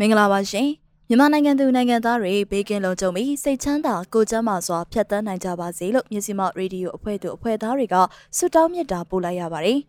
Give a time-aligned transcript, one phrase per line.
[0.00, 0.68] မင်္ဂလာပါရှင်
[1.08, 7.96] မြန်မာနိုင်ငံသူနိုင်ငံသားတွေဘေးကင်းလုံခြုံပြီးစိတ်ချမ်းသာကိုယ်ကျန်းမာစွာဖြတ်သန်းနိုင်ကြပါစေလို့မြစီမရေဒီယိုအဖွဲ့သူအဖွဲ့သားတွေက
[8.36, 9.80] ဆုတောင်းမေတ္တာပို့လိုက်ရပါတယ်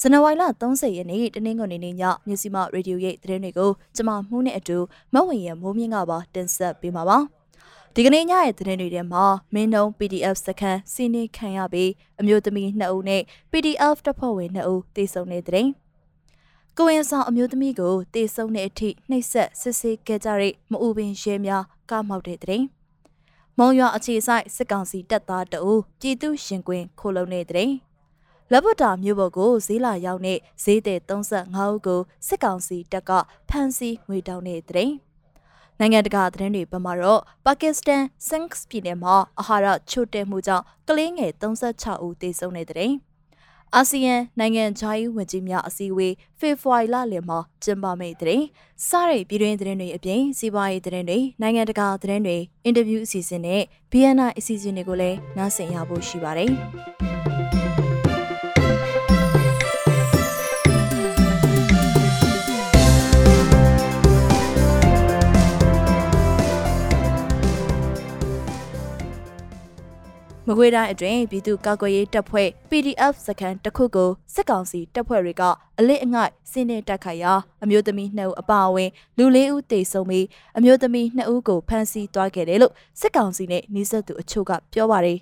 [0.00, 4.78] ဇန်နဝါရီလ30ရက်နေ့တနင်္ဂနွေနေ့ညမြစီမရေဒီယိုရဲ့သတင်းတွေကိုကျွန်မမှုနဲ့အတူ
[5.14, 7.18] မဝင်ရမိုးမြင့်ကပါတင်ဆက်ပေးမှာပါ
[7.94, 9.24] ဒီကနေ့ညရဲ့သတင်းတွေထဲမှာ
[9.54, 15.70] မင်းနှုံ PDF စခန်းစီနေခံရပြီးအမျိုးသမီး2ဦးနဲ့ PDF တပ်ဖွဲ့ဝင်2ဦးတေဆုံတဲ့သတင်း
[16.78, 22.62] ကိုရင်ဆောင်အမျိုးသမီးကိုတေဆုံးတဲ့အထိနှိပ်စက်ဆစ်ဆေးခဲ့ကြတဲ့မအူပင်ရဲများကမောက်တဲ့တဲ့။
[23.58, 27.70] မုံရွာအခြေဆိုင်စစ်ကောင်စီတပ်သားတအူပြည်သူရှင်ကွင်းခိုလုံတဲ့တဲ့။
[28.52, 33.10] လက်ဗတာမြို့ပေါ်ကိုဈေးလာရောက်တဲ့ဈေးတဲ့35ဦးကိုစစ်ကောင်စီတပ်က
[33.48, 34.90] ဖမ်းဆီးငွေတောင်းတဲ့တဲ့။
[35.78, 42.92] နိုင်ငံတကာသတင်းတွေဘက်မှာတော့ပါကစ္စတန်စင်စ်ပြည်နယ်မှာအာဟာရချို့တဲ့မှုကြောင့်ကလေးငယ်36ဦးသေဆုံးနေတဲ့တဲ့။
[43.76, 48.42] အာဆီယံနိုင်ငံခြားရေးဝန်ကြီးများအစည်းအဝေးဖေဖော်ဝါရီလလယ်မှာကျင်းပမယ့်တဲ့
[48.88, 56.50] စတဲ့ပြည်တွင်းသတင်းတွေအပြင်စီးပွားရေးသတင်းတွေနိုင်ငံတကာသတင်းတွေအင်တာဗျူးအစီအစဉ်နဲ့ BNI အစီအစဉ်တွေကိုလည်းနားဆင်ရဖို့ရှိပါတယ်။
[70.52, 75.42] မကွေးတိုင်းအတွင်းပြည်သူ့ကာကွယ်ရေးတပ်ဖွဲ့ PDF စခန်းတစ်ခုကိုစစ်ကောင်စီတပ်ဖွဲ့တွေက
[75.78, 77.32] အလစ်အငိုက်စင်းနေတက်ခိုက်ရာ
[77.64, 80.26] အမျိုးသမီး2ဦးအပါအဝင်လူ၄ဦးတေဆုံးပြီး
[80.58, 85.18] အမျိုးသမီး2ဦးကိုဖမ်းဆီးသွားခဲ့တယ်လို့စစ်ကောင်စီနဲ့နှိစက်သူအချို့ကပြောပါတယ်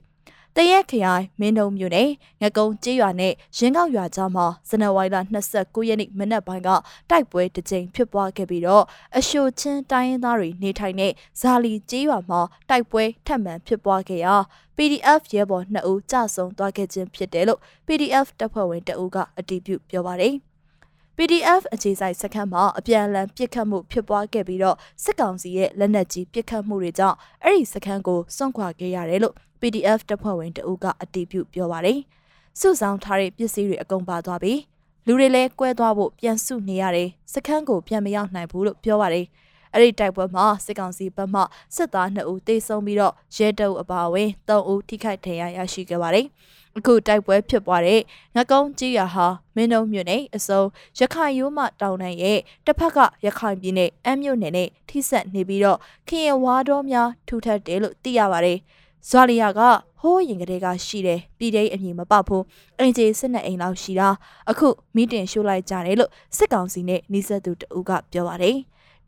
[0.61, 2.11] တရက်ခရိုင်မင်းတုံမြို့နယ်
[2.43, 5.17] ငကုံကျေးရွာနဲ့ရင်းကောက်ရွာကြားမှာဇန်နဝါရီလ
[5.53, 6.69] 29ရက်နေ့မနက်ပိုင်းက
[7.11, 8.85] တိုက်ပွဲတစ်ကြိမ်ဖြစ်ပွားခဲ့ပြီးတော့
[9.17, 14.35] အရှိုချင်းတိုင်းရင်းသားတွေနေထိုင်တဲ့ဇာလီကျေးရွာမှာတိုက်ပွဲထပ်မံဖြစ်ပွားခဲ့ရာ
[14.77, 20.35] PDF ရဲဘော်2ဦးကြဆုံသွားခဲ့ခြင်းဖြစ်တယ်လို့ PDF တပ်ဖွဲ့ဝင်တအူးကအတည်ပြုပြောပါတယ်။
[21.17, 31.99] PDF အခြေစိုက်စခန်းမှာအပြန်အလှန်ပစ်ခတ်မှုဖြစ်ပွားခဲ့ပြီးတော့စစ်ကောင်စီရဲ့လက်နက်ကြီးပစ်ခတ်မှုတွေကြောင့်အဲ့ဒီစခန်းကိုစွန့်ခွာခဲ့ရတယ်လို့ PDF တပ်ဖွဲ့ဝင်တအုပ်ကအတည်ပြုပြောပါတယ်။
[32.61, 34.61] စုဆောင်ထားတဲ့ပစ္စည်းတွေအကုန်ပါသွားပြီး
[35.07, 39.27] လူတွေလည်းကွဲသွားဖို့ပြန်စုနေရတယ်။စခန်းကိုပြန်မရောက်နိုင်ဘူးလို့ပြောပါတယ်။
[39.75, 41.43] အဲ့ဒီတိုက်ပွဲမှာစစ်ကောင်စီဘက်မှ
[41.77, 46.27] စစ်သား2ဦးတေဆုံးပြီးတော့ရဲတအုပ်အပါအဝင်3ဦးထိခိုက်ဒဏ်ရာရရှိခဲ့ပါတယ်။
[46.77, 48.01] အခုတိုက်ပွဲဖြစ်ပွားတဲ့
[48.37, 50.63] ငကုံကြီးရဟာမင်းတုံမြို့နယ်အစုံ
[50.99, 58.59] ရခိုင်ရိုးမတောင်တန်းရဲ့တစ်ဖက်ကရခိုင်ပြည်နယ်အမ်းမြို့နယ်နဲ့ထိစပ်နေပြီးတော့ခင်ရဝါတော်များထူထပ်တယ်လို့သိရပါတယ်။
[59.07, 59.61] ဇွာလီယာက
[60.01, 62.45] ဟိုးရင်ကလေးကရှိတယ်ပြည်တိတ်အမည်မပေါက်ဘူး
[62.79, 64.09] အင်ဂျီစစ်နဲ့အိမ်လောက်ရှိတာ
[64.51, 68.57] အခုမီတင်ရှိုးလိုက်ကြတယ်လို့စစ်ကောင်စီနဲ့နှိစက်သူတဦးကပြောပါတယ်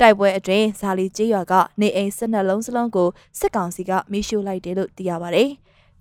[0.01, 3.09] တိုက်ပွဲအတွင်းဇာလီကျေးရွာကနေအိမ်စစ်နှလုံးစလုံးကို
[3.39, 5.51] စစ်ကောင်စီကမီးရှို့လိုက်တယ်လို့သိရပါတယ်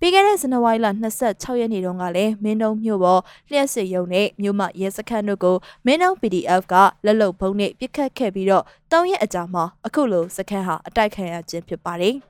[0.02, 0.86] ြီးခဲ့တဲ့ဇန်နဝါရီလ
[1.22, 3.20] 26ရက်နေ့တုန်းကလည်းမင်းတုံမြို့ပေါ်
[3.50, 6.74] လျှက်စစ်ရုံနဲ့မြို့မရဲစခန်းတို့ကိုမင်းတုံ PDF က
[7.04, 12.16] လက်လုံဖုံးနဲ့ပစ်ခတ်ခဲ့ပြီးတော့၃ရက်အကြာမှာအခုလိုစခန်းဟာအတိုက်ခံရခြင်းဖြစ်ပါတယ်။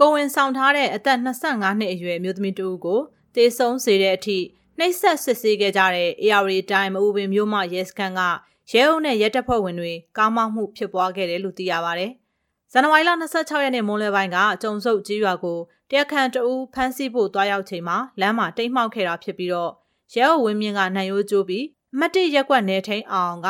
[0.00, 3.00] ကိုဝင်ဆောင်ထားတဲ့အသက်25နှစ်အရွယ်မျိုးသမီးတူကို
[3.34, 4.38] တေဆုံးစေတဲ့အထိ
[4.78, 8.20] နှိပ်စက်စစ်ဆေးခဲ့ကြတဲ့ AR တိုင်းမအူပင်မျိုးမရဲစခန်းက
[8.72, 12.06] ရဲအုပ်နဲ့ရဲတပ်ဖွဲ့ဝင်တွေကားမောက်မှုဖြစ်ပွားခဲ့တယ်လို့သိရပါဗျ။
[12.72, 15.58] ဇန်နဝါရီလ26ရက်နေ့မိုးလယ်ပိုင်းကကျုံစုပ်ကြီးရွာကို
[15.90, 19.72] တရားခံတအူးဖမ်းဆီးဖို့တွားရောက်ချိန်မှာလမ်းမှာတိတ်မှောက်ခဲ့တာဖြစ်ပြီးတော့
[20.14, 23.48] ရဲအုပ်ဝင်းမြင့်ကနိုင်ရိုးကျိုးပြီးအမတ်တရက်ကွက်နယ်ထိန်အောင်က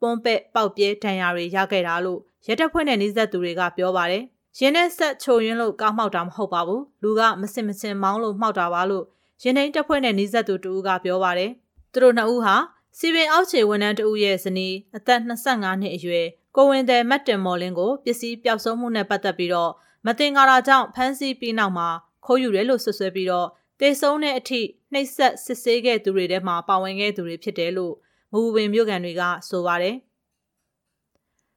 [0.00, 4.24] ပွန်ပက်ပေါက်ပြဲဒဏ်ရာတွေရခဲ့တာလို့ရဲတပ်ဖွဲ့နဲ့နှိစက်သူတွေကပြောပါတယ်။
[4.60, 9.04] ရင်းနဲ့ဆက်ချိုရင်းလို့ကားမှောက်တာမဟုတ်ပါဘူးလူကမစင်မစင်မောင်းလို့မှောက်တာပါလို့
[9.42, 11.50] ရင်းနှိမ်တပ်ဖွဲ့နဲ့နှီးဆက်သူတူကပြောပါတယ်
[11.92, 12.56] သူတို့နှစ်ဦးဟာ
[12.98, 16.26] စီပင်အောက်ခြေဝန်ထမ်းတဦးရဲ့ဇနီးအသက်25နှစ်အရွယ်
[16.56, 19.72] ကိုဝင်တဲ့မတ်တင်မော်လင်းကိုပစ္စည်းပျောက်ဆုံးမှုနဲ့ပတ်သက်ပြီးတော့
[20.06, 21.88] မတင်ကာတာကြောင့်ဖမ်းဆီးပြီးနောက်မှာ
[22.26, 23.48] ခိုးယူတယ်လို့ဆွဆွဲပြီးတော့
[23.80, 24.60] တေဆုံးတဲ့အထိ
[24.92, 27.94] နှိပ်စက်စစ်ဆေးခဲ့သူတွေထဲမှာပါဝင်ခဲ့သူတွေဖြစ်တယ်လို့
[28.32, 29.96] မူဝင်မြို့ကန်တွေကဆိုပါတယ်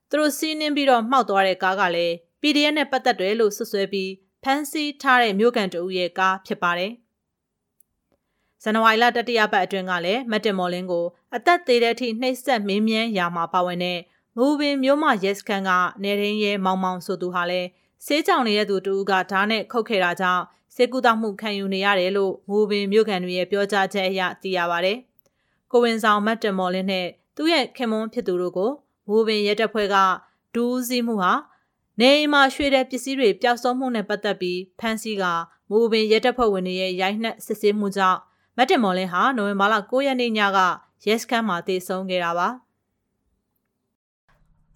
[0.10, 4.12] သူတို့စီးနှင်းပြီးတော့မှောက်သွားတဲ့ကားကလည်း PDF နဲ့ပတ်သက်တယ်လို့ဆွဆွဲပြီး
[4.44, 6.92] ဖမ်းဆီးထားတဲ့မြို့ကန်တဦးရဲ့ကားဖြစ်ပါတယ်။
[8.64, 11.06] ဇန်နဝါရီလတတိယပတ်အတွင်းကလည်းမတ်တင်မော်လင်းကို
[11.36, 14.00] အသက်သေးတဲ့အထိနှိပ်စက်မင်းမြန်းရာမှာပါဝင်တဲ့
[14.38, 15.72] မူပင်မြို့မရဲစခန်းက
[16.04, 17.68] နေရင်းရဲမောင်မောင်ဆိုသူဟာလည်း
[18.06, 20.44] ဆေးကြောင်နေတဲ့သူတူကဓာတ်နဲ့ခုတ်ခဲ့တာကြောင့်
[20.76, 24.94] စေကူတောက်မှုခံယူနေရတယ်လို့မူပင်မြို့ကန်တွေရဲ့ပြောကြားချက်အရသိရပါဗျ။
[25.72, 28.72] ကိုဝင်ဆောင်မတ်တင်မော်လင်းနဲ့သူ့ရဲ့ခင်မွန်းဖြစ်သူတို့ကို
[29.08, 29.96] မမိုးပင်ရဲတပ်ဖွဲ့က
[30.56, 31.34] ဒူးစီးမှုဟာ
[32.00, 35.24] နေအိမ်မှာရွှေတဲ့ပစ္စည်းတွေပျောက်ဆုံးမှုနဲ့ပတ်သက်ပြီးဖမ်းဆီးက
[35.70, 38.20] မိုးပင်ရဲတပ်ဖွဲ့ဝင်တွေရဲ့ရိုက်နှက်စစ်ဆေးမှုကြောင့်
[38.58, 40.60] မတ်တင်မော်လင်းဟာနိုဝင်ဘာလ9ရက်နေ့ညက
[41.06, 42.50] ရဲစခန်းမှာတည်ဆုံခဲ့တာပါ။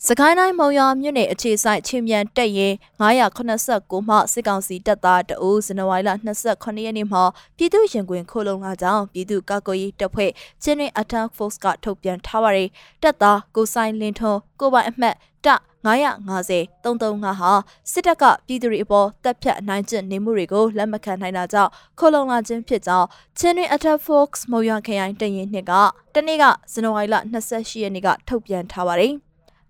[0.08, 6.12] စကိုင်းတိုင်းမုံရွာမြို့နယ်အခြေဆိုင်ချင်းမြန်တက်ရင်989မှစစ်ကောင်စီတပ်သားတအူးဇန်နဝါရီလ
[6.48, 7.24] 28ရက်နေ့မှာ
[7.58, 10.32] ပြည်သူရင်ခွင်ခိုလုံလာကြောင်းပြည်သူ့ကာကွယ်ရေးတပ်ဖွဲ့
[10.64, 12.70] ချင်းရင် Attack Force ကထုတ်ပြန်ထားပါတယ်
[13.04, 15.16] တပ်သားကိုဆိုင်လင်းထွန်းကိုပိုင်အမှတ်
[15.46, 15.48] တ
[15.86, 17.52] 950 335ဟာ
[17.92, 25.72] စစ်တပ်ကပြည်သူတွေအပေါ်တပ်ဖြတ်အနိုင်ကျင့်နေမှုတွေကိုလက်မခံနိုင်တာကြောင့်ခိုလုံလာခြင်းဖြစ်ကြောင်းချင်းရင် Attack Force မုံရွာခရိုင်တရင်နှစ်က
[26.14, 27.16] တနေ့ကဇန်နဝါရီလ
[27.46, 29.14] 28ရက်နေ့ကထုတ်ပြန်ထားပါတယ်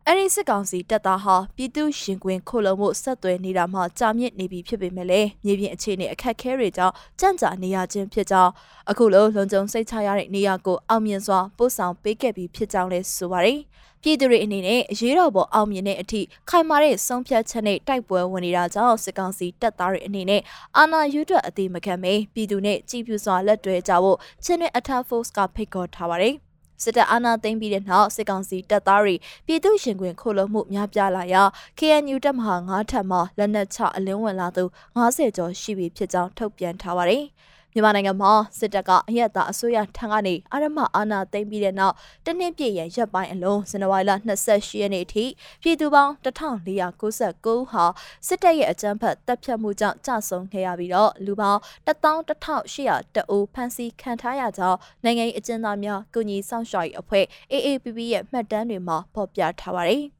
[0.07, 8.51] အဲ့ဒီစစ်ကောင်စီတပ်သားဟာပြည်သူရှင်ကွင်းခိုလုံမှုဆက်သွယ်နေတာမှကြာမြင့်နေပြီဖြစ်ပေမဲ့လည်းမြေပြင်အခြေအနေအခက်အခဲတွေကြောင့်ကြန့်ကြာနေရခြင်းဖြစ်ကြောင်း
[8.89, 13.59] အခုလိုလုံခြုံစိတ်ချရတဲ့နေရာကိုအောင်မြင်စွာပို့ဆောင်ပေးခဲ့ပြီးဖြစ်ကြောင်းလည်းဆိုပါတယ်။
[14.07, 20.41] ပြည်သူတွေအနေနဲ့အရေးတော်ပေါ်အောင်မြင်တဲ့အထိခိုင်မာတဲ့ဆုံးဖြတ်ချက်နဲ့တိုက်ပွဲဝင်နေတာကြောင့်စစ်ကောင်စီတပ်သားတွေအနေနဲ့
[20.77, 26.35] အာဏာယူထွက်အသေးမခံမေပြည်သူနဲ့ကြည်ပြူစွာလက်တွဲကြဖို့ချင်းနဲ့အထက်ဖော့စ်ကဖိတ်ခေါ်ထားပါတယ်။
[26.83, 29.15] စစ်တပ်အာဏာသိမ်းပြီးတဲ့နောက်စစ်ကောင်စီတပ်သားတွေ
[29.45, 31.43] ပြည်သူရှင်ခွင်ခိုလုံမှုများပြားလာရာ
[31.79, 34.63] KNU တပ်မဟာ9ထပ်မှလက်နက်ချအလင်းဝင်လာသူ
[34.97, 37.23] 90ကျော်ရှိပြီဖြစ်ကြောင်းထုတ်ပြန်ထားပါတယ်။
[37.77, 41.95] မြန်မာနိုင်ငံမှာစစ်တပ်ကအရက်သားအစိုးရထံကနေအာရမအာဏာသိမ်းပြီးတဲ့နောက်
[42.25, 44.11] တနှစ်ပြည့်ရန်ရက်ပိုင်းအလုံးဇန်နဝါရီလ
[44.47, 45.25] 28ရက်နေ့အထိ
[45.61, 47.83] ပြည်သူပေါင်း1499ဟာ
[48.27, 60.03] စစ်တပ်ရဲ့အကြမ်းဖက်တပ်ဖြတ်မှုကြောင့်ကြာဆုံးခဲ့ရပြီးတော့လူပေါင်း11800တအူဖမ်းဆီးခံထားရကြောင်းနိုင်ငံရေးအကျဉ်းသားများကုညီဆောင်ရွက်ရေးအဖွဲ့ AAPP ရဲ့မှတ်တမ်းတွေမှာဖော်ပြထားပါတယ်။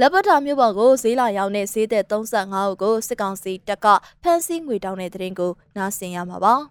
[0.00, 3.86] လက်ပတ်တာမြို့ပေါ်ကိုဈေးလာရောက်တဲ့ဈေးသက်35ဦးကိုစစ်ကောင်စီတပ်က
[4.22, 6.54] ဖမ်းဆီးငွေတောင်းတဲ့တဲ့ရင်ကိုနားဆင်ရမှာပါ။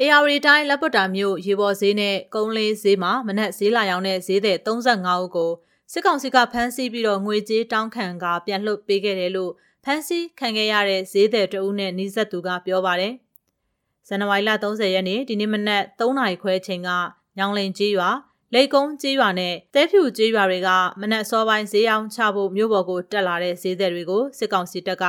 [0.00, 5.50] AR တိုင်းလက်ပတ်တာမြို့ရေပေါ်ဈေးနဲ့ကုန်းလေးဈေးမှာမနက်ဈေးလာရောက်တဲ့ဈေးသက်35ဦးကို
[5.92, 9.52] စစ်ကောင်စီကဖမ်းဆီးပြီးတော့ငွေကြေးတောင်းခံကပြန်လွှတ်ပေးခဲ့တယ်လို့
[9.84, 13.14] ဖမ်းဆီးခံခဲ့ရတဲ့ဈေးသည်တဦးနဲ့နှီးဆက်သူကပြောပါတယ်။
[14.08, 16.90] ဇန်နဝါရီလ30ရက်နေ့ဒီနေ့မနက်3နာရီခွဲချိန်က
[17.38, 18.10] ညောင်လင်ကြီးရွာ
[18.54, 20.68] လိတ်ကုန်းကျေးရွာနဲ့တဲဖြူကျေးရွာတွေက
[21.00, 25.04] မနက်စောပိုင်းဈေးရောင်းချဖို့မြို့ပေါ်ကိုတက်လာတဲ့ဈေးသည်တွေကိုစစ်ကောင်စီတပ်က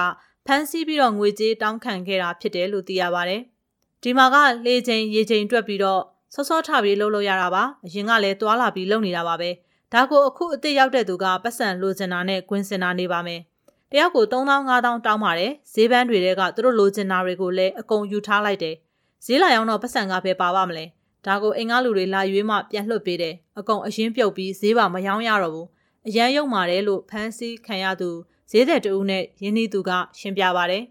[0.45, 3.37] ဖမ်းဆီးပြီးတော့ငွေကြေးတောင်းခံခဲ့တာဖြစ်တယ်လို့သိရပါဗျ။
[4.03, 4.35] ဒီမှာက
[4.65, 6.01] လေချိန်ရေချိန်တွက်ပြီးတော့
[6.33, 9.49] စောစောထပြီးလှုပ်လို့ရတာပါ။အရင်ကလည်းတွာလာပြီးလှုပ်နေတာပါပဲ။
[9.93, 13.41] ဒါကိုအခုအစ်စ်ရောက်တဲ့သူကပတ်စံလိုချင်တာနဲ့ကွင်းစင်တာနေပါမယ်။
[13.91, 18.75] တယောက်ကို3000 5000တောင်းပါတယ်။ဈေးပန်းတွေကသူတို့လိုချင်တာတွေကိုလည်းအကုန်ယူထားလိုက်တယ်။
[19.25, 20.85] ဈေးလာရောက်တော့ပတ်စံကပဲပါပါမလဲ။
[21.25, 25.67] ဒါကိုအိမ်ကလူတွေလာရွေးမှပြန်လွှတ်ပေးတယ်အကုန်အရင်ပြုတ်ပြီးဈေးပါမယောင်းရတော့ဘူး
[26.07, 28.09] အရန်ရုံမာတယ်လို့ဖမ်းဆီးခံရသူ
[28.51, 30.83] ဈေးတဲ့တူနဲ့ရင်းနှီးသူကရှင်းပြပါတယ်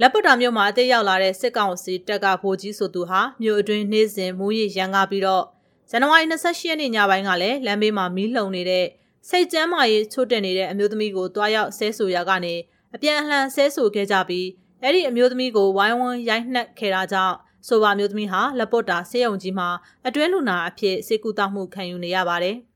[0.00, 5.44] လက်ပတ်တာမြို့မှာအသေးရောက်လာတဲ့စစ်ကောင်စီတပ်ကဗိုလ်ကြီးဆိုသူဟာမြို့အတွင်းနေ့စဉ်မူရရန်ကားပြီးတော့
[5.90, 8.86] ဇန်နဝါရီ28ရက်နေ့ညပိုင်းကလည်းလမ်းဘေးမှာမီးလှုံနေတဲ့
[9.28, 12.54] စိတ်ကျမ်းမာရေးချို့တက်နေတဲ့အမျိုးသမီးကိုတွားရောက်ဆဲဆူရာကနေ
[12.94, 14.46] အပြန်အလှန်ဆဲဆူခဲ့ကြပြီး
[14.82, 17.36] အဲ့ဒီအမျိုးသမီးကိုဝိုင်းဝန်းရိုက်နှက်ခဲ့တာကြောင့်
[17.68, 19.68] ဆိုပါမျိုးသမီးဟာလက်ပေါ်တာဆေးရုံကြီးမှာ
[20.06, 22.56] အတွင်းလူနာအဖြစ်စေကူတောက်မှုခံယူနေရပါတယ်။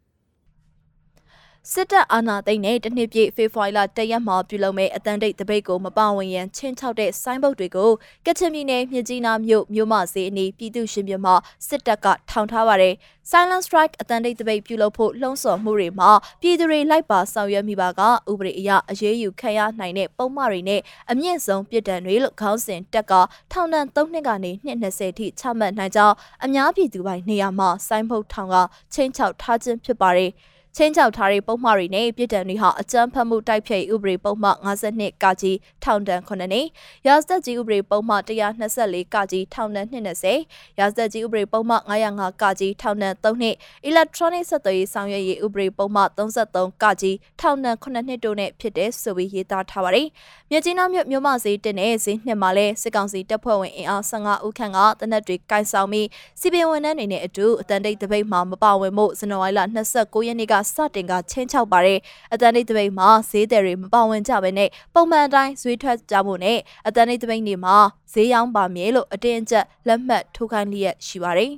[1.72, 7.90] စစ်တပ်အာဏာသိမ်းတဲ့တနှစ်ပြည့်ဖေဖော်ဝါရီလတရက်မှာပြုလုပ်မဲ့အတန်တိတ်တပိတ်ကိုမပဝင်ရန်ချင်းချောက်တဲ့ဆိုင်းဘုတ်တွေကို
[8.26, 11.26] ကချင်ပြည်နယ်မြစ်ကြီးနားမြို့မြို့မဈေးအနီးပြည်သူရှင်ပြမ
[11.68, 12.94] စစ်တပ်ကထောင်ထားပါတယ်။
[13.30, 16.10] Silent Strike အတန်တိတ်တပိတ်ပြုလုပ်ဖို့လှုံ့ဆော်မှုတွေမှာ
[16.42, 18.00] ပြည်သူတွေလိုက်ပါဆောင်ရွက်မိပါက
[18.30, 23.12] ဥပဒေအရအရေးယူခံရနိုင်တဲ့ပုံမှန်တွေနဲ့အမြင့်ဆုံးပြစ်ဒဏ်တွေလို့ခေါင်းစဉ်တက်က
[23.52, 28.56] ထောင်ဒဏ်3နှစ်ကနေ220ထိချမှတ်နိုင်ကြောင်းအများပြည်သူပိုင်းနေရာမှာဆိုင်းဘုတ်ထောင်က
[28.94, 30.32] ချင်းချောက်ထားခြင်းဖြစ်ပါတယ်။
[30.76, 36.66] ချင်းချောက်ထားတဲ့ပုံမှားတွေနဲ့ပြည်တံတွေဟာအကြမ်းဖက်မှုတိုက်ဖျက်ဥပဒေပုံမှ52ကကြီးထောင်ဒဏ်9နှစ်
[37.06, 43.56] ရာဇသက်ကြီးဥပဒေပုံမှ124ကကြီးထောင်ဒဏ်20ရာဇသက်ကြီးဥပဒေပုံမှ905ကကြီးထောင်ဒဏ်3နှစ်
[43.88, 50.08] electronic ဆက်သွယ်ရေးဆောင်ရွက်ရေးဥပဒေပုံမှ33ကကြီးထောင်ဒဏ်9နှစ်တို့နဲ့ဖြစ်တဲ့ဆိုပြီးရေးသားထားပါတယ်
[50.50, 56.06] မြကြီးနားမြို့မြို့မဈေးတင်တဲ့ဈေးနှစ်မှာလဲစစ်ကောင်စီတပ်ဖွဲ့ဝင်အင်အား15ဦးခန့်ကတနက်တွေကင်ဆောင်ပြီး
[56.40, 59.60] စီပင်ဝန်ထမ်းတွေနဲ့အတူအတန်တိတ်တပိတ်မှာမပါဝင်မှုဇန်နဝါရီလ
[59.96, 62.00] 29ရက်နေ့ကစတင်ကချင်းချောက်ပါတယ်
[62.32, 67.76] အတန်တိတ်တပိတ်မှာဈေးတယ်တွေမပါဝင်ကြဘဲနဲ့ပုံမှန်တိုင်းဈေးထွက်ကြဖို့နဲ့အတန်တိတ်တပိတ်နေမှာ
[68.12, 71.52] ဈေးရောင်းပါမြေလို့အတင်းအကျပ်လက်မှတ်ထိုးခိုင်းလျက်ရှိပါတယ်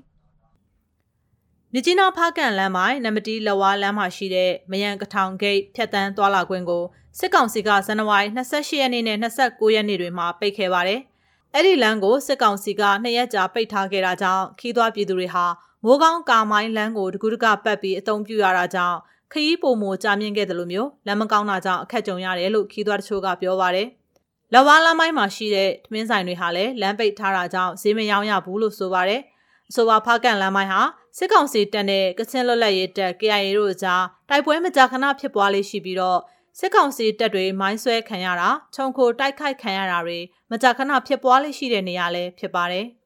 [1.73, 6.85] မြကြီးနားဖားကန်လမ်းမိုင်နမတီလဝါလမ်းမှာရှိတဲ့မယန်ကထောင်ဂိတ်ဖြတ်တန်းသွားလာခွင့်ကို
[7.19, 11.01] စစ်ကောင်စီကဇန်နဝါရီ28ရက်နေ့နဲ့29ရက်နေ့တွေမှာပိတ်ခဲ့ပါတယ်။
[11.55, 15.45] အဲ့ဒီလမ်းကိုစစ်ကောင်စီကနှစ်ရက်ကြာပိတ်ထားခဲ့တာကြောင့်ခီးသွွားပြည်သူတွေဟာ
[15.89, 18.99] မိုးကောင်းကာမိုင်းလမ်းကိုတကူတကပတ်ပြီးအုံပြူရတာကြောင့်
[19.33, 23.89] ခရီးပုံမကြာမြင့်ခဲ့တယ်လို့မျိုးလမ်းမကောင်းတာကြောင့်အခက်ကြုံရတယ်လို့ခီးသွွားတချို့ကပြောပါတယ်။
[24.55, 29.21] လဝါလမ်းမိုင်းမှာရှိတဲ့ထမင်းဆိုင်တွေဟာလည်းလမ်းပိတ်ထားတာကြောင့်ဈေးမရောင်းရဘူးလို့ဆိုပါတယ်။
[29.71, 30.81] အဆိုပါဖားကန်လမ်းမိုင်းဟာ
[31.19, 36.21] စစ်ကောင်စီတပ်နဲ့ကချင်လွတ်လပ်ရေးတပ် KIA တို့အကြားတိုက်ပွဲမကြာခဏဖြစ်ပွားလေးရှိပြီးတော့
[36.59, 40.19] စစ်ကောင်စီတပ်တွေမိုင်းဆွဲခံရတာခြုံခိုတိုက်ခိုက်ခံရတာတွေ
[40.51, 42.87] မကြာခဏဖြစ်ပွားလေးရှိတဲ့နေရာလည်းဖြစ်ပါတယ်။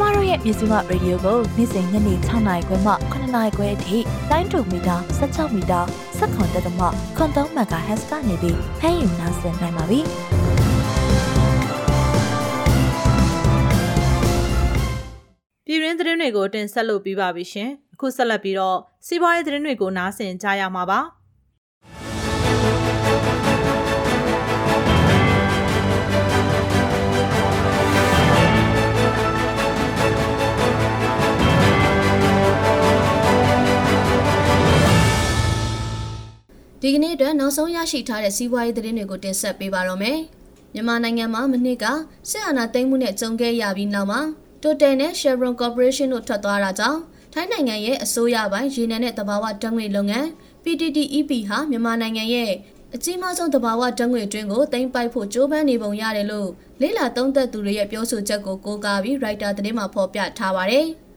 [0.00, 3.98] မတို့ရဲ့မြစီမရေဒီယိုကိုနေ့စဉ်ညနေ6နာရီခွဲမှ9နာရီခွဲအထိ
[4.30, 5.80] တိုင်းတူမီတာ16မီတာ
[6.18, 6.86] 7.3တက်မှ
[7.16, 10.00] ခွန်3မဂါဟက်စ်ကနေပြီးဖမ်းယူနိုင်နိုင်ပါပြီ။
[15.64, 21.00] ပြည်ရင်းသတင်းတွေကိုတင်ဆက်လုပ်ပြီးပါပြီရှင်။အခုဆက်လက်ပြီးတော့စီးပွားရေးသတင်းတွေကိုနားဆင်ကြရမှာပါ။
[36.82, 40.18] ဒီကနေ့အတွက်နောက်ဆုံးရရှိထားတဲ့စီးပွားရေးသတင်းတွေကိုတင်ဆက်ပေးပါတော့မယ်။
[40.74, 41.84] မြန်မာနိုင်ငံမှာမနှစ်က
[42.30, 44.20] စစ်အာဏာသိမ်းမှုနဲ့ကြုံခဲ့ရပြီးနောက်မှာ
[44.62, 47.00] Total နဲ့ Chevron Corporation တို့ထွက်သွားတာကြောင့်
[47.32, 50.26] ထိုင်းနိုင်ငံရဲ့အစိုးရပိုင်းရေနံနဲ့တဘာဝဓာတ်ငွေလုပ်ငန်း
[50.64, 52.50] PTTEP ဟာမြန်မာနိုင်ငံရဲ့
[52.94, 56.48] အကြီးမားဆုံးတဘာဝဓာတ်ငွေတွင်းကိုတင်ပိုက်ဖို့ကြိုးပမ်းနေပုံရတယ်လို့
[56.80, 60.86] လေးလာသုံးသက်သူတွေရဲ့ပြောဆိုချက်ကိုကိုးကားပြီး writer သတင်းမှာဖော်ပြထားပါတယ်။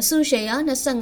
[0.00, 0.56] အစုရှယ်ယာ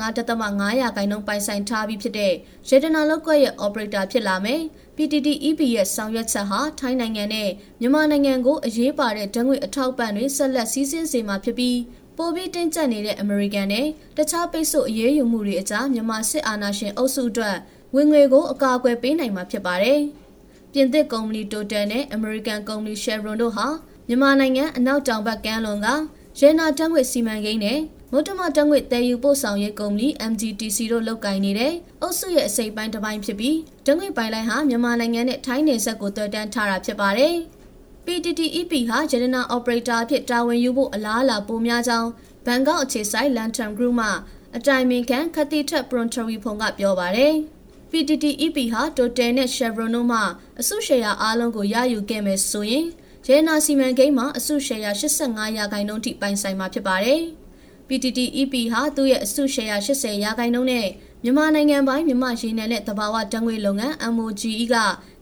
[0.07, 2.33] 25.5ရာခိုင်နှုန်းပိုင်ဆိုင်ထားပြီးဖြစ်တဲ့
[2.69, 4.61] ရေဒနာလောက်ကွက်ရဲ့ operator ဖြစ်လာမယ်။
[4.97, 11.79] PTTEP ရဲ့ဆောင်ရွက်ချက်ဟာထိုင်းနိုင်ငံနဲ့မြန်မာနိုင်ငံကိုအရေးပါတဲ့ဓာတ်ငွေအထောက်ပံ့တွေဆက်လက်စီးဆင်းစေမှာဖြစ်ပြီး
[12.17, 17.57] ပိုပြီးတင်းကျပ်နေတဲ့အမေရိကန်နဲ့တခြားပိတ်ဆို့အရေးယူမှုတွေအကြားမြန်မာစစ်အာဏာရှင်အုပ်စုအတွက်
[17.95, 20.01] ဝင်ငွေကိုအကာအကွယ်ပေးနိုင်မှာဖြစ်ပါတယ်။
[20.73, 23.67] ပြင်သစ်ကုမ္ပဏီ Total နဲ့ American ကုမ္ပဏီ Chevron တို့ဟာ
[24.09, 25.89] မြန်မာနိုင်ငံအနောက်တောင်ဘက်ကမ်းလွန်က
[26.41, 27.79] ရေနာတံငွေစီမံကိန်းနဲ့
[28.15, 37.35] မုတ်တမတငွေတည်ယူပို့ဆောင်ရေးကုမ္ပဏီ MGTC တို့လုပ်ကိုင်နေတဲ့အုပ်စုရဲ့အစိပ်ပိုင်းတစ်ပိုင်းဖြစ်ပြီးတငွေပိုင်လိုင်းဟာမြန်မာနိုင်ငံနဲ့ထိုင်းနယ်စပ်ကိုတွယ်တန်းထားတာဖြစ်ပါတယ်။
[38.07, 42.09] PTTEP ဟာဂျန်နာအော်ပရေတာအဖြစ်တာဝန်ယူဖို့အလားအလာပိုများကြောင်း
[42.47, 44.09] ဘန်ကောက်အခြေစိုက် Lantern Group မှ
[44.57, 47.33] အတိုင်ပင်ခံခတိထက်ပရွန်ထရီဖုန်ကပြောပါတယ်။
[47.91, 50.21] PTTEP ဟာ Total နဲ့ Chevron တို့မှ
[50.61, 52.87] အစုရှယ်ယာအားလုံးကိုရယူခဲ့မယ်ဆိုရင်
[53.27, 57.23] ရဲနာစီမံကိန်းမှာအစုရှယ်ယာ85ရာခိုင်နှုန်းထိပိုင်ဆိုင်မှာဖြစ်ပါတယ်။
[57.89, 60.89] PTTEP ဟာသူ့ရဲ့အစုရှယ်ယာ80ရာခိုင်နှုန်းနဲ့
[61.25, 64.77] မြန်မာနိုင်ငံပိုင်းမြန်မာရေနံနဲ့တဘာဝတံငွေလုပ်ငန်း MOGE က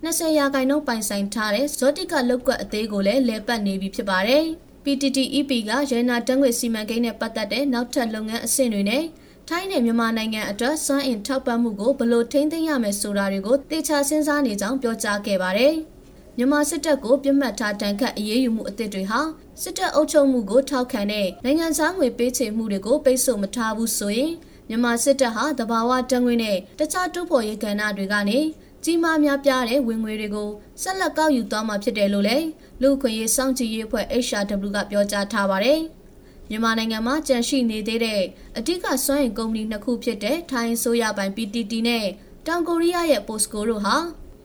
[0.05, 4.45] 20ရာခိုင်နှုန်းပိုင်ဆိုင်ထားတဲ့ဇောတိကလောက်ကွက်အသေးကိုလည်းလဲပတ်နေပြီဖြစ်ပါတယ်။
[4.85, 9.05] PTTEP ကရေနံတံငွေစီမံကိန်းနဲ့ပတ်သက်တဲ့နောက်ထပ်လုပ်ငန်းအဆင့်တွေနဲ့
[9.49, 15.75] ထိုင်းနဲ့မြန်မာနိုင်ငံအတွက်စွမ်းအင်ထောက်ပံ့မှုကိုဘယ်လိုထိန်းသိမ်းရမယ်ဆိုတာတွေကိုတေချာစဉ်းစားနေကြောင်းပြောကြားခဲ့ပါတယ်။
[16.41, 19.21] မြန်မာစစ်တပ်ကိုပြစ်မှတ်ထားတန်ခတ်အရေးယူမှုအသစ်တွေဟာ
[19.63, 24.33] စစ်တပ်အုပ်ချုပ်မှုကိုထောက်ခံတဲ့နိုင်ငံသားငွေပေးချေမှုတွေကိုပိတ်ဆို့မထားဘူးဆိုရင်
[24.69, 28.39] မြန်မာစစ်တပ်ဟာတဘာဝတန်ငွေနဲ့တခြားတူဖို့ရေးကဏ္ဍတွေကနေ
[28.85, 30.51] ကြီးမားများပြားတဲ့ဝင်ငွေတွေကို
[30.83, 32.47] ဆက်လက်ကောက်ယူသွားမှာဖြစ်တယ်လို့လည်း
[32.83, 35.81] လူခွင့်ရေးစောင့်ကြည့်ရေးအဖွဲ့ HRW ကပြောကြားထားပါတယ်။
[36.51, 38.21] မြန်မာနိုင်ငံမှာကြန့်ရှိနေသေးတဲ့
[38.59, 42.07] အဓိကစွမ်းအင်ကုမ္ပဏီနှစ်ခုဖြစ်တဲ့ထိုင်းဆိုရပိုင် PTT နဲ့
[42.47, 43.97] တောင်ကိုရီးယားရဲ့ POSCO တို့ဟာ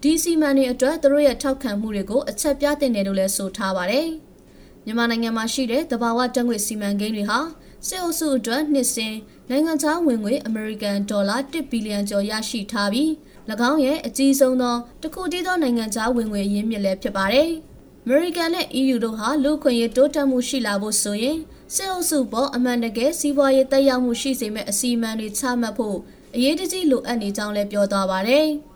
[0.01, 4.07] ဒီစီမံတွေအတွက်သူတို့ရဲ့ထောက်ခံမှုတွေကိုအချက်ပြတင်တယ်လို့လည်းဆိုထားပါတယ်။
[4.85, 7.39] မြန်မာနိုင်ငံမှာရှိတဲ့တဘာဝတက်ငွေစီမံကိန်းတွေဟာ
[7.87, 9.15] စစ်အုပ်စုအတွက်နှစ်စဉ်
[9.49, 13.09] နိုင်ငံခြားဝင်ငွေအမေရိကန်ဒေါ်လာ1ဘီလီယံကျော်ရရှိထားပြီး၎
[13.69, 17.49] င်းရဲ့အကြီးဆုံးသောတခုတည်းသောနိုင်ငံခြားဝင်ငွေရင်းမြစ်လည်းဖြစ်ပါတယ်။
[18.03, 21.37] အမေရိကန်နဲ့ EU တို့ဟာလူခွင့်ရေးတိုးတက်မှုရှိလာဖို့ဆိုရင်
[21.75, 25.97] စစ်အုပ်စုပေါ်အမှန်တကယ်စီးပွားရေးတက်ရောက်မှုရှိစေမယ့်အစီအမံတွေချမှတ်ဖို့
[26.35, 28.47] အရေးတကြီးလိုအပ်နေကြောင်းလည်းပြောသွားပါတယ်။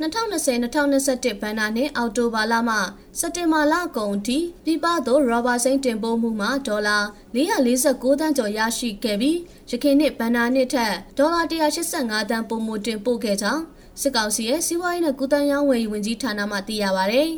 [0.00, 2.76] 2020-2021ဘဏ္ဍာနှစ်အောက်တိုဘာလမှ
[3.18, 6.98] စက်တင်ဘာလကုန်ထိပြည်ပသို့ရောဘာစိမ်းတင်ပို့မှုမှာဒေါ်လာ
[7.34, 9.38] 449တန်းကျော်ရရှိခဲ့ပြီး
[9.70, 11.42] ရခိုင်နှစ်ဘဏ္ဍာနှစ်ထက်ဒေါ်လာ
[11.86, 13.62] 185တန်းပိုမိုတင်ပို့ခဲ့ကြောင်း
[14.00, 17.22] စစ်ကောင်စီရဲ့စီးပွားရေးနဲ့ကုသရေးဝန်ကြီးဝန်ကြီးဌာနမှသိရပါဗျ။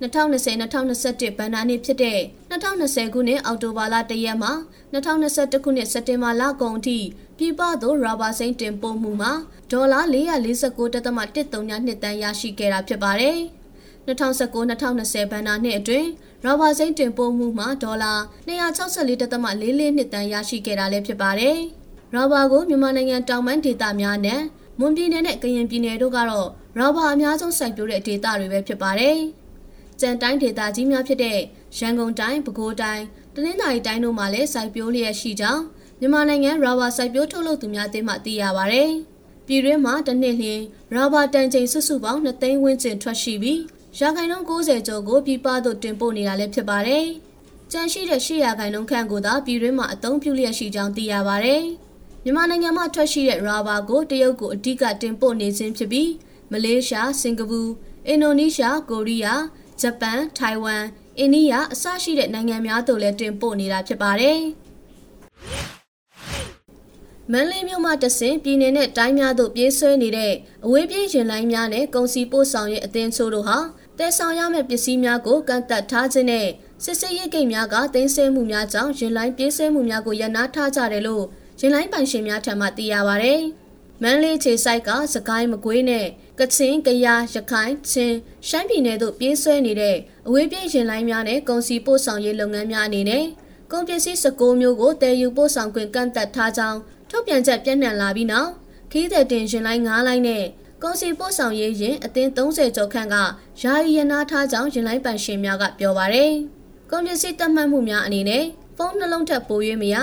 [0.00, 2.20] 2020-2021ဘဏ္ဍာနှစ်ဖြစ်တဲ့
[2.50, 4.50] 2020ခုနှစ်အောက်တိုဘာလ1ရက်မှ
[4.94, 6.98] 2021ခုနှစ်စက်တင်ဘာလကုန်အထိ
[7.38, 9.32] ပြည်ပသို့ရာဘာစိမ်းတင်ပို့မှုမှာ
[9.74, 13.38] ဒေါ်လာ449.13နှစ်တန်းရရှိခဲ့တာဖြစ်ပါတယ်။
[14.06, 16.08] 2019-2020ဘဏ္ဍာနှစ်အတွင်း
[16.44, 18.12] ရာဘာစိမ်းတင်ပို့မှုမှာဒေါ်လာ
[18.48, 21.56] 264.44နှစ်တန်းရရှိခဲ့တာလည်းဖြစ်ပါတယ်။
[22.14, 24.40] ရာဘာကိုမြန်မာနိုင်ငံတောင်ပိုင်းဒေသများနဲ့
[24.78, 29.16] မွန်ပြည်နယ်နဲ့ကရင်ပြည်နယ်တို့ကတော့ရာဘာအများဆုံးစိုက်ပျိုးတဲ့ဒေသတွေပဲဖြစ်ပါတယ်။
[30.00, 31.38] ကြံတိုင်းဒေသကြီးများဖြစ်တဲ့
[31.78, 33.04] ရန်ကုန်တိုင်းပဲခူးတိုင်း
[33.34, 35.62] တနင်္သာရီတိုင်းတို့မှာလည်းစိုက်ပျိုးလျက်ရှိကြောင်း
[36.00, 38.84] မြန်မာနိုင်ငံရာဘာစိုက်ပျိုးထုတ်လုပ်သူများအသင်းမှသိရပါဗျ။
[39.46, 40.62] ပြည်တွင်းမှာတစ်နှစ်လျှင်
[40.94, 43.60] ရာဘာတန်ချိန်စုစုပေါင်း2သိန်းဝန်းကျင်ထွက်ရှိပြီး
[43.98, 47.06] ရာခိုင်နှုန်း90ကျော်ကိုပြည်ပသို့တင်ပို့နေတာလည်းဖြစ်ပါတယ်။
[47.72, 51.56] ကြန့်ရှိတဲ့8ရာခိုင်နှုန်းခန့်ကိုသာပြည်တွင်းမှာအသုံးပြုလျက်ရှိကြောင်းသိရပါဗျ။
[52.24, 56.10] မြန်မာနိုင်ငံမှာထွက်ရှိတဲ့ရာဘာကိုတရုတ်ကိုအဓိကတင်ပို့နေခြင်းဖြစ်ပြီး
[56.52, 57.60] မလေးရှား၊စင်ကာပူ၊
[58.08, 59.42] အင်ဒိုနီးရှား၊ကိုရီးယား
[59.80, 60.84] ဂျပန်ထိုင်ဝမ်
[61.18, 64.38] အိန္ဒိယအစရှိတဲ့နိုင်ငံများသို့လည်းတင်ပို့နေတာဖြစ်ပါတယ်
[67.32, 70.32] မန်လေးမြို့မှတဆင်ပြည်내နဲ့တိုင်းများသို့ပြေးဆွဲနေတဲ့
[70.64, 73.58] အဝေးပြေးရင်လိုင်းများနဲ့ကုန်စည်ပို့ဆောင်ရေးအသင်းချို့တို့ဟာ
[73.98, 76.46] တဲဆောင်ရမယ့်ပစ္စည်းများကိုကန့်သက်ထားခြင်းနဲ့
[76.84, 81.24] စစ်စစ်ရေးဂိတ်များကတင်းဆဲမှုများကြောင့်ရင်လိုင်းပြေးဆွဲမှုများကိုရနာထားကြတယ်လို့
[81.60, 83.34] ရင်လိုင်းပိုင်ရှင်များထံမှသိရပါဗျ။
[84.02, 86.06] မန်လေးခြေဆိုင်ကစကိုင်းမကွေးနဲ့
[86.38, 88.16] ကချင်ကယားရခိုင်ချင်း
[88.48, 93.24] ရှမ်းပြည်နယ်တို့ပြေးဆွဲနေတဲ့အဝေးပြေးရင်လိုင်းများနဲ့ကုန်စည်ပို့ဆောင်ရေးလုပ်ငန်းများအနေနဲ့
[93.72, 96.78] ကုန်ပစ္စည်း19မျိုးကိုတည်ယူပို့ဆောင်ခွင့်ကန့်သက်ထားကြောင်း
[97.10, 98.50] ထုတ်ပြန်ချက်ပြန့်နှံ့လာပြီးနောက်
[98.92, 100.44] ခီးတဲ့တင်ရှင်လိုင်း9လိုင်းနဲ့
[100.82, 103.16] ကုန်စည်ပို့ဆောင်ရေးရင်အသင်း30ကျော်ခန့်က
[103.62, 106.32] ယာယီရနာထားကြောင်းရင်လိုင်းပိုင်ရှင်များကပြောပါရယ်
[106.90, 108.44] ကုန်ပစ္စည်းတတ်မှတ်မှုများအနေနဲ့
[108.76, 109.96] ဖုန်းနှလုံးထက်ပို၍မရ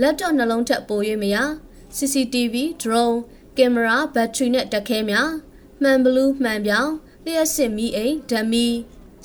[0.00, 1.36] လက်တော့နှလုံးထက်ပို၍မရ
[1.96, 3.16] CCTV drone
[3.56, 5.30] ကင်မရာဘက်ထရီနဲ့တက်ခဲများ
[5.82, 6.90] မှန်ဘလူးမှန်ပြောင်
[7.24, 8.66] လျှက်စစ်မီအိမ်ဓမီ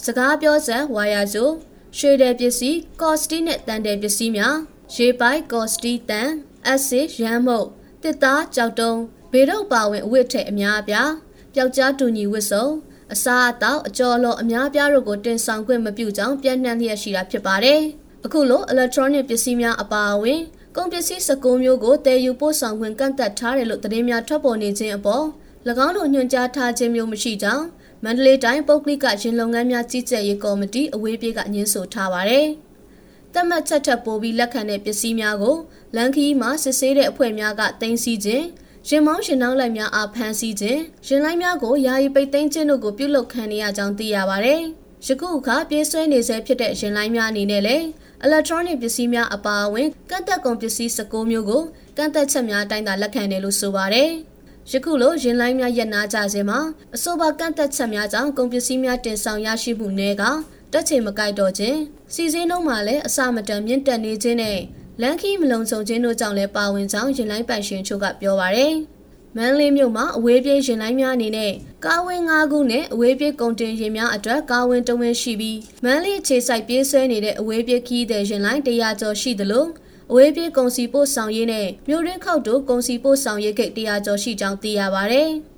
[0.04, 1.50] စကားပြောဆက်ဝါယာဆို
[1.98, 4.56] ရွှေတယ်ပစ္စည်းကော့စတီနဲ့တန်တယ်ပစ္စည်းများ
[4.96, 6.30] ရေပိုက်ကော့စတီတန်
[6.68, 7.68] အက်ဆစ်ရမ်းမုတ်
[8.04, 9.00] တစ်သားကြောက်တုံး
[9.32, 11.12] ဘေရုပ်ပါဝင်အဝတ်ထည်အများအပြား
[11.54, 12.68] ပျောက်ကြားတူညီဝတ်စုံ
[13.14, 17.82] အစားအသောက်အကျော်လောအများပြားတို့ကိုတင်ဆောင်ခွင့်မပြုကြောင်းပြန့်နှံ့လျက်ရှိတာဖြစ်ပါတယ်။
[18.26, 20.42] အခုလို electronic ပစ္စည်းများအပါအဝင်
[20.76, 25.26] ကုန်ပစ္စည်း19မျိုးကိုတည်ယူပို့ဆောင်ခွင့်ကန့်သတ်ထားတယ်လို့သတင်းများထွက်ပေါ်နေခြင်းအပေါ်၎
[25.86, 27.66] င်းတို့ညွှန်ကြားထားခြင်းမျိုးမရှိကြောင်း
[28.04, 32.48] မန္တလေးတိုင်းပုဂ္ဂလိကရင်လုပ်ငန်းများကြီးကြပ်ရေးကော်မတီအဝေးပြေးကညှင်းဆိုထားပါတယ်။
[33.34, 35.56] တတ်မှတ်ချက်ထပ်ပိုးပြီးလက်ခံတဲ့ပစ္စည်းများကို
[35.96, 38.46] လန်ခီမှာစစ်ဆေးတဲ့အဖွဲ့များကတင်စီခြင်း
[38.88, 44.62] ရင်မောင်းရှင်နှောင်းလိုက်များအားဖမ်းဆီးခြင်းရင်လိုက်များကိုယာယီပိတ်သိမ်းခြင်းတို့ကိုပြုလုပ်ခံနေရကြောင်းသိရပါတယ်။
[45.08, 47.86] ယခုအခါပြေးဆွဲနေဆဲဖြစ်တဲ့ရင်လိုက်များအနေနဲ့လည်း
[48.26, 51.64] electronic ပစ္စည်းများအပါအဝင်ကန့်သက်ကုန်ပစ္စည်း19မျိုးကို
[51.98, 54.10] ကန့်သက်ချက်များအတိုင်းသာလက်ခံတယ်လို့ဆိုပါတယ်။
[54.72, 56.60] ယခုလိုရင်လိုင်းများရက်နာကြခြင်းမှာ
[56.96, 60.24] အဆိုပါကန့်သက်ချက်များကြောင့်ကုန်ပစ္စည်းများတင်ဆောင်ရရှိမှုနည်းက
[60.74, 61.80] တက်ချေမကိုက်တော့ခြင်း
[62.14, 64.60] စီစဉ်နှုန်းမှာလည်းအစမတန်မြင့်တက်နေခြင်းနဲ့
[65.02, 68.76] လန်ခီမလုံခြုံခြင်းတို့ကြောင့်လည်းပါဝင်ကြောင်းရင်လိုင်းပိုင်ရှင်ချို့ကပြောပါရယ်
[69.36, 71.52] မန်လေးမြို့မှာအဝေးပြေးရင်လိုင်းများအနေနဲ့
[71.86, 79.66] ကားဝင်း၅ခုနဲ့အဝေးပြေးကုန်တင်ရင်များအတွက်ကားဝင်းတဝင်းရှိပြီးမန်လေးခြေဆိုင်ပြေးဆွဲနေတဲ့အဝေးပြေးခီးတဲ့ရင်လိုင်း100ကျော်ရှိသလို
[80.12, 85.24] အဝေးပြေးကုန်စီပို့ဆောင်ရေးနဲ့မြို့ရင်းခောက်တို့ကုန်စီပို့ဆောင်ရေးဂိတ်100ကျော်ရှိကြောင်းသိရပါဗျ။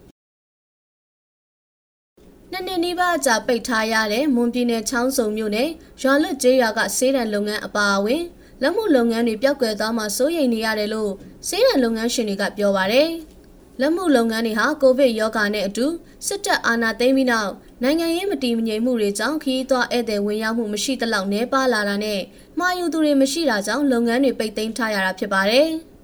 [2.51, 5.69] နှစ်နှစ်နီးပါးကြာပိတ်ထားရတဲ့မွန်ပြည်နယ်ချောင်းစုံမြို့နယ်
[6.01, 8.23] ရွာလွတ်ကျေးရွာကစေးတံလုပ်ငန်းအပါအဝင်
[8.61, 11.11] လက်မှုလုပ်ငန်းတွေပျောက်ကွယ်သွားမှစိုးရိမ်နေရတယ်လို့
[11.47, 13.09] စေးတံလုပ်ငန်းရှင်တွေကပြောပါတယ်။
[13.81, 15.85] လက်မှုလုပ်ငန်းတွေဟာကိုဗစ်ရောဂါနဲ့အတူ
[16.27, 17.51] စစ်တပ်အာဏာသိမ်းပြီးနောက်
[17.83, 22.21] နိုင်ငံရေးမတည်မငြိမ်မှုတွေကြောင့်ခီးသွွားဧည့်သည်ဝင်ရောက်မှုမရှိသလောက်နှဲပါလာတာနဲ့
[22.59, 25.69] မှာယူသူတွေမရှိတာကြောင့်လုပ်ငန်းတွေပိတ်သိမ်းထားရတာဖြစ်ပါတယ်။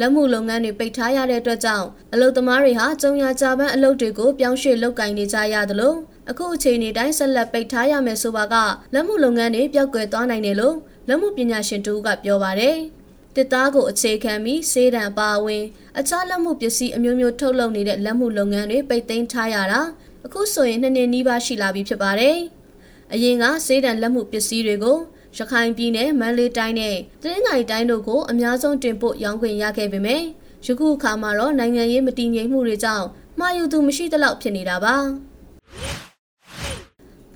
[0.00, 5.94] လက်မှုလုပ်ငန်းတွေပိတ်ထားရတဲ့အတွက်ကြောင့်အလုပ်သမားတွေဟာကျုံရကြပန်းအလုပ်တွေကိုပြောင်းရွှေ့လုပ်ကင်နေကြရသလို
[6.30, 8.54] အခုအချိန်ဒီတိုင်းဆက်လက်ပိတ်ထားရမယ်ဆိုပါက
[8.94, 10.76] လက်မှုလုပ်ငန်းတွေပျောက်ကွယ်သွားနိုင်တယ်လို့
[11.08, 12.76] လက်မှုပညာရှင်တူကပြောပါတယ်။
[13.34, 15.64] တစ်သားကိုအခြေခံပြီးစေးတံပါဝင်
[15.98, 19.80] အခြားလက်မှုပစ္စည်းအမျိုးမျိုးထုတ်လုပ်နေတဲ့လက်မှုလုပ်ငန်းတွေပိတ်သိမ်းထားရတာ
[20.26, 22.36] အခုဆိုရင်နှစ်နှစ်နီးပါးရှိလာပြီဖြစ်ပါတယ်။
[23.12, 24.98] အရင်ကစေးတံလက်မှုပစ္စည်းတွေကို
[25.38, 30.24] ရခိုင်ပြည်နယ်မန္တလေးတိုင်းနဲ့တနင်္သာရီတိုင်းတို့ကိုအများဆုံးတင်ပို့ရောင်းခွင့်ရခဲ့ပေမယ့်
[30.66, 33.06] ယခုအခါမှာတော့နိုင်ငံရေးမတည်ငြိမ်မှုတွေကြောင့်
[33.38, 34.96] မှာယူသူမရှိသလောက်ဖြစ်နေတာပါ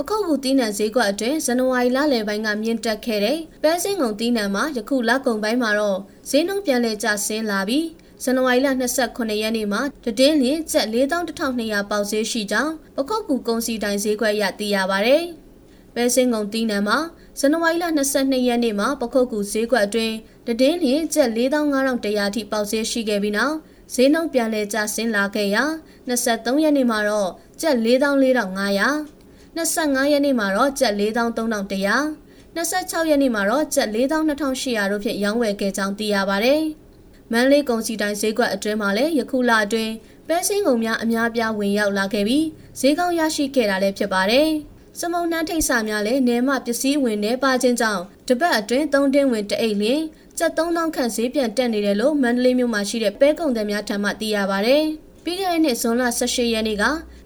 [0.02, 5.98] ပခုတ်ကူတီးနှံဈေးကွက်အတွင်းဇန်နဝါရီလလယ်ပိုင်းကမြင့်တက်ခဲ့တဲ့ပဲစင်းကုန်တီးနှံမှာယခုလကုန်ပိုင်းမှာတော့
[6.30, 7.86] ဈေးနှုန်းပြန်လည်ကျဆင်းလာပြီး
[8.22, 9.80] ဇန်နဝါရီလ29ရက်နေ့မှာ
[10.18, 15.16] တည်င်းလင်းကျပ်4200ပေါက်ဈေးရှိကြောင်းပခုတ်ကူကုန်စီတိုင်းဈေးကွက်ရသိရပါဗျ။
[15.94, 16.98] ပဲစင်းကုန်တီးနှံမှာ
[17.38, 17.84] ဇန်နဝါရီလ
[18.16, 20.14] 22ရက်နေ့မှာပခုတ်ကူဈေးကွက်အတွင်း
[20.46, 23.56] တည်င်းလင်းကျပ်4500ထိပေါက်ဈေးရှိခဲ့ပြီးနောက်
[23.94, 25.64] ဈေးနှုန်းပြန်လည်ကျဆင်းလာခဲ့ရာ
[26.08, 29.21] 23ရက်နေ့မှာတော့ကျပ်44,500
[29.56, 36.54] 25ရက်နေ့မှာတော့ကျပ်43,100 26ရက်နေ့မှာတော့ကျပ်42,800တို့ဖြင့်ရောင်းဝယ်ခဲ့ကြောင်းသိရပါဗျ။
[37.32, 39.92] မန်လေးကုန်စီတိုင်းဈေးကွက်အတွင်းမှာလည်းယခုလအတွင်း
[40.28, 42.46] ပဲစင်းကုန်များအများပြားဝင်ရောက်လာခဲ့ပြီး
[42.80, 44.48] ဈေးကောင်းရရှိခဲ့တာလည်းဖြစ်ပါတယ်။
[44.98, 50.02] စမုံနှန်းထိတ်ဆာများလည်းနေမပစ္စည်းဝင်နေပါခြင်းကြောင့်တပတ်အတွင်း၃တင်းဝင်တအိတ်လျင်
[50.38, 54.76] ကျပ်3000ခန့်ဈေးပြန်တက်နေတယ်လို့မန္တလေးမြို့မှာရှိတဲ့ပဲကုန်သည်များထံမှသိရပါဗျ။
[55.24, 56.84] ပြီးခဲ့တဲ့နှစ်ဇွန်လ18ရက်နေ့က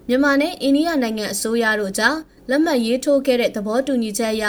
[0.09, 2.17] မြန်မာနဲ့အိန္ဒိယနိုင်ငံအစိုးရတို့ကြား
[2.49, 4.45] လက်မှတ်ရေးထိုးခဲ့တဲ့သဘောတူညီချက်အရ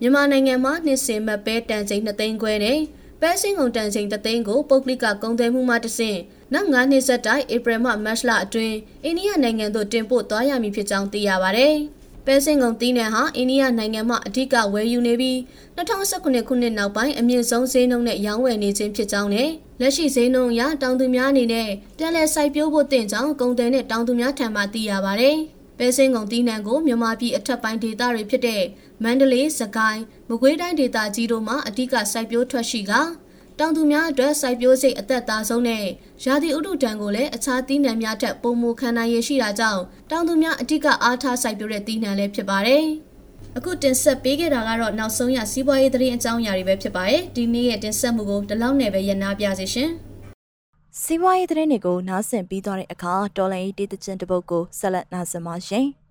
[0.00, 2.78] မြန်မာနိုင်ငံမှာနှစ်စဉ်မပဲတန်ချိန်2သိန်းခွဲနဲ့
[3.20, 6.18] ပဲစင်းကုန်တန်ချိန်3သိန်းကိုပုဂ္ဂလိကကုန်သွယ်မှုမှတဆင့်
[6.52, 11.68] နောက်9နှစ်ဆက်တိုင်ဧပြီမှမတ်လအတွင်းအိန္ဒိယနိုင်ငံသို့တင်ပို့သွားရမည်ဖြစ်ကြောင်းသိရပါဗျ။
[12.26, 15.36] ပဲစင်ကုန်တီးနှံဟာအိန္ဒိယနိုင်ငံမှအဓိကဝယ်ယူနေပြီး
[15.76, 25.30] 2019ခုနှစ်နောက်ပိုင်းအမြင့်ဆုံးဈေးနှုန်းနဲ့ရောင်းဝယ်နေခြင်းဖြစ်ကြောင်းနဲ့လက်ရှိဈေးနှုန်းအရတောင်သူများအနေနဲ့ပြန်လည်စိုက်ပျိုးဖို့တင့်ကြောင်းကုန်တယ်နဲ့တောင်သူများထံမှသိရပါဗျ။
[25.78, 28.62] ပဲပဲစင်းကုံတီးနှံကိုမြန်မာပြည်အထက်ပိုင်းဒေသတွေဖြစ်တဲ့
[29.02, 32.92] မန္တလေး၊စကိုင်း၊မကွေးတိုင်းဒေသကြီးတို့မှာအ धिक စိုက်ပျိုးထွက်ရှိက
[33.58, 35.84] တောင်သူများအတွက်စိုက်ပျိုးစိတ်အသက်သာဆုံးနဲ့
[36.24, 42.84] ရာသီဥတုတံကိုလည်းအခြားသီးနှံများထက်ပိုမိုခံနိုင်ရရှိတာကြောင့်တောင်သူများအ धिक အားထားစိုက်ပျိုးတဲ့သီးနှံလည်းဖြစ်ပါတယ်။
[43.56, 49.90] အခုတင်ဆက်ပေးခဲ့တာကတော့နောက်ဆုံးရစီးပွားရေးသတင်းအကြောင်းအရာတွေပဲဖြစ်ပါတယ်။ဒီနေ့ရဲ့တင်ဆက်မှုကိုဒီလောက်နဲ့ပဲရနာပြစေရှင်။
[51.02, 55.86] စီးပွားရေးသတင်းတွေကိုနားဆင်ပြီးသွားတဲ့အခါတော်လိုင်းတေးသချင်းတစ်ပုဒ်ကိုဆက်လက်နားဆင်ပါရှင်။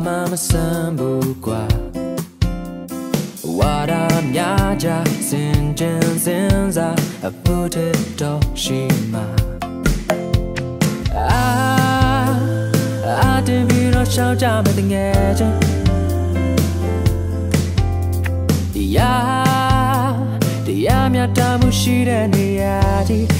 [0.64, 1.64] န်းဘူးကွာ
[3.58, 3.92] ဝါဒ
[4.34, 4.88] များကြ
[5.28, 8.80] စင်ကြင်စင်စားအပူတဲ့တော့ရှိ
[9.12, 9.26] မှာ
[11.16, 11.44] အာ
[13.20, 15.56] အာတင်ပြီးတော့ရှောင်းကြမယ်တငယ်ချင်း
[18.74, 20.14] တရား
[20.66, 22.76] တရားမြတ်တာမှုရှိတဲ့နေရာ
[23.08, 23.37] ကြီး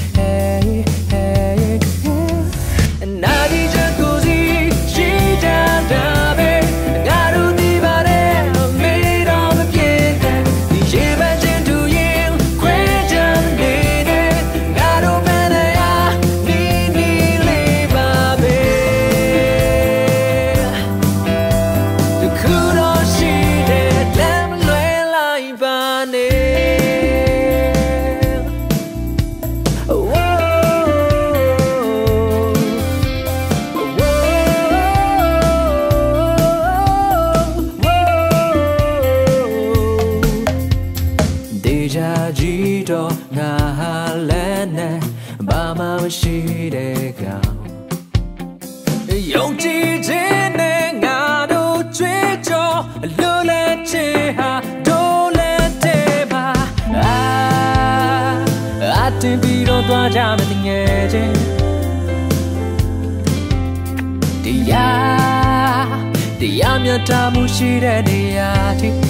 [67.07, 69.08] တရားမြတ်တာမှုရှိတဲ့နေရာထိ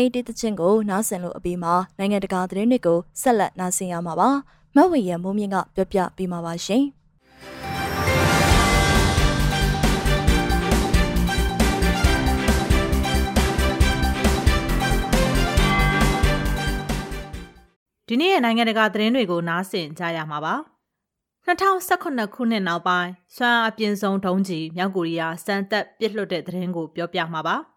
[0.00, 4.28] တော်လိုင်းတေးသချင်းကိုနားဆင်လို့အပြီးမှာနိုင်ငံတကာသတင်းတွေကိုဆက်လက်နားဆင်ရမှာပါ။
[4.76, 6.84] မဝေရမိုးမြင့်ကပြောပြပေးမှာပါရှင်။
[18.08, 20.54] ဒီနေ့ရဲ့နိုင်ငံတကာသတင်းတွေကိုနားဆင်ကြရမှာပါ။
[21.46, 27.56] 2018ခုနှစ်နောက်ပိုင်းဆွမ်းအပြင်းဆုံးဒုံးကြီးမြောက်ကိုရီးယားစံသက်ပစ်လွှတ်တဲ့သတင်းကိုပြောပြမှာပါ။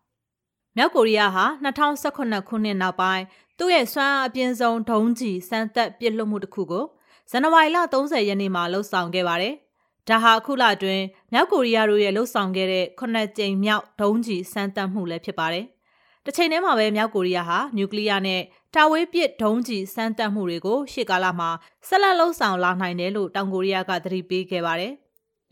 [0.77, 3.23] မြောက်ကိုရီးယားဟာ2018ခုနှစ်နောက်ပိုင်း
[3.57, 6.85] သူ့ရဲ့စွမ်းအားအပြင်းဆုံးဒုံးကျည်စမ်းသပ်ပစ်လွှတ်မှုတစ်ခုကို
[7.31, 9.55] ဇန်နဝါရီလ30ရက်နေ့မှာလှုပ်ဆောင်ခဲ့ပါတယ်
[10.09, 15.65] ဒါဟာအခုလအတွင်းမြောက်ကိုရီးယားတို့ရဲ့လှုပ်ဆောင်ခဲ့တဲ့ခုနှစ်ကြိမ်မြောက်ဒုံးကျည်စမ်းသပ်မှုလည်းဖြစ်ပါတယ်။
[16.25, 18.41] တစ်ချိန်တည်းမှာပဲမြောက်ကိုရီးယားဟာနျူကလ িয়ার နဲ့
[18.75, 21.49] တာဝေးပစ်ဒုံးကျည်စမ်းသပ်မှုတွေကိုရှေ့ကာလမှာ
[21.87, 24.93] ဆက်လက်လှုပ်ဆောင်လာနိုင်တယ်လို့တောင်ကိုရီးယားကသတိပေးခဲ့ပါတယ်။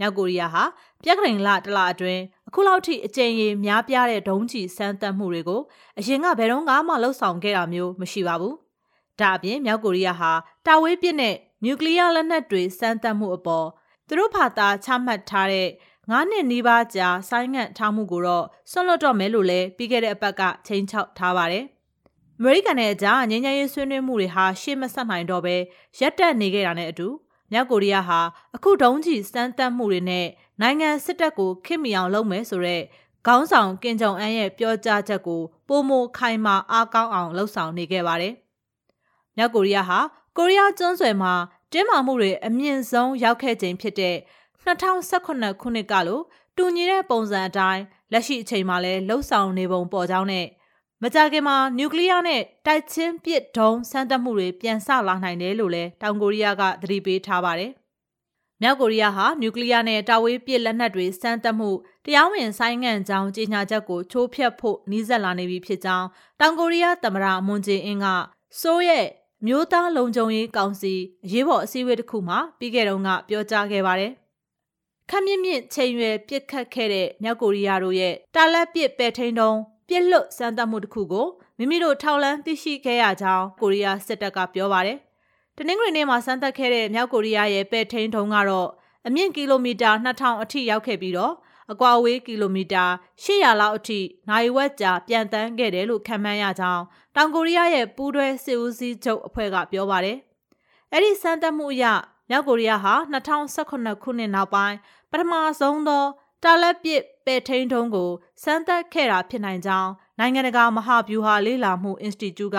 [0.01, 0.63] မြောက်ကိုရီးယားဟာ
[1.03, 5.61] ပြက်ကရင်လတလအတွင်းအခုလောက်ထိအကြိမ်ကြီးများပြားတဲ့ဒုံးကျည်စမ်းသပ်မှုတွေကို
[5.99, 8.55] အရင်ကဘယ်တော့မှလှုပ်ဆောင်ခဲ့တာမျိုးမရှိပါဘူး။
[9.19, 10.31] ဒါအပြင်မြောက်ကိုရီးယားဟာ
[10.65, 13.67] တာဝေးပစ်နဲ့နျူကလ িয়ার လက်နက်တွေစမ်းသပ်မှုအပေါ်
[14.07, 15.69] သူတို့ဘာသာချမှတ်ထားတဲ့
[16.09, 21.65] ငါးနှစ်နီးပါးကြာဆိုင်းငံ့ထားမှုကိုတော့ဆွန့်လွတ်တော့မယ်လို့လည်းပြီးခဲ့တဲ့အပတ်ကချိန်ချောက်ထားပါတယ်။
[22.39, 25.55] အမေရိကန်နဲ့အကြားငြိမ်းချမ်းရေးဆွေးနွေးမှုတွေဟာရှေ့မဆက်နိုင်တော့ဘဲ
[25.99, 27.07] ရပ်တန့်နေခဲ့တာနဲ့အတူ
[27.51, 28.19] မြောက်ကိုရီးယားဟာ
[28.55, 30.27] အခုဒုံးကျည်စမ်းသပ်မှုတွေနဲ့
[30.61, 32.83] နိုင်ငံစစ်တပ်ကိုခစ်မီအောင်လုပ်မယ်ဆိုတော့
[33.27, 38.33] ခေါင်းဆောင်ကင်ဂျုံအန်ရဲ့ပြောကြားချက်ကိုပုံမခိုင်မာအားကောင်းအောင်လှုပ်ဆောင်နေခဲ့ပါတယ်။
[39.37, 39.99] မြောက်ကိုရီးယားဟာ
[40.37, 41.33] ကိုရီးယားကျွန်းဆွယ်မှာ
[41.71, 44.15] တင်းမာမှုတွေအမြင့်ဆုံးရောက်ခဲ့ချိန်ဖြစ်တဲ့
[44.65, 46.23] 2018ခုနှစ်ကလို့
[46.57, 50.45] တူညီတဲ့ပုံစံအတိုင်းလက်ရှိအချိန်မှာလည်းလှုပ်ဆောင်နေပုံပေါ်ကြောင်းနဲ့
[51.02, 57.72] မကြခင်မှာနျူကလ িয়ার နဲ့တိုက်ချင်းပစ်ဒုံးစမ်းသပ်မှုတွေပြန်ဆလာနိုင်တယ်လို့လည်းတောင်ကိုရီးယားကသတိပေးထားပါတယ်။
[58.62, 61.70] မြောက်ကိုရီးယားဟာနျူကလ িয়ার နဲ့တာဝေးပစ်လက်နက်တွေစမ်းသပ်မှု
[62.04, 66.06] တရားဝင်ဆိုင်ငံ့ကြောင်းကြေညာချက်ကိုချိုးဖျက်ဖို့နှီးစက်လာနေပြီဖြစ်ကြောင်း
[66.40, 68.06] တောင်ကိုရီးယားသမ္မတမွန်ဂျေအင်းက
[68.60, 69.06] စိုးရဲ့
[69.46, 74.12] မျိုးသားလုံခြုံရေးကောင်စီအရေးပေါ်အစည်းအဝေးတစ်ခုမှာပြီးခဲ့တုန်းကပြောကြားခဲ့ပါတယ်။
[75.10, 79.56] ခက်မြင့်မြင့်ချိန်ရွယ်ပြစ်ခတ်ခဲ့တဲ့မြောက်ကိုရီးယားတို့ရဲ့တာလက်ပစ်ပဲ့ထိန်တုံး
[79.93, 81.27] ပြစ်လွတ်စမ်းသပ်မှုတစ်ခုကို
[81.57, 84.97] မိမိတို့ထောက်လန်းသိရှိခဲ့ရကြောင်းကိုရီးယားစစ်တပ်ကပြောပါတယ်။
[85.57, 88.69] တနင်္ဂနွေနေ့မှာစမ်းသပ်ခဲ့တဲ့မြောက်ကိုရီးယားရဲ့ပဲ့ထိန်ထုံးကတော့
[89.07, 91.33] အမြင့်ကီလိုမီတာ2000အထိရောက်ခဲ့ပြီးတော့
[91.71, 92.85] အကွာအဝေးကီလိုမီတာ
[93.23, 93.99] 800လောက်အထိ
[94.29, 96.83] နိုင်ဝက်ကြာပြန်တန်းခဲ့တယ်လို့ခန့်မှန်းရကြောင်း
[97.15, 100.17] တောင်ကိုရီးယားရဲ့ပူးတွဲစစ်ဦးစီးချုပ်အဖွဲ့ကပြောပါတယ်။
[100.91, 101.85] အဲ့ဒီစမ်းသပ်မှုအရ
[102.29, 104.77] မြောက်ကိုရီးယားဟာ2018ခုနှစ်နောက်ပိုင်း
[105.11, 106.03] ပထမဆုံးသော
[106.43, 108.09] တာလက်ပစ်ပဲ့ထိန်ထုံးကို
[108.43, 112.57] စမ်းသပ်ခဲ့တာဖြစ်နိုင်ကြောင်းနိုင်ငံတကာမဟာဗျူဟာလေ့လာမှု Institute က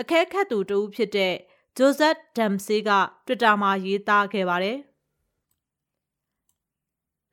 [0.00, 1.34] အကဲခတ်သူတဦးဖြစ်တဲ့
[1.76, 2.90] ဂျိုဇက်ဒမ်ဆေးက
[3.26, 4.78] Twitter မှာရေးသားခဲ့ပါတယ်။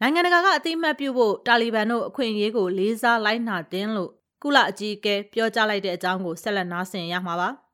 [0.01, 4.11] နိုင်ငံတကာကအသိအမှတ်ပြုဖို့တာလီဘန်တို့အခွင့်အရေးကိုလေးစားလိုက်နာတင်လို့
[4.41, 7.49] ကုလအကြီးအကဲပြောကြားလိုက်တဲ့အကြောင်းကိုဆက်လက်နားဆင်ရမှာပါ။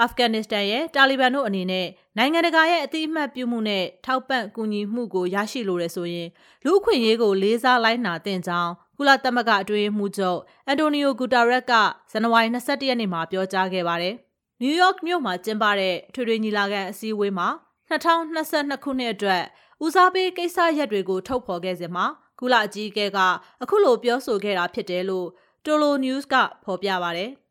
[0.00, 6.28] အာဖဂန်နစ္စတန်ရဲ့တာလီဘန်တို့အနေနဲ့နိုင်ငံတကာရဲ့အတိအမှတ်ပြုမှုနဲ့ထောက်ပံ့ကူညီမှုကိုရရှိလိုရဆိုရင်
[6.64, 11.72] လူ့အခွင့်အရေးကိုလေးစားလိုက်နာသင့်ကြောင်းကုလသမဂ္ဂအတွင်းမှုချုပ်အန်တိုနီယိုဂူတာရက်က
[12.10, 14.14] ဇန်နဝါရီ22ရက်နေ့မှာပြောကြားခဲ့ပါတယ်။
[14.60, 17.48] နယူးယောက်မြို့မှာကျင်းပတဲ့ထွေထွေညီလာခံအစည်းအဝေးမှာ
[17.90, 19.42] 2022ခုနှစ်အတွက်
[19.84, 22.06] ဦးစားပေးကိစ္စရပ်တွေကိုထုတ်ဖော်ခဲ့စဉ်မှာ
[22.40, 23.18] ကုလအကြီးအကဲက
[23.62, 25.28] အခုလိုပြောဆိုခဲ့တာဖြစ်တယ်လို့
[25.64, 27.30] တိုလို news ကဖော်ပြပါတယ်။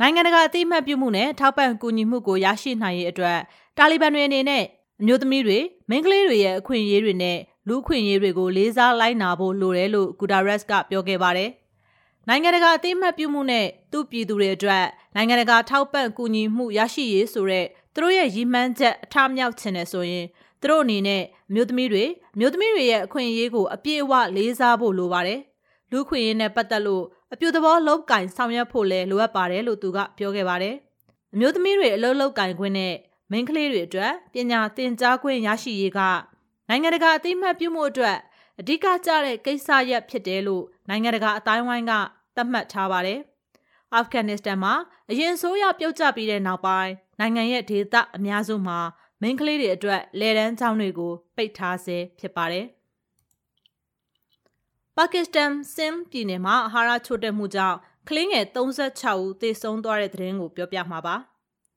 [0.00, 3.38] နိုင်ငံတကာအသိအမှတ်ပြုမှုနဲ့ထောက်ပံ့ကူညီမှုကိုရရှိနိုင်ရေးအတွက်
[3.76, 4.64] တာလီဘန်တွေအနေနဲ့
[5.00, 5.58] အမျိုးသမီးတွေ
[5.90, 11.50] မိန်းကလေးတွေရဲ့အခွင့်အရေးတွေနဲ့လူ့အခွင့်အရေးတွေကိုလေးစားလိုက်နာဖို့လိုတယ်လို့ဂူတာရက်စ်ကပြောခဲ့ပါတယ်။
[12.28, 20.26] နိုင်ငံတကာအသိအမှတ်ပြုမှုနဲ့သူ့ပြည်သူတွေအတွက်နိုင်ငံတကာထောက်ပံ့ကူညီမှုရရှိရေးဆိုတဲ့သူတို့ရဲ့ရည်မှန်းချက်အထမြောက်ချင်တယ်ဆိုရင်
[20.60, 22.04] သူတို့အနေနဲ့အမျိုးသမီးတွေ
[22.34, 25.40] အမျိုးသမီးတွေရဲ့အခွင့်အရေးကိုအပြည့်အဝလေးစားဖို့လိုပါတယ်။
[25.90, 30.74] လူခွင့်ရေးနဲ့ပတ်သက်လို့ အပြူသဘောလောက်ကင်ဆောင်ရွက်ဖို့လဲလိုအပ်ပါတယ်လို့သူကပြောခဲ့ပါတယ်။
[31.34, 32.94] အမျိုးသမီးတွေအလုပ်လုပ်ကင်ခွင့်နဲ့
[33.30, 36.00] မိန်းကလေးတွေအတွက်ပညာသင်ကြားခွင့်ရရှိရေးက
[36.68, 38.16] နိုင်ငံတကာအသိမှတ်ပြုမှုအတွက်
[38.60, 41.92] အဓိကကျတဲ့ကိစ္စရပ်ဖြစ်တယ်လို့နိုင်ငံတကာအတိုင်းဝိုင်းက
[42.36, 43.20] သတ်မှတ်ထားပါတယ်။
[43.94, 44.74] အာဖဂန်နစ္စတန်မှာ
[45.10, 48.78] အရင်ဆိုးရပြုတ်ကျပြီးတဲ့နောက်ပိုင်းနိုင်ငံရဲ့ဒေသအများစုမှာ
[49.22, 52.66] မိန်းကလေးတွေအတွက်လယ်တန်းကျောင်းတွေကိုပိတ်ထားဆဲဖြစ်ပါတယ်
[54.98, 57.78] ပါကစ္စတန်ဆင်ပြည်နယ်မှာအာဟာရချို့တဲ့မှုကြောင့်
[58.08, 61.16] ကလေးငယ်36ဦးသေဆုံးသွားတဲ့သတင်းကိုပြောပြမှာပါ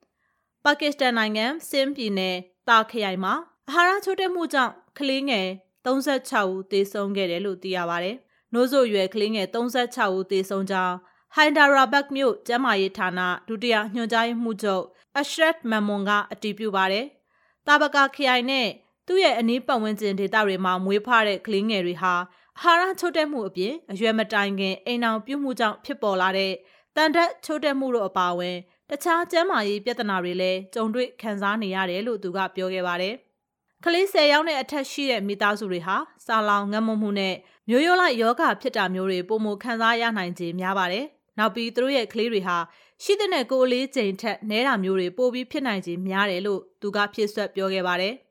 [0.63, 2.35] ။ပါကစ္စတန်နိုင်ငံဆင်ပြည်နယ်
[2.67, 3.33] တာခရိုင်မှာ
[3.69, 5.47] အာဟာရချို့တဲ့မှုကြောင့်ကလေးငယ်
[5.85, 8.15] 36ဦးသေဆုံးခဲ့တယ်လို့သိရပါတယ်။
[8.53, 10.95] နိုးစို့ရွယ်ကလေးငယ်36ဦးသေဆုံးကြောင်း
[11.35, 14.83] ဟိုင်ဒါရာဘတ်မြို့ကျန်းမာရေးဌာနဒုတိယညွှန်ကြားရေးမှူးချုပ်
[15.17, 17.05] အရှရတ်မမွန်ကအတည်ပြုပါတယ်။
[17.67, 18.67] တာဘကာခရိုင်နဲ့
[19.07, 22.13] သူ့ရဲ့အနီးပတ်ဝန်းကျင်ဒေသတွေမှာမွေးဖွားတဲ့ကလေးငယ်တွေဟာ
[22.61, 26.53] ဟာရချို့တက်မှုအပြင်အရွယ်မတိုင်ခင်အိမ်အောင်ပြုမှုကြောင့်ဖြစ်ပေါ်လာတဲ့
[26.95, 28.57] တန်တက်ချို့တက်မှုတို့အပါအဝင်
[28.89, 33.13] တခြားကျန်းမာရေးပြဿနာတွေလည်းကြုံတွေ့ခံစားနေရတယ်လို့သူကပြောခဲ့ပါတယ်။
[33.83, 35.95] ကလေး၁၀ယောက်နဲ့အထက်ရှိတဲ့မိသားစုတွေဟာ
[36.25, 37.35] စာလောင်ငတ်မမှုနဲ့
[37.69, 41.05] မျိုးရိုးလိုက်ယောဂဖြစ်တာမျိုးတွေပုံမခံစားရနိုင်ခြင်းများပါတယ်။
[41.37, 42.57] နောက်ပြီးသူတို့ရဲ့ကလေးတွေဟာ
[43.03, 48.13] ရှိတဲ့ကိုအလေးချိန်ထက်နဲတာမျိုးတွေပိုပြီးဖြစ်နိုင်ခြင်းများတယ်လို့သူကဖြစ်ဆွက်ပြောခဲ့ပါတယ်။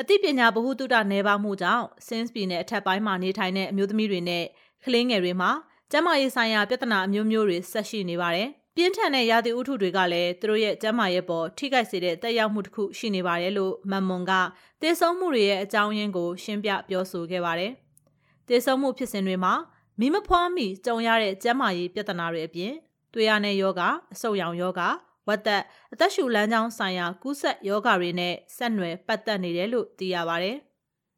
[0.00, 4.44] အသိပညာဗဟုသုတနည်းပါးမှုကြောင့်ဆင်းစ်ပြည်နယ်အထက်ပိုင်းမှာနေထိုင်တဲ့အမျိုးသမီးတွေနဲ့
[4.84, 5.50] ကလေးငယ်တွေမှာ
[5.90, 14.32] ကျန်းမာရေးဆိုင်ရာပြဿနာအမျိုးမျိုးတွေဆက်ရှိနေပါတယ်။ပြင်းထန်တဲ့ရာသီဥတုတွေကလည်းသူတို့ရဲ့ကျန်းမာရေးပေါ်ထိခိုက်စေတဲ့တက်ရောက်မှုတစ်ခုရှိနေပါတယ်လို့မန်မွန်က
[14.80, 17.72] သေဆုံးမှုတွေရဲ့အကြောင်းရင်းကိုရှင်းပြပြောဆိုခဲ့ပါတယ်။
[18.48, 19.54] သေဆုံးမှုဖြစ်စဉ်တွေမှာ
[20.00, 22.72] မိမဖွားမိကြုံရတဲ့ကျန်းမာရေးပြဿနာတွေအပြင်
[23.12, 23.82] သွေးရတဲ့ယောဂ
[24.12, 24.82] အဆုတ်ရောင်ယောဂ
[25.28, 25.62] ဝက်သက်
[25.92, 30.56] အသက်ရှူလမ်းကြောင်းဆိုင်ရာကူးစက်ယောဂတွေနဲ့ဆက်နွယ်ပတ်သက်နေတယ်လို့သိရပါတယ်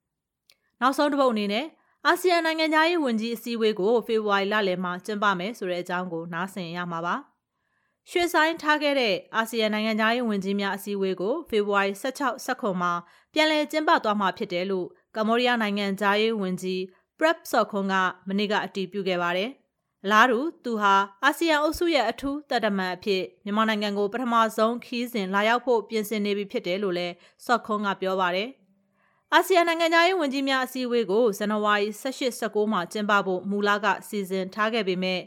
[0.81, 1.67] ။နောက်ဆုံးတစ်ပုတ်အနေနဲ့
[2.07, 7.17] အာဆီယံနိုင်ငံသားရေးဝန်ကြီးအစည်းအဝေးကိုဖေဖော်ဝါရီလလယ်မှာကျင်းပမယ်ဆိုတဲ့အကြောင်းကိုနားဆင်ရမှာပါ။
[8.11, 12.93] ရွှေဆိုင်ထားခဲ့တဲ့အာဆီယံနိုင်ငံသားရေးဝန်ကြီးများအစည်းအဝေးကိုဖေဖော်ဝါရီ16 19မှာ
[13.33, 16.81] ပြန်လည်ကျင်းပသွားမှာဖြစ်တယ်လို့ကမ္ဘောဒီးယားနိုင်ငံသားရေးဝန်ကြီး
[17.19, 17.95] Prep Sokhon က
[18.29, 19.51] မနေ့ကအတည်ပြုခဲ့ပါတယ်။
[20.05, 28.49] အလားတူသူဟာအာဆီယံအုပ်စုရဲ့အထူးတပ်တမန်အဖြစ်မြန်မာနိုင်ငံကိုပထမဆုံးခီးစဉ်လာရောက်ဖို့ပြင်ဆင်နေပြီဖြစ်တယ်လို့လည်း Sokhon ကပြောပါတယ်။
[29.35, 35.21] အာဆီယံနိုင်ငံသားရေးဝန်ကြီးများအစည်းအဝေးကိုဇန်နဝါရီ18-19မှာကျင်းပဖို့မူလကစီစဉ်ထားခဲ့ပေမဲ့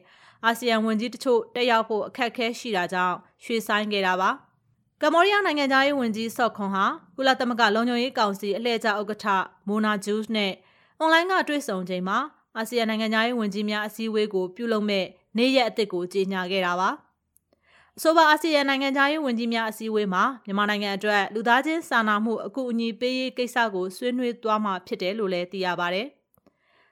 [0.46, 4.30] အာဆီယံဝန်ကြီးတချို့တက်ရောက်ဖို့အခက်အခဲရှိတာကြောင့်ရွှေ့ဆိုင်းခဲ့တာပါ
[5.02, 6.86] ကမ္ဘောဒီးယားနိုင်ငံသားရေးဝန်ကြီးဆော့ခွန်ဟာ
[7.18, 9.26] ကုလသမဂ္ဂလုံခြုံရေးကောင်စီအလှည့်ကျဥက္ကဋ္ဌ
[9.68, 10.54] မိုနာဂျူးစ်နဲ့
[11.00, 12.18] အွန်လိုင်းကတွေ့ဆုံချိန်မှာ
[12.58, 15.06] အာဆီယံနိုင်ငံသားရေးဝန်ကြီးများအစည်းအဝေးကိုပြုလုပ်မဲ့
[15.38, 16.90] နေ့ရက်အသစ်ကိုကြေညာခဲ့တာပါ
[17.98, 26.04] အဆိုပါအာဆီယံနိုင်ငံသားရေးဝန်ကြီးများအစည်းအဝေးမှာမြန်မာနိုင်ငံအတွက်လူသားချင်းစာနာမှုအကူအညီပေးရေးကိစ္စကိုဆွေးနွေးသွားမှာဖြစ်တယ်လို့လည်းသိရပါဗျ။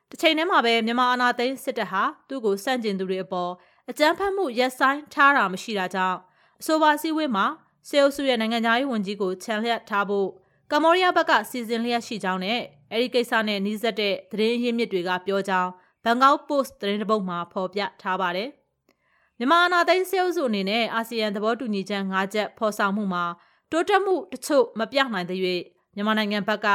[0.10, 3.52] တစ်ချိန်တည်းမှာပဲမြန်မာအာဏာသိမ်းစစ်တပ်ဟာသူ့ကိုစန့်ကျင်သူတွေအပေါ်
[3.89, 6.17] အကြမ်းဖက်မှုရက်ဆိုင်ထားတာမရှိတာကြောင့်
[6.62, 7.45] အဆိုပါစည်းဝေးမှာ
[7.88, 10.30] စေအုပ်စုရဲ့နိုင်ငံသားရေးဝန်ကြီးကိုခြံလျက်ထားဖို့
[10.72, 15.71] ကမ္ဘောဒီးယားဘက်ကစီစဉ်လျက်ရှိကြောင်းနဲ့ အဲဒီကိစ္စနဲ့နှီးစပ်တဲ့သတင်းရင်းမြစ်တွေကပြောကြောင်း
[16.04, 18.49] ဘန်ကောက်ပို့စ်သတင်းတပုတ်မှာဖော်ပြထားပါတယ်။
[19.38, 23.23] မြန်မာအာဏာသိမ်းစေအုပ်စုအနေနဲ့အာဆီယံသဘောတူညီချက်၅ချက်ဖော်ဆောင်မှုမှာ
[23.71, 25.41] တိုးတက်မှုတချို့မပြနိုင်သေး၍
[25.95, 26.67] မြန်မာနိုင်ငံဘက်က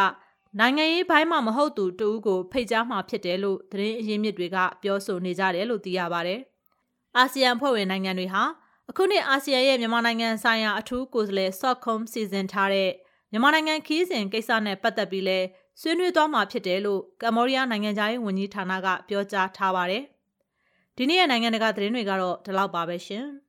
[0.59, 6.37] နိုင်ငံရေးဘိုင်းမှာမဟုတ်သူတူဦးကိုဖိတ်ကြားမှာဖြစ်တယ်လို့သတင်းအရင်းမြစ်တွေကပြောဆိုနေကြတယ်လို့သိရပါဗျ။
[7.17, 8.43] အာဆီယံဖွဲ့ဝင်နိုင်ငံတွေဟာ
[8.91, 12.91] အခုနှစ်အာဆီယံရဲ့မြန်မာနိုင်ငံဆိုင်ရာအထူးကိုယ်စားလှယ်ဆော့ခုံစီစဉ်ထားတဲ့
[13.31, 15.39] မြန်မာနိုင်ငံခီးစဉ်ကိစ္စနဲ့ပတ်သက်ပြီးလဲ
[15.81, 20.03] ဆွေးနွေးသွားမှာဖြစ်တယ်လို့ကမ္ဘောဒီးယားနိုင်ငံသားရေးဝန်ကြီးဌာနကပြောကြားထားပါတယ်။
[20.97, 23.27] ဒီနေ့ရဲ့နိုင်ငံတကာသတင်းတွေကတော့ဒီလောက်ပါပဲရှင်။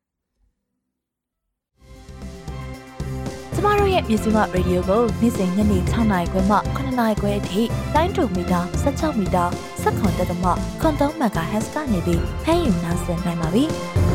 [3.66, 7.62] မတို့ရဲ့မြစီမရေဒီယိုကိုနေ့စဉ်ညနေ6နာရီခွဲမှ9နာရီခွဲအထိ
[7.94, 9.44] တိုင်းတူမီတာ16မီတာ
[9.82, 10.50] 7.3တက်မှ
[10.82, 13.64] ခွန်3မဂါဟက်စ်ကနေပြီးဖမ်းယူနိုင်စင်နိုင်ပါပြီ။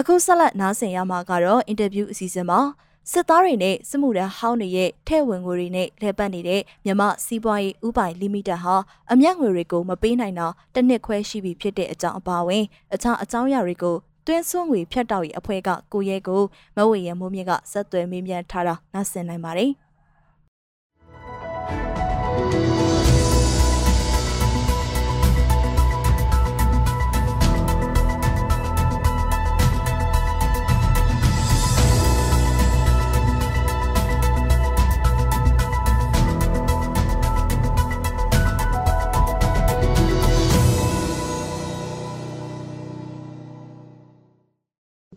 [0.00, 2.60] အခုဆက်လက်နားဆင်ရမှာကတော့အင်တာဗျူးအစီအစဉ်မှာ
[3.12, 8.74] စစ်သားတွေနဲ့စစ်မှုထမ်းဟောင်းတွေရဲ့ထဲ့ဝင်ငွေတွေနဲ့လဲပတ်နေတဲ့မြမစီးပွားရေးဥပိုင်လီမိတက်ဟာ
[9.12, 16.42] အမျက်ငွေတွေကိုမပေးနိုင်တာတစ်နှစ်ခွဲရှိပြီဖြစ်တဲ့အကြောင်းအပါအဝင်အခြားအကြောင်းအရာတွေကိုတွင်းဆွငွေဖြတ်တောက်ရေးအဖွဲ့ကကိုရဲကို
[16.76, 19.70] မဝေရမိုးမြင့်ကဆက်သွယ်မေးမြန်းထားတာနားဆင်နိုင်ပါတယ်။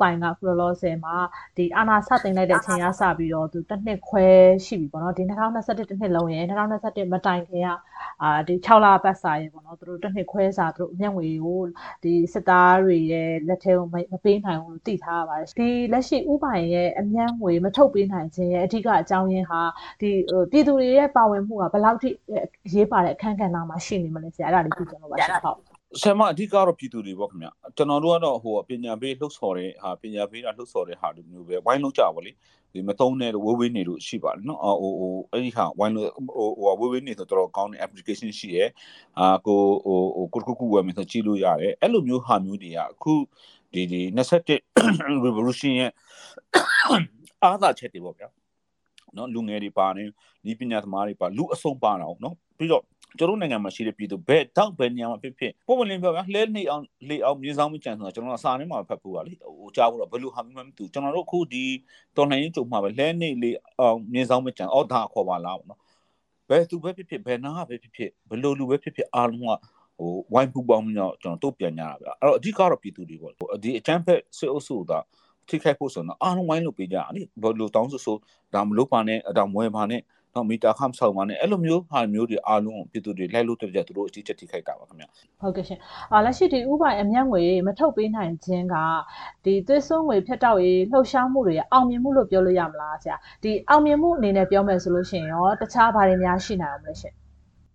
[0.01, 1.15] ပိုင်ကခုလောလောဆယ်မှာ
[1.57, 4.25] ဒီအာနာစတင်လိုက်တဲ့အချိန်ကစပြီးတော့သူတစ်နှစ်ခွဲ
[4.65, 7.69] ရှိပြီပေါ့နော်ဒီ2021တစ်နှစ်လုံးရယ်2021မတိုင်ခင်က
[8.21, 11.62] အာဒီ6လပတ်စာရယ်ပေါ့နော်သူတို့တစ်နှစ်ခွဲစာသူတို့အမျက်ငွေကို
[12.03, 19.62] ဒီစစ်သားတွေရဲ့လက်ထဲကိုမပေးနိုင်ဘူးလို့သိထားရပါတယ်ဒီလက်ရှိဥပိုင်ရဲ့အမျက်ငွေမထုတ်ပေးနိုင်ခြင်းရဲ့အဓိကအကြောင်းရင်းဟာ
[20.01, 20.09] ဒီ
[20.51, 22.09] ပြည်သူတွေရဲ့ပါဝင်မှုကဘယ်လောက်ထိ
[22.73, 32.32] ရေးပါတဲ့အခန်းကဏ္ဍမှာရှိနေမလဲဆရာအဲ့ဒါလေးသိချင်လို့ပါရှင်ဟုတ် ဆရာမအဓိကတော့ပြည်သူတွေပေါ့ခင်ဗျကျွန်တော်တို့ကတော့ဟိုပညာပေးလှုပ်ဆော်တဲ့ဟာပညာပေးတာလှုပ်ဆော်တဲ့ဟာလိုမျိုးပဲဝိုင်းလုံးကြပါလေ
[32.73, 38.65] ဒီမသုံးတဲ့ဝေးဝေးနေလို့ရှိပါတယ်နော်ဟိုဟိုအဲ့ဒီဟာဝိုင်းလို့ဟိုဝေးဝေးနေဆိုတော့ကောင်းတဲ့ application ရှိရဲ
[39.19, 39.99] အာကိုဟို
[40.34, 43.13] ဟိုကိုကုကုဝယ်မယ်ဆိုကြည့်လို့ရတယ်အဲ့လိုမျိုးဟာမျိုးတွေကအခု
[43.73, 44.02] ဒီဒီ
[44.65, 45.91] 27 revolution ရဲ့
[47.43, 48.28] အားသာချက်တွေပေါ့ဗျာ
[49.17, 50.04] နော်လူငယ်တွေပါနေ
[50.52, 52.83] ဤပညာသမားတွေပါလူအစုံပါတော့နော်ပြီးတော့
[53.17, 61.63] ကျွန်တော်နိုင်ငံမှာရှိတဲ့ပြည်သူဘယ်တောက်ဘယ်နေရာမှာဖြစ်ဖြစ်ပုံမှန်လင်းပြောဗျာလဲနေအောင်လေအောင်မြေဆောင်မကြံဆိုတာကျွန်တော်စာထဲမှာဖတ်ဖို့ပါလေဟိုကြားဖို့တော့ဘယ်လိုဟာမှမသိဘူးကျွန်တော်တို့အခုဒီ
[62.15, 65.79] တော်လှန်ရေးကြုံမှာပဲလဲနေလေအောင်မြေဆောင်မကြံအော်ဒါခေါ်ပါလားပေါ့နော်
[66.49, 69.51] ဘယ်သူပဲဖြစ်ဖြစ်ဘယ်နာပဲဖြစ်ဖြစ်ဘယ်လိုလူပဲဖြစ်ဖြစ်အားလုံးက
[69.99, 73.33] ဟိုဝိုင်းပူပေါင်းပြီးတော့ကျွန်တော်တို့ပြန်ကြတာဗျအဲ့တော့အဓိကတော့ပြည်သူတွေပေါ့
[73.63, 74.93] ဒီအချမ်းဖက်ဆွေးအုပ်စုက
[75.49, 78.15] ထိခိုက်ဖို့ဆိုတော့အားလုံးဝိုင်းလို့ပေးကြတာလေဘယ်လိုတောင်းဆိုဆို
[78.53, 80.01] ဒါမလို့ပါနဲ့အတောင်မွဲပါနဲ့
[80.36, 85.06] နော်မီတာခမ်ဆောင်ပါနဲ့အဲ့လိုမျိုးဟာမျိုးတွေအားလုံးပြည်သူတွေလိုက်လို့တက်ကြသူတို့အကြီးချက်ထိခိုက်တာပါခင်ဗျ
[85.42, 85.80] ဟုတ်ကဲ့ရှင်
[86.13, 88.75] အာလက်ရှိဒီဥပိုင်အမျက်ငွေမထုတ်ပေးနိုင်ခြင်းက
[89.46, 97.13] ဒီသွေးစွန်းငွေဖြတ်တောက်ရေးလှုပ်ရှားမှုတွေအောင်မြင်မှုလို့ပြောလို့ရမလားဆရာဒီအောင်မြင်မှုအနေနဲ့ပြောမယ်ဆိုလို့ရှိရင်ရောတခြားဘာတွေများရှိနိုင်အောင်လဲရှင်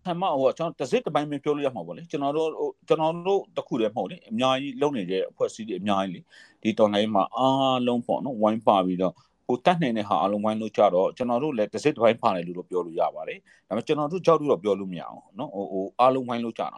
[0.04, 2.50] ဆမ်မဟိုကျွန်တော်တစ်စစ်တစ်ပိုင်းပဲပြောလို့ရမှာပေါ့လေကျွန်တော်တို့
[2.88, 6.20] ကျွန်တော်တို့တခုတည်းမဟုတ်လေအများကြီးလုံနေတဲ့အဖွဲ့အစည်းတွေအများကြီးလေ
[6.62, 9.14] ဒီတော်လိုင်းမှာအားလုံးပေါ့နော်ဝိုင်းပါပြီးတော့
[9.48, 13.38] ကိုတတ်နိုင်တဲ့ဟာအလုံးဝိုင်းလို့ကြတော့ကျွန်တော်တို့လည်းတစ်စစ်တစ်ပိုင်းပါတယ်လို့တော့ပြောလို့ရပါတယ်
[13.68, 16.68] ဒါပေမဲ့ကျွန်တော်တို့ကြောက်လို့တော့ပြောလို့မရအောင်နော်ဟိုဟိုအားလုံးဝိုင်းလို့ကြတာ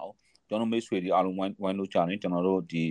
[0.49, 2.85] ကျွန်တော်မိတ်ဆွေတွေအားလုံးဝိုင်းဝိုင်းလို့ကြတယ်ကျွန်တော်တို့ဒီ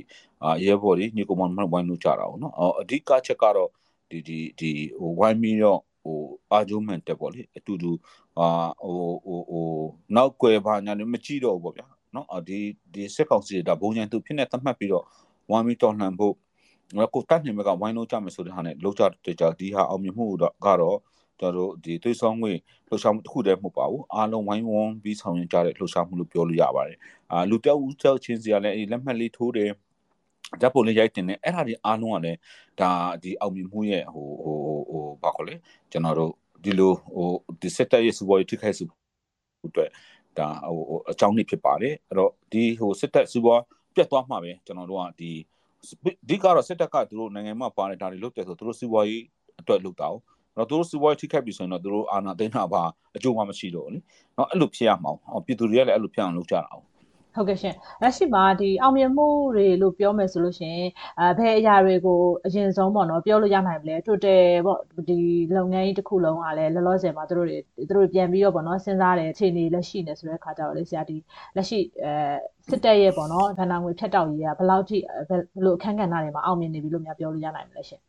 [0.44, 3.70] အာရဲဘော်တွေညီကောင်မဝိုင်းလို့ကြတာပေါ့နော်အဓိကချက်ကတော့
[4.10, 6.20] ဒီဒီဒီဟိုဝိုင်းပြီးတော့ဟို
[6.52, 7.92] အာဂျူမန်တက်ပေါ့လေအတူတူ
[8.40, 8.48] အာ
[8.82, 9.66] ဟိုဟိုဟို
[10.16, 12.60] နောက်ွယ်ဘာညာလည်းမကြည့်တော့ဘူးပေါ့ဗျာနော်ဒီ
[12.94, 15.06] ဒီစက်ကောင်စီဒါဘုံညာသူဖြစ်နေသတ်မှတ်ပြီးတော့
[15.52, 16.34] ဝိုင်းပြီးတော်လှန်ဖို့
[17.14, 20.98] ကိုတတ်နေမှာကဝိုင်းလို့ကြမယ်ဆိုတဲ့ဟာနဲ့လောက်ကြတဲ့ကြဒီဟာအောင်မြင်မှုတော့ကတော့
[21.40, 22.52] ကျွန်တော်တို့ဒီသွေးဆောင်ငွေ
[22.88, 26.98] လှုပ်ရှားမှုတစ်ခုတည်းမဟုတ်ပါဘူးအားလုံးဝိုင်းဝန်းပြီးဆောင်ရွက်ကြတဲ့လှုပ်ရှားမှုလို့ပြောလို့ရပါတယ်
[27.32, 29.72] အာလူတယောက်ဦးတယောက်ချင်းစီကလည်းအဲ့လက်မှတ်လေးထိုးတယ်
[30.62, 32.40] ဓာတ်ပုံလေးရိုက်တင်တယ်အဲ့ဒါဒီအားလုံးကလည်း
[32.80, 32.92] ဒါ
[33.24, 34.58] ဒီအောင်မြင်မှုရဲ့ဟိုဟို
[34.90, 35.56] ဟိုဘာခေါ်လဲ
[35.92, 36.32] ကျွန်တော်တို့
[36.64, 37.30] ဒီလိုဟို
[37.62, 38.86] ဒီစက်တက်ရဲ့စပေါ်ထိခိုက်စု
[39.68, 39.90] အတွက်
[40.38, 43.62] ဒါဟိုအကြောင်းနေဖြစ်ပါတယ်အဲ့တော့ဒီဟိုစစ်တက်စပေါ်
[43.96, 45.32] ပြတ်သွားမှာပဲကျွန်တော်တို့ကဒီ
[45.84, 49.24] အဓိကတော့စစ်တပ်ကသူတို့နိုင်ငံမှာပါနေတာတွေလုပ်တယ်ဆိုသူတို့စီးပွားရေး
[49.60, 50.16] အတွက်လုပ်တာ哦
[50.58, 52.84] နော်သူတို့စီးပွားရေးထိခိုက်ပြီဆိုရင်တော့သူတို့အာဏာသိမ်းတာပါ
[53.16, 54.00] အကျိုးမှမရှိတော့ဘူးလी
[54.38, 56.86] နော်အဲ့လိုဖြစ်ရမှာအောင်ပြည်သူတွေကလည်းအဲ့လိုဖြစ်အောင်လုပ်ကြတာအောင်
[57.36, 60.78] ဟုတ်ကဲ့ရှင်လက်ရှိမှာဒီအောင်မြင်မှုတွေလို့ပြောမယ်ဆိုလို့ရှင်
[61.20, 64.80] အဲဘယ်အရာတွေကိုအရင်ဆုံးပေါ့နော်ပြောလို့ရနိုင်မလဲ total ပေါ့
[65.10, 65.18] ဒီ
[65.56, 67.58] လုပ်ငန်းကြီးတစ်ခုလုံးကလည်းလောလောဆယ်မှာသူတို့တွေ
[67.88, 71.18] သူတို့ပြန်ပြီးတော့ပေါ့နော်စဉ်းစားတယ်အခြေအနေလက်ရှိနေဆိုတဲ့ခါကျတော့လေဆရာဒီ
[71.56, 72.12] လက်ရှိအဲ
[72.70, 74.98] စစ်တပ်ရဲ့ပေါ့နော်ဗန္နာငွေဖြတ်တောက်ရေးကဘယ်လောက်ထိ
[75.30, 78.02] ဘယ်လိုအခန်းကဏ္ဍတွေမှာအောင်မြင်နေပြီလို့များပြောလို့ရနိုင်မလဲရှင်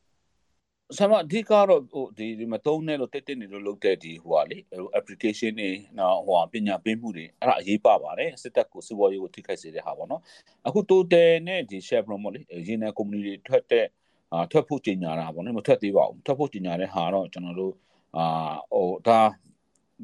[0.95, 10.23] ဆမ်မအဓိကတော့ဟိုဒီဒီမတုံးနဲ့လို့တက်တက်နေလို့လုပ်တဲ့ဒီဟိုဟာလေဟို application တွေနော်ဟိုဟာပညာပေးမှုတွေအဲ့ဒါအရေးပါပါတယ်စစ်တပ်ကိုစီးပွားရေးကိုထိခိုက်စေတဲ့ဟာပေါ့နော်
[10.67, 13.87] အခု total နဲ့ဒီ chevron ပေါ့လေရင်းနယ် community တွေထွက်တဲ့
[14.33, 17.75] အာထွက်ဖို့ကြီးညာတာပေါ့နော်မထွက်သေးပါဘူးထွက်ဖို့ကြီးညာတဲ့ဟာတော့ကျွန်တော်တို့
[18.17, 18.27] အာ
[18.73, 19.21] ဟိုဒါ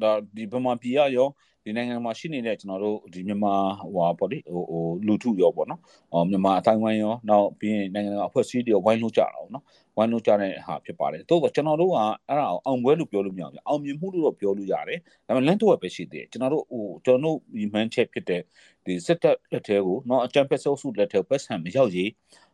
[0.01, 1.29] ဒါဒီဗမာပြည်ရော
[1.65, 9.63] ဒီနိုင်ငံမှာရှိနေတဲ့ကျွန်တော်တို့ဒီမြန်မာဟိုပေါ့လေဟိုဟိုလူထုရောပေါ့နော်ဟောမြန်မာအတိုင်းဝိုင်းရောနောက်ပြီးရင်နိုင်ငံကအဖွဲ့အစည်းတွေဝိုင်းလို့ကြတာပေါ့နော်
[9.97, 11.97] ဝိုင်းလို့ကြတဲ့ဟာဖြစ်ပါတယ်သို့တော့ကျွန်တော်တို့က
[12.27, 18.41] အဲ့ဒါအောင်ပွဲလို့ပြောလို့မရဘူးအောင်မြင်မှုလို့တော့ပြောလို့ရတယ်ဒါပေမဲ့လမ်းတော့ပဲရှိသေးတယ်ကျွန်တော်တို့ဟိုကျွန်တော်တို့ဒီမှန်းချက်ဖြစ်တဲ့
[18.85, 22.09] ဒီစစ်တပ်လက်ထဲကိုနော်အကြံဖက်ဆော့စုလက်ထဲပတ်ဆံမရောက်ရေး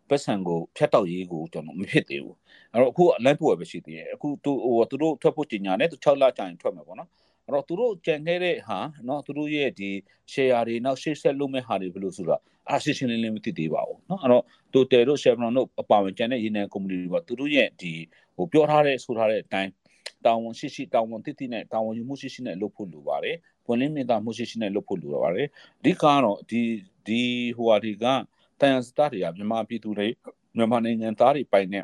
[0.10, 2.38] ပတ်စံကိုဖြတ်တောက်ရေးကိုကျွန်တော်မဖြစ်သေးဘူး
[2.74, 7.10] အဲ့တော့အခုလမ်းပေါ်ပဲရှိသေးတယ်အခုသူဟိုသူတို့ထွက်ဖို့ကြီးညာနဲ့သူ6လကြာရင်ထွက်မယ်ပေါ့နော်
[7.50, 9.90] အဲ့တော့သူတို့ကြံခဲ့တဲ့ဟာနော်သူတို့ရဲ့ဒီ
[10.32, 14.44] share တွေနောက် share set လုပ်မဲ့ဟာတွေဘယ်လိုဆိုတော့အားရှင်းလင်းလင်းမသိသေးပါဘူးနော်အဲ့တော့
[14.74, 17.94] Total တို့ Chevron တို့အပါဝင်ကြံတဲ့ရေနံ company တွေကသူတို့ရဲ့ဒီ
[18.36, 19.72] ဟိုပြောထားတဲ့ဆိုထားတဲ့အတိုင်း
[20.26, 23.36] တောင်ဝန်ရှိရှိတောင်ဝန်တိတိနဲ့တောင်ဝန်ယူမှုရှိရှိနဲ့လုပ်ဖို့လိုပါတယ်
[23.68, 25.48] ဝင်လင်းမြင်တာမှုရှိရှိနဲ့လုပ်ဖို့လိုပါတယ်
[25.80, 26.62] အဓိကတော့ဒီ
[27.08, 27.22] ဒီ
[27.58, 28.06] ဟိုဟာဒီက
[28.62, 30.08] တန်ရစတာတွေကမြန်မာပြည်သူတွေ
[30.58, 31.84] မြန်မာနိုင်ငံသားတွေပိုင်တဲ့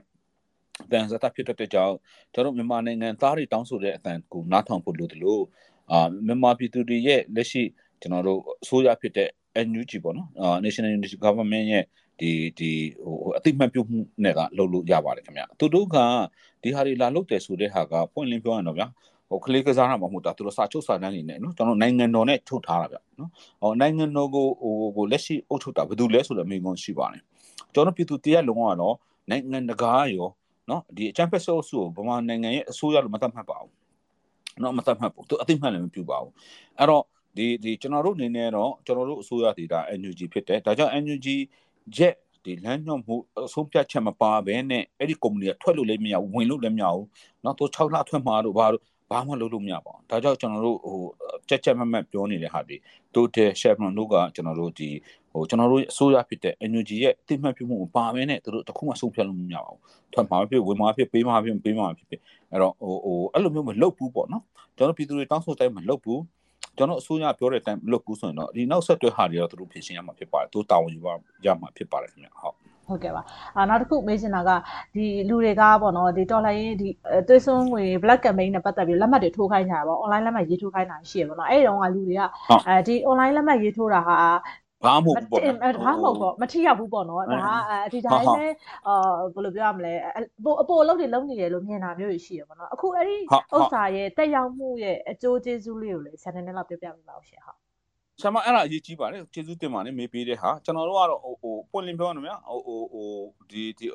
[0.92, 1.96] တန်စတာဖြစ်တဲ့ကြောင့်
[2.34, 5.44] ကျွန်တော်မြန်မာနိုင်ငံသားတွေတောင်းဆိုတဲ့အတန်ကိုနားထောင်ဖို့လိုတယ်လို့
[5.92, 7.64] အာမြန်မာပြည်သူတွေရဲ့လက်ရှိ
[8.02, 9.30] ကျွန်တော်တို့အစိုးရဖြစ်တဲ့
[9.68, 11.84] NUG ပေါ့နော်အာ National Unity Government ရဲ့
[12.20, 12.72] ဒီဒီ
[13.04, 15.96] ဟိုအသိမှတ်ပြုမှုနဲ့ကလုပ်လို့ရပါတယ်ခင်ဗျသူတို့က
[16.64, 18.88] ဒီဟာတွေလာလုပ်တယ်ဆိုတဲ့ဟာကပွင့်လင်းပြောရရင်တော့ဗျာ
[19.30, 23.30] ဟိုကလေးကစားတာမဟုတ်တာသူတို့စာချုပ်စာတမ်းနေနဲ့နော်ကျွန်တော်နိုင်ငံတော်နဲ့ထုတ်ထားတာဗျနော်
[23.62, 27.22] ဟောနိုင်ငံတော်ကိုဟိုဟိုလက်ရှိအုပ်ချုပ်တာဘယ်သူလဲဆိုတော့အမေကွန်ရှိပါတယ်
[27.74, 28.96] ကျွန်တော်ပြည်သူတရားလုံးကတော့
[29.30, 30.28] နိုင်ငံတကာရော
[30.71, 33.73] နော်ဒီအချမ်းဖက်ဆိုးဆူဗမာနိုင်ငံရဲ့အစိုးရလို့မသတ်မှတ်ပါဘူး
[34.63, 36.33] နော်မသတ်မှတ်ဘူးသူအသိမှတ်လည်းမပြုပါဘူး
[36.79, 37.05] အဲ့တော့
[37.37, 41.27] ဒီဒီကျွန်တော်တို့အနေနဲ့တော့ကျွန်တော်တို့အစိုးရဒေတာ NUG ဖြစ်တယ်ဒါကြောင့် NUG
[41.97, 42.15] ရဲ့
[42.45, 43.15] ဒီလမ်းညွှန်မှု
[43.47, 47.07] အဆုံးဖြတ်ချက်မပါဘဲနဲ့အဲ့ဒီကုမ္ပဏီကထွက်လို့လည်းမရဘူးဝင်လို့လည်းမရဘူး
[47.43, 51.02] เนาะသူ6လထွက်မှာတို့ဘာလို့ ဘာမှလုပ်လို့မရပါဘူးဒါကြောင့်ကျွန်တော်တို့ဟို
[51.50, 52.76] ကြက်ကြက်မမတ်ပြောနေတဲ့ဟာဒီ
[53.16, 54.90] တိုတယ် Chevron တို့ကကျွန်တော်တို့ဒီ
[55.32, 59.80] ဟိုကျွန်တော်တို့အစိုးရဖြစ်တဲ့ NUG ရဲ့အသိမှတ်ပြုမှုပါမဲနဲ့တို့တခုမှဆုံးဖြတ်လို့မရပါဘူး
[60.14, 62.08] ထွက်မှာဖြစ်ဝင်မှာဖြစ်ပေးမှာဖြစ်ပေးမှာဖြစ်
[62.52, 64.44] အဲ့တော့ဟိုဟိုအဲ့လိုမျိုးမလုပ်ဘူးပေါ့နော်
[64.78, 66.22] ကျွန်တော်ပြည်သူတွေတောင်းဆိုတိုင်းမလုပ်ဘူး
[66.78, 71.00] ကျွန်တော်အစိုးရပြောတဲ့အတိုင်းမလုပ်ဘူးဆိုရင်တော့ဒီနောက်ဆက်တွဲဟာတွေတော့သူတို့ဖြေရှင်းရမှာဖြစ်ပါတယ်သူတာဝန်ယူ
[71.46, 72.56] ရမှာဖြစ်ပါတယ်ခင်ဗျဟုတ်
[72.88, 73.22] ဟုတ်ကဲ့ပါ
[73.56, 74.52] အာနောက်တစ်ခုမေးချင်တာက
[74.96, 76.90] ဒီလူတွေကပေါ့နော်ဒီတော်လိုင်းရေးဒီ
[77.28, 82.22] သွေးစွန်းငွေ black campaign နဲ့ပတ်သက်ပြီးလက်မှတ်တွေထိုးခိုင်းကြတာပေါ့ online လက်မှတ်ရေးထိုးခိုင်းတာရှိရပေါ့နော်အဲ့ဒီတော့ကလူတွေက
[82.68, 84.16] အဲဒီ online လက်မှတ်ရေးထိုးတာဟာ
[84.86, 88.46] ဘာမှမဟုတ်ဘူးပေါ့ဘာမှမဟုတ်ပေါ့မထိရောက်ဘူးပေါ့နော်ဒါအဒီတိုင်းလဲ
[88.88, 88.96] အာ
[89.34, 93.18] ဘယ်လိုပြောရမလဲအပိုအပိုအလုပ်တွေလုပ်နေတယ်လို့မြင်တာမျိုးရှိရပေါ့နော်အခုအဲ့ဒီ
[93.56, 97.65] ဥစ္စာရဲ့တက်ရောက်မှုရဲ့အကျိုးကျေးဇူးလေးကိုလည်း channel နဲ့လောက်ပြောပြပေးပါဦးရှင်ဟုတ်
[98.22, 103.10] ဆရာမအဲ့ဒါအရေးကြီးပါတယ်ကျေးဇူးတင်ပါတယ်မေးပေးတဲ့ဟာကျွန်တော်တို့ကတော့ဟိုဟိုပွင့်လင်းပြောရမယ်ဟိုဟိုဟို
[103.52, 103.88] ဒီဒီ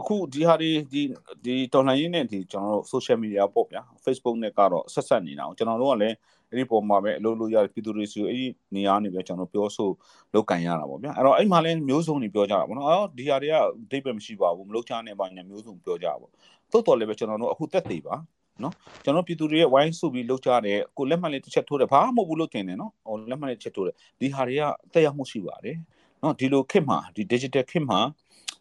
[0.00, 1.02] အခုဒီဟာဒီဒီ
[1.44, 6.16] ဒီတော်လှန်ရေးနဲ့ဒီကျွန်တော်တို့ social media ပေါ့ဗျာ Facebook နဲ့ကတော့ဆက်ဆက်နေတာကျွန်တော်တို့ကလည်း
[6.50, 9.90] အဲ့ဒီပုံမှာပဲအလုပ်လုပ်ရပြည်သူတွေဆိုအဲ့ဒီနေရာနေပဲကျွန်တော်ပြောဆို
[10.34, 13.56] လုပ်ကန်ရတာပေါ့ဗျာအဲ့တော့အဲ့မှာလည်းမျိုးစုံတွေပြောကြတာပေါ့နော်အော်ဒီဟာတွေက
[13.90, 16.30] ဒိတ်ပဲမရှိပါဘူးမလုပ်ချနဲ့ပါညာမျိုးစုံပြောကြတာပေါ့
[16.72, 18.14] သို့တော်လည်းပဲကျွန်တော်တို့အခုတက်သေးပါ
[18.62, 25.76] နော်ကျွန်တော်ပြည်သူတွေရဲ့ဝိုင်းစုပြီးလောက်ကြတယ်ကိုလက်မှတ်လေးတစ်ချက်ထိုးတယ်ဘာမှမဟုတ်ဘူးလို့ထင်တယ်နော်ဟိုလက်မှတ်လေးတစ်ချက်ထိုးတယ်ဒီဟာတွေကတက်ရောက်မှုရှိပါတယ်
[26.22, 28.00] နော်ဒီလိုခေတ်မှာဒီ digital ခေတ်မှာ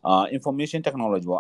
[0.08, 1.36] အာ information technology က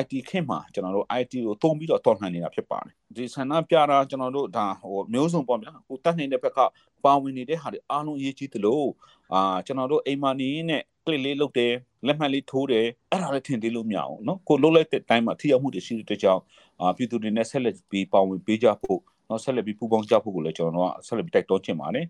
[0.00, 6.58] IT ခေတ်မှာကျွန်တော်တို့ IT ကိုသုံးပြီးတော့တော်လှန်နေတာဖြစ်ပါတယ်ဒီဆန္ဒပြတာကျွန်တော်တို့ဒါဟိုမျိုးစုံပေါ့ဗျာကိုတတ်နေတဲ့ဘက်က
[7.04, 8.84] ပါဝင်နေတဲ့ဟာတွေအားလုံးအရေးကြီးသလို
[9.32, 11.72] အာကျွန်တော်တို့အိမ်မာနေနဲ့ click လေးလုပ်တယ်
[12.06, 16.42] လက်မှတ်လေးထိုးတယ်အဲ့ဒါလည်းထင်သေးလို့မရအောင်နော်ကိုလုပ်လိုက်တဲ့အတိုင်းမှာထိရောက်မှုတွေရှိတဲ့ကြောင်း
[16.80, 22.06] အာပြည်သူတွေနဲ့ဆက်လက်ပြီးပါဝင်ပေးကြဖို့နော်ဆက်လက်ပြီးပူးပေါင်းကြဖို့ကိုလည်းကျွန်တော်တို့ကဆက်လက်ပြီးတိုက်တွန်းချင်ပါတယ်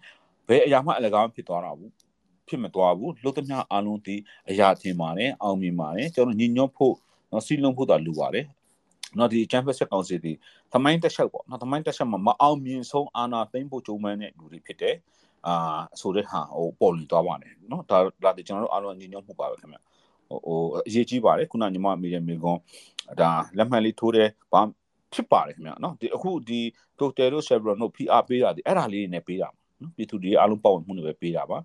[0.49, 1.93] ဘယ်အရာမှအလကားဖြစ်သွားတာဘူး
[2.49, 4.17] ဖြစ်မသွားဘူးလို့သမျှအလုံးဒီ
[4.51, 6.95] အရာထင်ပါတယ်အောင်မြင်ပါတယ်ကျွန်တော်ညညွတ်ဖို့
[7.33, 8.47] နော်စီလုံးဖို့တာလူပါတယ်
[9.19, 10.33] နော်ဒီ campus ဆက်ကောင်စီဒီ
[10.73, 14.95] သမိုင်းတက်လျှောက်ပေါ့နော်သမိုင်းတက်လျှောက်မှာမအောင်မြင်ဆုံးအာနာသိမ့်ဖို့ကြုံမှန်းတဲ့လူတွေဖြစ်တယ်
[15.47, 19.79] အာဆိုတဲ့ဟာဟိုပေါ်လွင်သွားပါတယ်နော်ဒါဒါဒီကျွန်တော်တို့အားလုံးညီညွတ်မှုပါပဲခင်ဗျ
[20.29, 22.59] ဟိုဟိုအရေးကြီးပါတယ်ခုနညီမမိတဲ့မိကွန်
[23.21, 24.61] ဒါလက်မှတ်လေးထိုးတယ်ဘာ
[25.13, 26.61] ဖြစ်ပါတယ်ခင်ဗျနော်ဒီအခုဒီ
[26.99, 29.49] total တို့ chevron တို့ PR ပေးတာဒီအဲ့ဒါလေးနဲ့ပေးတာ
[29.83, 31.59] နော်ပြည်သူတွေအားလုံးပါဝင်မှုတွေပဲပေးတာပါ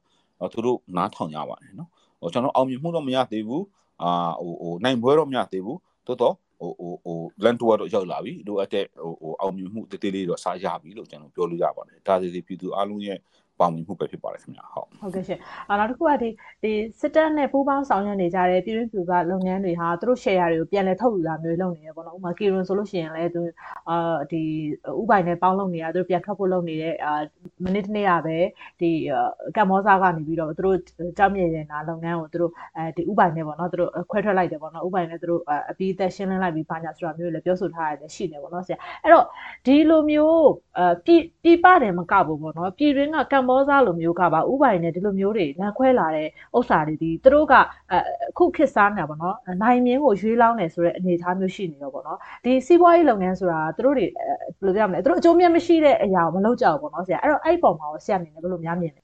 [0.54, 1.90] သူတို့နားထောင်ရပါတယ်နော်
[2.22, 3.66] ဟိုကျွန်တော်အောင်မြင်မှုတော့မရသေးဘူး
[4.04, 4.12] အာ
[4.42, 13.18] ဟိုဟိုနိုင်ပွဲတော့မရသေးဘူးတိုးတော့ဟိုဟိုဟိုလန်တိုကတော့ရောက်လာပြီလိုအပ်တဲ့ဟိုဟိုအောင်မြင်မှုတသေးလေးတော့စားရပြီလို့ကျွန်တော်ပြောလို့ရပါတယ်ဒါစီစီပြည်သူအားလုံးရဲ့
[13.60, 15.40] ပါဝင်မှုပဲဖြစ်ပါတယ်ခင်ဗျာဟုတ်ဟုတ်ကဲ့ရှင်
[15.70, 16.30] အာနောက်တစ်ခုကဒီ
[16.64, 23.42] ဒီစစ်တပ်နဲ့ပူးပေါင်းဆောင်ရွက်နေကြတဲ့ပြည်တွင်းပြည်ပလုပ်ငန်းတွေဟာသူတို့ share တွေကိုပြန်လည်ထုတ်ယူတာမျိုးလုပ်နေရပေါ့နော်ဥပမာ Kiron ဆိုလို့ရှိရင်လည်းသူ
[23.90, 24.42] အာဒီ
[25.02, 27.14] ဥပိုင်နဲ့ပေါင်းလုပ်နေတာသူတို့ပြန်ထွက်ဖို့လုပ်နေတဲ့အာ
[27.64, 28.38] မိနစ်တစ်နေ့ကပဲ
[28.82, 28.90] ဒီ
[29.58, 30.78] ကမ္ဘောဇာကနေပြီးတော့သူတို့
[31.18, 35.42] ကြောက်မြေရင်နာလုပ်ငန်းကိုသူတို့အဲဒီဥပိုင်နဲ့ပေါ့နော်သူတို့ခွဲထွက်လိုက်တယ်ပေါ့နော်ဥပိုင်နဲ့သူတို့
[35.72, 39.26] အပြီးသက်ရှင်းလင်းလိုက်ပြီးဘာညာဆိုတာမျိုးလည်းပြောဆိုထားရတယ်ရှိနေပေါ့နော်ဆရာအဲ့တော့
[39.66, 40.48] ဒီလိုမျိုး
[40.80, 46.28] အပြည်ပြည်ပတယ်မကဘူးပေါ့နော်ပြည်တွင်းကကမ္ဘောဇလိုမျိုးကပါဥပိုင်နဲ့ဒီလိုမျိုးတွေလမ်းခွဲလာတဲ့
[46.58, 47.54] ဥစ္စာတွေဒီသူတို့က
[47.92, 47.96] အ
[48.38, 54.14] ခုခေတ်စားနေတာပေါ့နော်နိုင်မြင်းကိုရွေးလောင်းတယ်ဆိုတဲ့အနေအထားမျိုးရှိနေတော့ပေါ့နော်ဒီစီးပွားရေးလုပ်ငန်းဆိုတာသူတို့တွေဘယ်
[54.66, 59.02] လိုပြောမလဲသူတို့အကျိုးမြတ်မရှိတဲ့အရာကိုမလုပ်ကြဘူးပေါ့နော်ဆရာအဲ့တော့အဲ့ပုံမှာရောဆရာအနေနဲ့ဘယ်လိုများမြင်လဲ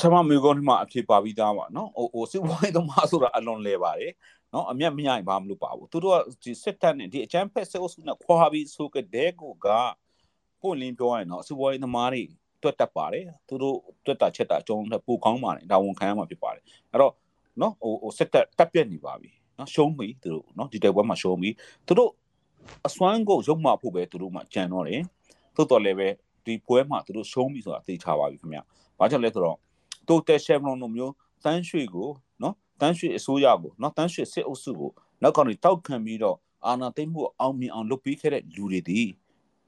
[0.00, 4.12] ဆမမေကောဒီမှာအဖြစ်ပါပြီးသားပါနော်ဟိုဟိုစီးပွားရေးသမားဆိုတာအလွန်လဲပါတယ်
[4.52, 9.68] နော်အမျက်မရရင်ဘာမလုပ်ပါဘူးသူတို့ကဒီစစ်တပ်နဲ့ဒီအချမ်းဖက်ဆဲအုပ်စုနဲ့ခွာပြီးဆိုကြတဲ့ကိုက
[10.60, 12.24] ပွင့်လင်းပြောရရင်တော့စီးပွားရေးသမားတွေ
[12.62, 17.12] တွက်တက်ပါတယ်သူတို့တွက်တာချက်တာအကျုံးနဲ့ပိုကောင်းပါတယ်ဒါဝန်ခံရမှာဖြစ်ပါတယ်အဲ့တော့
[17.60, 21.50] နော်ဟိုဟိုစစ်တက်တက်ပြက်နေပါပြီနော်ရှုံးပြီသူတို့နော်ဒီတိုက်ပွဲမှာရှုံးပြီ
[21.86, 22.10] သူတို့
[22.86, 25.02] အစွမ်းကိုရုံမှဖို့ပဲသူတို့မှကြံတော့တယ်
[25.56, 26.08] သို့တော်လည်းပဲ
[26.44, 28.58] ဒီပွဲမှာသူတို့ရှုံးပြီဆိုတာသိချပါပြီခင်ဗျ
[28.98, 29.58] ဘာကြောင့်လဲဆိုတော့
[30.08, 31.12] တိုတယ်ရှယ်ဗရွန်လိုမျိုး
[31.44, 32.08] တန်းရွှေကို
[32.42, 34.90] နော်တန်းရွှေအစိုးရကိုနော်တန်းရွှေစစ်အုပ်စုကို
[35.22, 36.36] နောက်ကနေတောက်ခံပြီးတော့
[36.66, 39.00] အာဏာသိမ်းမှုအောင်မြင်အောင်လုပ်ပြီးခဲ့တဲ့လူတွေဒီ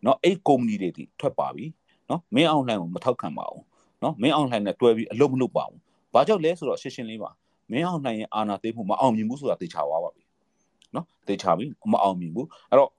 [0.04, 1.64] နော်အဲ့ကုမ္ပဏီတွေဒီထွက်ပါပြီ
[2.10, 3.64] နော်မင်းအောင်လှိုင်ကိုမထောက်ခံပါဘူး
[4.02, 5.80] နော်မင်းအောင်လှိုင်နဲ့တွဲပြီးအလုပ်မလုပ်ပါဘူး
[6.14, 7.30] ဘာကြောင့်လဲဆိုတော့ရှင်းရှင်းလေးပါ
[7.70, 10.22] မင်းအောင်လှိုင်ရဲ့အာဏာသိမ်းမှုမအောင်မြင်ဘူးဆိုတာသိချသွားပါပြီ
[10.94, 12.90] နော်သိချပြီမအောင်မြင်ဘူးအဲ့တော့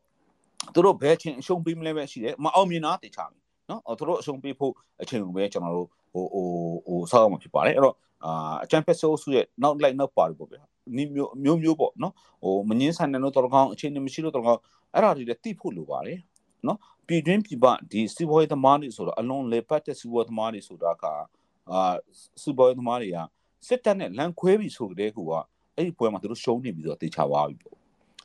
[0.73, 3.37] သူတို့ဘယ်ချင်းအရှုံးပေးမလဲပဲရှိတယ်မအောင်မြင်တာသိချပြီ
[3.69, 6.45] နော်သူတို့အရှုံးပေးဖို့အချိန်ကိုပဲကျွန်တော်တို့ဟိုဟို
[6.87, 7.95] ဟိုဆောက်အောင်ဖြစ်ပါတယ်အဲ့တော့
[8.25, 10.61] အာအချမ်ပက်ဆိုးစုရဲ့နောက်လိုက်နောက်ပါတယ်ပေါ့ဗျာ
[10.97, 14.61] နီမျိုးမျိုးမျိုးပေါ့နော်ဟိုမငင်းဆန်တဲ့လို့တော်ကောင်းအချိန်မရှိလို့တော်ကောင်း
[14.93, 16.19] အဲ့ဒါတွေလည်းတိဖို့လိုပါတယ်
[16.67, 21.04] နော် ပြည်တွင်းပြည်ပဒီစီးပွားရေးသမားတွေဆိုတော့အလုံးလေပတ်တဲ့စီးပွားရေးသမားတွေဆိုတာက
[21.70, 21.80] အာ
[22.42, 23.18] စီးပွားရေးသမားတွေက
[23.68, 25.32] စစ်တပ်နဲ့လမ်းခွဲပြီးဆိုတဲ့ကူက
[25.76, 27.76] အဲ့ဒီပွဲမှာသူတို့ရှုံးနေပြီးတော့တေချာသွားပြီပေါ့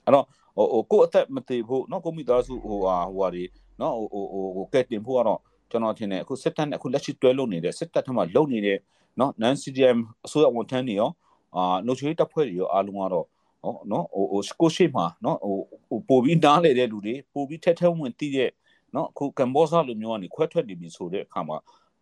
[0.06, 3.46] အဲ့တော့ဟိုဟိုကိုအသက်မသေးဖို့เนาะကိုမိသားစုဟိုဟာဟိုဟာတွေ
[3.80, 8.78] เนาะဟိုဟိုဟိုဟိုကဲတင်ဖို့ကတော့ကျွန်တော်ထင်တယ်အခုစစ်တပ်နဲ့အခုလက်ရှိတွဲလုပ်နေတဲ့စစ်တပ်ထက်မှလုပ်နေတဲ့
[9.18, 11.12] เนาะ non CDM အစိုးရဝန်ထမ်းတွေရော
[11.56, 13.26] အာနှုတ်ချွေးတပ်ဖွဲ့တွေရောအားလုံးကတော့
[13.64, 15.58] ဟောနော်ဟိုဟိုစကိုရှိမှာနော်ဟို
[15.90, 18.50] ဟိုပို့ပြီးနားလေတဲ့လူတွေပို့ပြီးထက်ထဲဝင်တည်တဲ့
[18.95, 21.57] နော်အခုကမ်ဘောဇာလိုမျိုးကနေခွဲထွက်နေပြီဆိုတဲ့အခါမှာ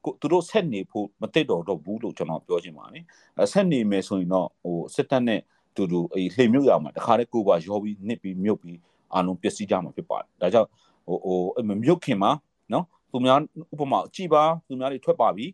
[0.04, 3.04] ကိုသူတို့ဆက်နေဖို့မသိတော့တော့ဘူးလို့ကျွန်တော်ပြောချင်ပါတယ်
[3.38, 5.40] အဲဆက်နေမယ်ဆိုရင်တော့ဟိုစစ်တပ်နဲ့
[5.76, 8.78] တူတူအေးလှိမ်မြုပ်ရမှာတခါတည်းကိုပါရောပြီးနစ်ပြီးမြုပ်ပြီး
[9.14, 10.68] အာလုံးပျက်စီးကြမှာဖြစ်ပါတယ်ဒါကြောင့်
[11.06, 12.30] ဟိုဟိုမြုပ်ခင်မှာ
[12.72, 13.38] နော်သူများ
[13.72, 15.46] ဥပမာကြည်ပါသူများတွေထွက်ပါပြီ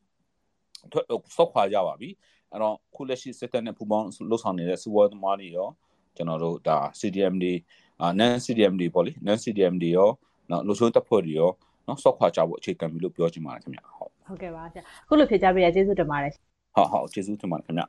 [0.92, 1.04] ထွက်
[1.36, 2.08] ဆော့ခွာကြပါပြီ
[2.50, 5.68] အဲ့တော့ခုလက်ရှိစစ်တပ်နဲ့ပူးပေါင်းလှုပ်ဆောင်နေတဲ့စီဝါသမားတွေရော
[6.16, 7.54] ကျွန်တော်တို့ဒါ CDM တွေ
[8.00, 10.10] အာ non CDM တွေပေါ့လေ non CDM တွေရော
[10.50, 11.50] နော်လူချိုးတပ်ဖွဲ့တွေရော
[11.86, 17.84] နော်စော့ခွာကြဖို့အခြေခံပြီလို့ပြောချင်ပါတယ်ခင်ဗျဟုတ်ဟုတ်ကဲ့ပါဆရာခုလိုဖြေကြပေးရကျေးဇူးတင်ပါတယ်ဟုတ်ဟုတ်ကျေးဇူးတင်ပါတယ်ခင်ဗျ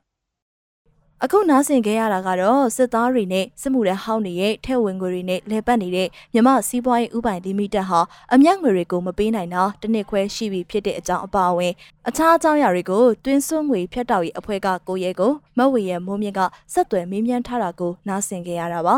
[1.24, 8.00] အခုနားဆင်ခဲ့ရတာကတော့စစ်သားတွေနဲ့စစ်မှုထမ်းဟောင်းတွေရဲ့ထဲဝင်ငွေတွေနဲ့လဲပတ်နေတဲ့မြမစီးပွားရေးဥပိုင်လီမိတက်ဟာ
[8.34, 11.72] အမျက်ငွေတွေကိုမပေးနိုင်တာတစ်နှစ်ခွဲရှိပြီဖြစ်တဲ့အကြောင်းအပါအဝင်
[12.08, 16.40] အခြားအကြောင်းအရာတွေကိုတွင်းစွန်းငွေဖြတ်တောက်ရေးအဖွဲ့ကကိုရဲကိုမဝေရမိုးမြင့်က
[16.72, 18.96] ဆက်သွယ်မေးမြန်းထားတာကိုနားဆင်ခဲ့ရတာပါ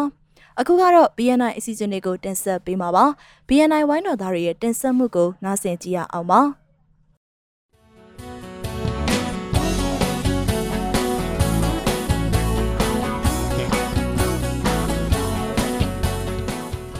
[0.61, 3.05] အခုကတော့ BNI အစီအစဉ်တွေကိုတင်ဆက်ပေးမှာပါ
[3.49, 6.41] BNI ဝိုင်းတော်သားတွေရဲ့တင်ဆက်မှုကိုနားဆင်ကြည့်ရအောင်ပါ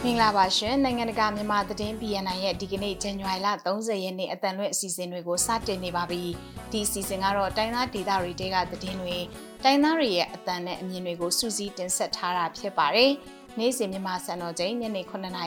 [0.01, 6.23] ဟင်္ဂလာပါရှင်နိုင်ငံတကာမြန်မာသတင်း BNN ရဲ့ဒီကနေ့ဇန်နဝါရီလ30ရက်နေ့အတန်လွင့်အစီအစဉ်တွေကိုစတင်နေပါပြီ
[6.71, 9.17] ဒီအစီအစဉ်ကတော့တိုင်းသားဒေသတွေတဲကသတင်းတွေ
[9.63, 13.11] တိုင်းသားတွေရဲ့အတန်နဲ့အမြင်တွေကိုစူးစီးတင်ဆက်ထားတာဖြစ်ပါတယ်
[13.57, 15.01] နေ့စဉ်မြန်မာစံတော်ချိန်ညနေ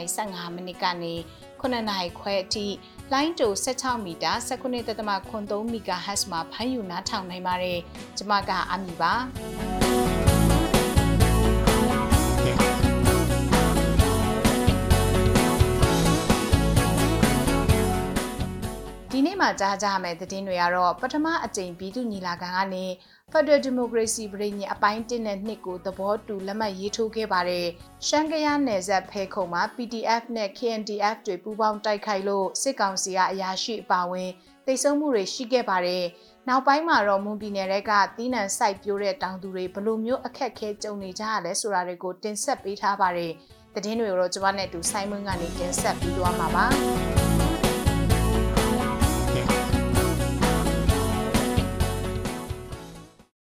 [0.04, 1.14] 9:15မိနစ်ကနေ
[1.60, 2.66] 9နာရီခွဲအထိ
[3.12, 7.80] လိုင်းတို16မီတာ19.3 MHz မှာဖမ်းယူနားထောင်နိုင်ပါတယ်
[8.16, 9.91] ကျွန်မကအမီပါ
[19.26, 22.84] နေ့မှာကြားကြမယ့်သတင်းတွေကတော့ပထမအကြိမ်ပြည်သူညီလာခံကနေ
[23.32, 27.66] Federal Democracy ပြည်ညအပိုင်း1နဲ့2ကိုသဘောတူလက်မှတ်ရေးထိုးခဲ့ပါတယ်။
[28.06, 34.30] ရှမ်းကယားနယ်စပ်ဖဲခုံမှာ PDF နဲ့ KNDF တွေပူးပေါင်းတိုက်ခိုက်လို့စစ်ကောင်စီကအရာရှိအပါဝင်
[34.66, 36.04] တိတ်ဆုံးမှုတွေရှိခဲ့ပါတယ်။
[36.48, 43.32] နောက်ပိုင်းမှာတော့မွန်ပြည်နယ်ကတီးနှံစိုက်ပျိုးတဲ့တောင်သူတွေဘလို့မျိုးအခက်ခဲကြုံနေကြရလဲဆိုတာတွေကိုတင်ဆက်ပေးထားပါတယ်။
[43.74, 46.66] သတင်းတွေကိုတော့ကျွန်မနဲ့တူဆိုင်မွန်းကနေတင်ဆက်ပြီးသွားမှာပါ။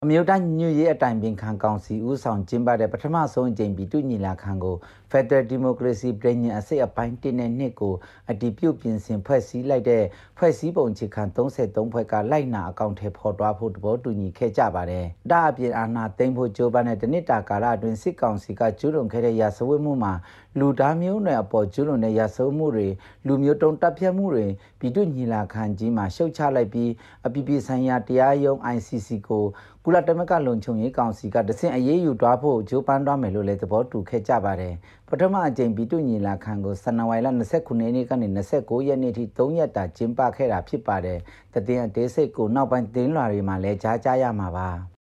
[0.05, 4.76] အမျိုးသားညွရေးအတိုင်ပင်ခံကောင်စီဦးဆောင်ကျင်းပတဲ့ပထမဆုံးအကြိမ်ပြည်သူ့ညီလာခံကို
[5.12, 7.94] Federal Democracy ပြည်ညအစိတ်အပိုင်း1နဲ့2ကို
[8.30, 10.04] အတည်ပြုပြင်ဆင်ဖွဲ့စည်းလိုက်တဲ့
[10.38, 20.12] ဖွဲ့စည်းပုံချေခံ33ဖွဲ့ကလိုက်နာအကောင့်ထဲပေါ်သွားဖို့တဘောတူညီခဲ့ကြပါတယ်။ဒါအပြင်အာဏာသိမ်းဖို့ကြိုးပမ်းတဲ့တနစ်တာကာလအတွင်းစစ်ကောင်စီကကျူးလွန်ခဲ့တဲ့ရာဇဝတ်မှုမှာ
[20.58, 22.88] လူသားမျိုးနွယ်အပေါ်ကျူးလွန်တဲ့ရာဇဝတ်မှုတွေ
[23.26, 24.46] လူမျိုးတုံးတပ်ဖြတ်မှုတွေ
[24.80, 26.90] ပြည်သူ့ညီလာခံကြီးမှာရှုတ်ချလိုက်ပြီး
[27.26, 29.44] အပြည်ပြည်ဆိုင်ရာတရားရုံး ICC ကို
[29.84, 34.74] ကုလသမဂ္ဂလုံခြုံရေးကောင်စီကတဆင့်အရေးယူသွားဖို့ကြိုးပမ်းသွားမယ်လို့လည်းသဘောတူခဲ့ကြပါတယ်။
[35.14, 41.18] ပထမအကြိမ်ပြည်သူ့ညီလာခံကိုဇန်နဝါရီလ29ရက်နေ့ကနေ29ရက်နေ့ထိ3ရက်တာကျင်းပခဲ့တာဖြစ်ပါတယ်။
[41.52, 44.68] တည်င်းအသေးစိတ်ကိုနောက်ပိုင်းသတင်းလွှာတွေမှာလည်းကြားကြရမှာပါ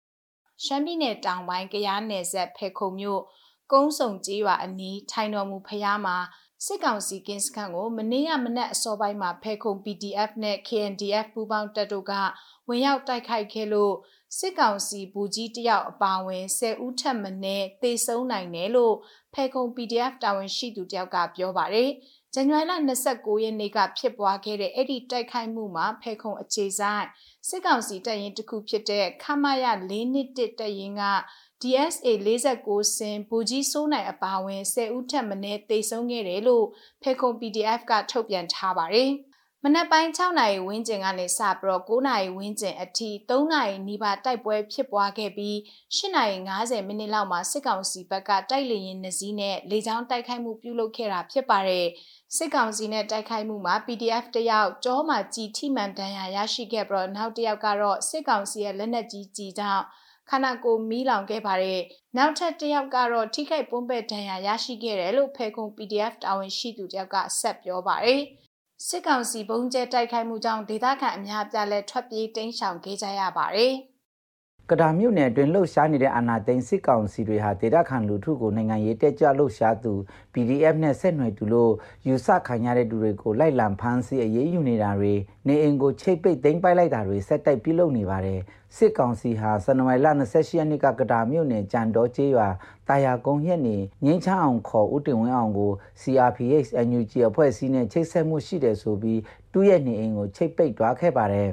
[0.64, 3.22] ။ရှမ်းပြည်နယ်တောင်ပိုင်းကရားနယ်ဆက်ဖေခုံမြို့
[3.72, 6.18] ကုန်းစုံကြီးရွာအနီးထိုင်တော်မူဖျားမှာ
[6.66, 12.14] စစ်ကောင်စီကင်းစခန်းကိုမနေ့ကမနက်အစောပိုင်းမှာဖဲခုံ PDF နဲ့ KNDF ပူးပေါင်းတပ်တို့က
[12.68, 13.93] ဝင်ရောက်တိုက်ခိုက်ခဲ့လို့
[14.38, 18.96] စစ်ကောင်စီဘူကြီးတယောက်အပါဝင်10ဦးထက်မနည်းသေဆုံးနိုင်တယ်လို့
[19.34, 21.90] ဖဲခုံ PDF တာဝန်ရှိသူတယောက်ကပြောပါတယ်။
[22.34, 22.74] ဇန်နဝါရီလ
[23.08, 27.06] 29ရက်နေ့ကဖြစ်ပွားခဲ့တဲ့အဲ့ဒီတိုက်ခိုက်မှုမှာဖဲခုံအခြေဆိုင်
[27.48, 31.04] စစ်ကောင်စီတပ်ရင်းတစ်ခုဖြစ်တဲ့ခမရ၄နှစ်တပ်ရင်းက
[31.62, 36.66] DSA 49စင်ဘူကြီးစိုးနိုင်အပါဝင်10ဦးထက်မနည်းသေဆုံးခဲ့တယ်လို့
[37.04, 39.12] ဖေခုံ PDF ကထုတ်ပြန်ထားပါတယ်။
[39.68, 45.55] မနက်ပိုင်း6နာရီဝန်းကျင်ကနေစပြီးတော့9နာရီဝန်းကျင်အထိ3နာရီနီးပါးတိုက်ပွဲဖြစ်ပွားခဲ့ပြီး
[45.95, 51.86] 8နာရီ50မိနစ်လောက်မှာစစ်ကောင်စီဘက်ကတိုက်လေရင်နှစီးနဲ့လေကြောင်းတိုက်ခိုက်မှုပြုလုပ်ခဲ့တာဖြစ်ပါတယ်။
[52.36, 59.84] စစ်ကောင်စီနဲ့တိုက်ခိုက်မှုမှာ PDF တယောက်ကြောမှာကြီးထိမှန်တန်ရာရရှိခဲ့ပြီးတော့နောက်တစ်ယောက်ကတော့စစ်ကောင်စီရဲ့လက်နက်ကြီးကြီးကြောင့်
[60.30, 61.82] ခန္ဓာကိုယ်မီးလောင်ခဲ့ပါတယ်။
[62.18, 68.24] နောက်ထပ်တစ်ယောက်ကတော့ထိခိုက်ပွန်းပဲ့ဒဏ်ရာရရှိခဲ့တယ်လို့ဖေကုံ PDF တာဝန်ရှိသူတယောက်ကဆက်ပြောပါတယ်။
[68.88, 73.74] စစ်ကောင်စီဘုံကျဲတိုက်ခိုက်မှုကြောင့်ဒေသခံအများပြားလဲထွက်ပြေးတိမ်းရှောင်ခဲ့ကြရပါတယ်။
[74.72, 79.93] ကဒါမြို့နယ်အတွင်းလှုပ်ရှားနေတဲ့အာဏာသိမ်းစစ်ကောင်စီတွေဟာဒေသခံလူထုကိုနိုင်ငံရေးတက်ကြွလှုပ်ရှားသူ
[80.34, 81.74] PDF နဲ့ဆက်နွယ်သူလို့
[82.07, 85.13] ယူဆခံရတဲ့သူတွေကိုလိုက်လံဖမ်းဆီးအရေးယူနေတာတွေ
[85.47, 88.39] နေအိမ်ကိုချိတ်ပိတ်သိမ်းပိုက်လိုက်တာတွေဆက်တိုက်ပြုလုပ်နေပါတယ်
[88.76, 92.47] စစ်ကောင်စီဟာဇန်နဝါရီလ28ရက်နေ့ကကဒါမြို့နယ်ကြံတော်ကျေးရွာ
[92.88, 99.20] တာယာကုန်းရက်နေငင်းချအောင်ခေါ်ဦးတင်ဝင်းအောင်ကို CRPH NUG အဖွဲ့အစည်းနဲ့ချိတ်ဆက်မှုရှိတယ်ဆိုပြီး
[99.53, 101.51] တူးရဲ့နေအိမ်ကိုချိတ်ပိတ်သွားခဲ့ပါတယ်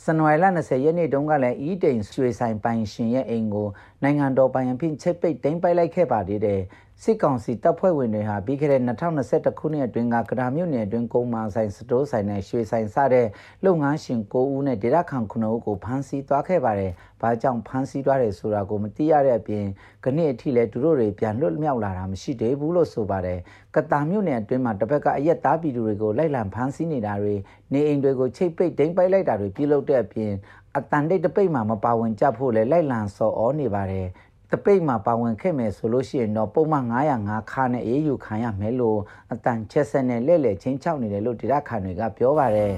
[0.00, 3.68] ဇန်နဝါရီလ20ရက်နေ့တုန်းကလည်းအီးတိန်ရွှေဆိုင်ပိုင်ရှင်ရဲ့အိမ်ကို
[4.02, 6.60] နိုင်ငံတော်ပိုင်အဖြစ်ချိတ်ပိတ်တင်ပိုက်လိုက်ခဲ့ပါသေးတယ်
[7.04, 13.26] စစ်ကောင်စီတပ်ဖွဲ့ဝင်တွေဟာပြီးခဲ့တဲ့2021ခုနှစ်အတွင်းကကဒါမြို့နယ်အတွင်းကုန်းမဆိုင်စတိုးဆိုင်နဲ့ရွှေဆိုင်စတဲ့
[13.64, 19.66] လုပ်ငန်းရှင်9ဦးနဲ့ဒေသခံ9ဦးကိုဖမ်းဆီးသွားခဲ့ပါတယ်။ဘာကြောင့်ဖမ်းဆီးသွားတယ်ဆိုတာကိုမသိရတဲ့အပြင်
[20.04, 23.38] ခဏအထိလည်းသူတို့တွေပြန်လွတ်မြောက်လာတာမရှိသေးဘူးလို့ဆိုပါတယ်။
[23.74, 27.34] ကတာမြို့နယ်အတွင်းမှာတစ်ဖက်ကအရက်သားပြည်သူတွေကိုလိုက်လံဖမ်းဆီးနေတာတွေ
[27.72, 30.32] နေအိမ်တွေကိုချိတ်ပိတ်ဒိမ့်ပိုက်လိုက်တာတွေပြုလုပ်တဲ့အပြင်
[30.76, 34.08] အတန်တိတ်တပိတ်မှာမပါဝင်ကြဖို့လည်းလိုက်လံစော်ဩနေပါတယ်။
[34.52, 36.86] တပိတ်မှာပါဝင်ခဲ့မယ်ဆိုလို့ရှိရင်တော့ပုံမှန်
[37.18, 38.98] 905ခါနဲ့အေးယူခံရမယ်လို့
[39.32, 42.72] အတန်ချက်ဆက်နဲ့လက်လက်ချင်းချောက်နေတယ်လို့ဒေတာခန်တွေကပြောပါတယ်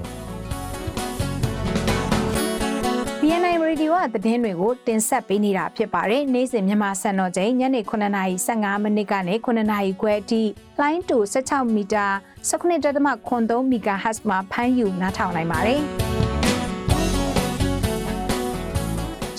[3.21, 10.41] BNI Radio ကသတင်းတွေကိုတင်ဆက်ပေးနေတာဖြစ်ပါတယ်။နေ့စဉ်မြန်မာစံတော်ချိန်ညနေ9:15မိနစ်ကနေ9:00ခွဲအထိ
[10.81, 12.07] လိုင်းတူ16မီတာ
[12.49, 15.81] 19.3 MHz မှာဖမ်းယူနားထောင်နိုင်ပါတယ်။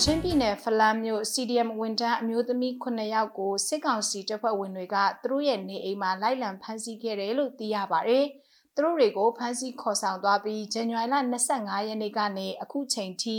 [0.05, 8.25] ချင်းပြည်နယ်ဖလန်းမြို့ CDM ဝန်ထမ်းအမျိုးသမီး9ယောက်ကိုစစ်ကောင်စီတပ်ဖွဲ့ဝင်တွေကသူတို့ရဲ့နေအိမ်မှာလိုက်လံဖမ်းဆီးခဲ့တယ်လို့သိရပါတယ်။
[8.75, 11.15] သူတို့တွေကိုဖမ်းဆီးခေါ်ဆောင်သွားပြီးဇန်နဝါရီလ
[11.53, 13.37] 25ရက်နေ့ကနေအခုချိန်ထိ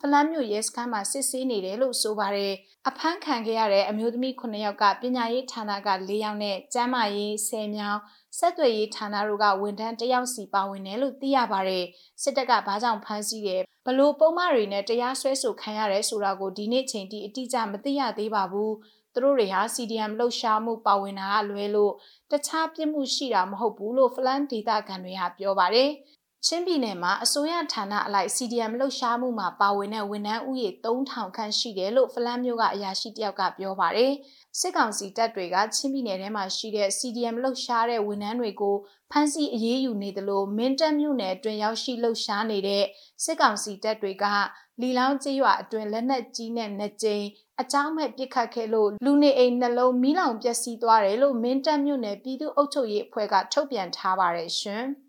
[0.00, 2.54] ဖလန်းမြို့ရဲစခန်းမှာစစ်ဆေးနေတယ်လို့ဆိုပါတယ်
[2.88, 8.00] အဖမ်းခံခဲ့ရတဲ့အမျိုးသမီး9ယောက်ကပညာရေးဌာနက4ယောက်နဲ့ကျန်းမာရေး10မြောက်
[8.38, 11.84] ဆက်သွယ်ရေးဌာနတို့ကဝန်ထမ်းတယောက်စီပါဝင်တယ်လို့သိရပါတယ်
[12.22, 18.74] စစ်တပ်ကဘာကြောင့်ဖမ်းဆီးတယ်ဘလို့ပုံမှန်တွေနဲ့တရားစွဲဆိုခံရတယ်ဆိုတာကိုဒီနေ့ချိန်ထိအတိအကျမသိရသေးပါဘူး
[19.14, 21.92] သူတို့တွေဟာ CDM လှုပ်ရှားမှုပါဝင်တာကလွဲလို့
[22.30, 25.90] တခြားပြစ်မှုရှိတာမဟုတ်ဘူးလို့ Flan ဒေတာခံတွေကပြောပါတယ်
[26.46, 34.12] ချင်းပြည်နယ်မှာအစိုးရဌာနအလိုက် CDM လှုပ်ရှားမှုမှာပါဝင်တဲ့ဝန်ထမ်းဦးရေ3000ခန့်ရှိတယ်လို့ဖလန်းမျိုးကအရာရှိတယောက်ကပြောပါတယ်။
[34.60, 38.76] စစ်ကောင်စီတပ်တွေကချင်းပြည်နယ်ထဲမှာရှိတဲ့ CDM လှုပ်ရှားတဲ့ဝန်ထမ်းတွေကို
[39.10, 42.84] ဖမ်းဆီးအရေးယူနေတယ်လို့မင်းတပ်မြို့နယ်အတွင်းရောက်ရှိလှုပ်ရှားနေတဲ့
[43.24, 44.24] စစ်ကောင်စီတပ်တွေက
[44.80, 47.24] လီလောင်းကျေးရွာအတွင်းလက်နက်ကြီးနဲ့နှစ်ကြိမ်
[47.60, 54.84] အကြောင်းမဲ့ပစ်ခတ်ခဲ့လို့လူနေအိမ်နှလုံးမီးလောင်ပျက်စီးသွားတယ်လို့မင်းတပ်မြို့နယ်ပြည်သူ့အုပ်ချုပ်ရေးအဖွဲ့ကထုတ်ပြန်ထားပါတယ်ရှင်။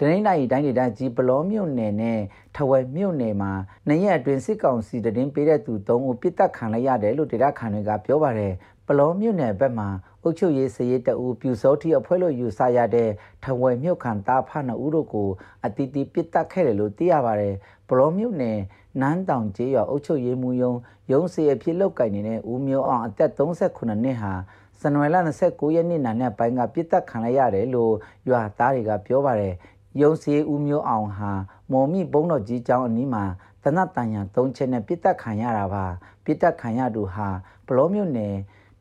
[0.00, 2.20] တနင်္လာရီတိုင်းဒေသကြီးပလောမြို့နယ်နဲ့
[2.56, 3.52] ထဝယ်မြို့နယ်မှာ
[3.88, 8.52] နှစ်ရက်အတွင်းစစ်ကောင်စီတရင်ပေးတဲ့သူ၃ဦးပြစ်တက်ခံလိုက်ရတယ်လို့ဒေသခံတွေကပြောပါတယ်
[8.88, 9.88] ပလောမြို့နယ်ဘက်မှာ
[10.22, 13.10] အုတ်ချုပ်ရေးစရေးတအူပြူစောတိအဖွဲ့လို့ယူဆရတဲ့
[13.42, 15.28] ထဝယ်မြို့ခံသားဖနှဦးတို့ကို
[15.64, 17.54] အတီးတီးပြစ်တက်ခဲ့တယ်လို့သိရပါတယ်
[17.88, 18.58] ပလောမြို့နယ်
[19.00, 20.72] နန်းတောင်ကျေးရွာအုတ်ချုပ်ရေးမှူးယုံ
[21.12, 24.32] ရုံးစီအဖြစ်လောက်ကင်နေတဲ့ဦးမျိုးအောင်အသက်38နှစ်ဟာ
[24.80, 25.16] ဇန်နဝါရီလ
[25.46, 27.94] 29ရက်နေ့နာနဲ့ပိုင်းကပြစ်တက်ခံလိုက်ရတယ်လို့
[28.28, 29.54] ရွာသားတွေကပြောပါတယ်
[30.00, 31.30] ရုံစီဦးမျိုးအောင်ဟာ
[31.72, 33.24] မော်မိဘုံတော်ကြီးကျောင်းအနီးမှာ
[33.64, 35.84] တနတ်တန်ရသုံးချက်နဲ့ပြစ်တက်ခံရတာပါ
[36.24, 37.28] ပြစ်တက်ခံရသူဟာ
[37.66, 38.34] ဘလောမြို့နယ်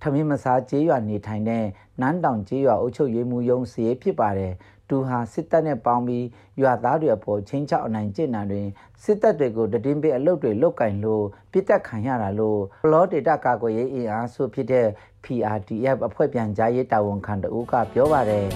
[0.03, 1.65] ထမင်းမစားကျေးရွာနေထိုင်တဲ့
[2.01, 4.53] နန်းတောင်ကျေးရွာအုပ်ချုပ်ရေးမှူးရုံးစီဖြစ်ပါတယ်
[4.89, 6.25] သူဟာစစ်တပ်နဲ့ပေါင်းပြီး
[6.61, 8.67] ရွာသားတွေအပေါ်ချင်းချောက်အနိုင်ကျင့်တာတွင်
[9.03, 14.87] စစ်တပ်တွေကိုတည်င်းပေးအလုပ်တွေလုပ်ကင်လို့ပြစ်တက်ခံရတာလို့ဘလောဒေတာကာကွယ်ရေးအင်အားစုဖြစ်တဲ့
[15.23, 18.47] PRDF အဖွဲ့ပြန်ကြားရေးတာဝန်ခံတဦးကပြောပါတယ်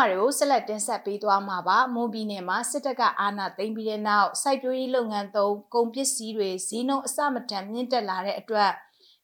[0.00, 8.70] သတင်းလွှာတွေကိုဆက်လက်တင်ဆက်ပေးသွားမှာပါမွန်ပြည်နယ်မှာစစ်တပ်ကအာဏာသိမ်းပြီးတဲ့နောက်စိုက်ပျိုးရေးလုပ်ငန်းသုံးကုန်ပစ္စည်းတွေဈေးနှုန်းအဆမတန်မြင့်တက်လာတဲ့အတွက်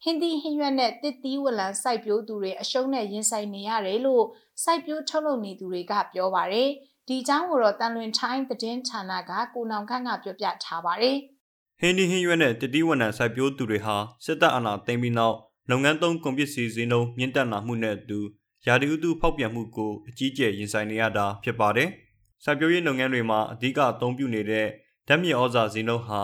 [0.03, 4.25] ဟင်းသီးဟင်းရွက်နဲ့တစ်သီးဝလံစိုက်ပျိုးသူတွေအရှုံးနဲ့ရင်ဆိုင်နေရတယ်လို့
[4.65, 6.71] စိုက်ပျိုးထုတ်လုပ်နေသူတွေကပြောပါတယ်
[7.09, 11.17] ဒီအကြောင်းကိုတော့တန်လွင်ထိုင်းသတင်းဌာနကကိုနောင်ခန့်ကပြောပြထားပါတယ်
[11.81, 15.37] ဟင်းဒီဟင်းရွက်နဲ့တတိဝနံစိုက်ပျိုးသူတွေဟာစစ်တပ်အာဏာသိမ်းပြီးနောက်
[15.71, 18.21] လုပ်ငန်းသုံးကုန်ပစ္စည်းဈေးနှုန်းမြင့်တက်လာမှုနဲ့အတူ
[18.67, 21.89] ရာသီဥတုဖောက်ပြန်မှုကိုအကြီးကျယ်ရင်ဆိုင်နေရတာဖြစ်ပါတယ်။
[22.45, 24.67] စိုက်ပျိုးရေးလုပ်ငန်းတွေမှာအဓိကအသုံးပြုနေတဲ့
[25.09, 26.21] ဓာတ်မြေဩဇာဈေးနှုန်းဟာ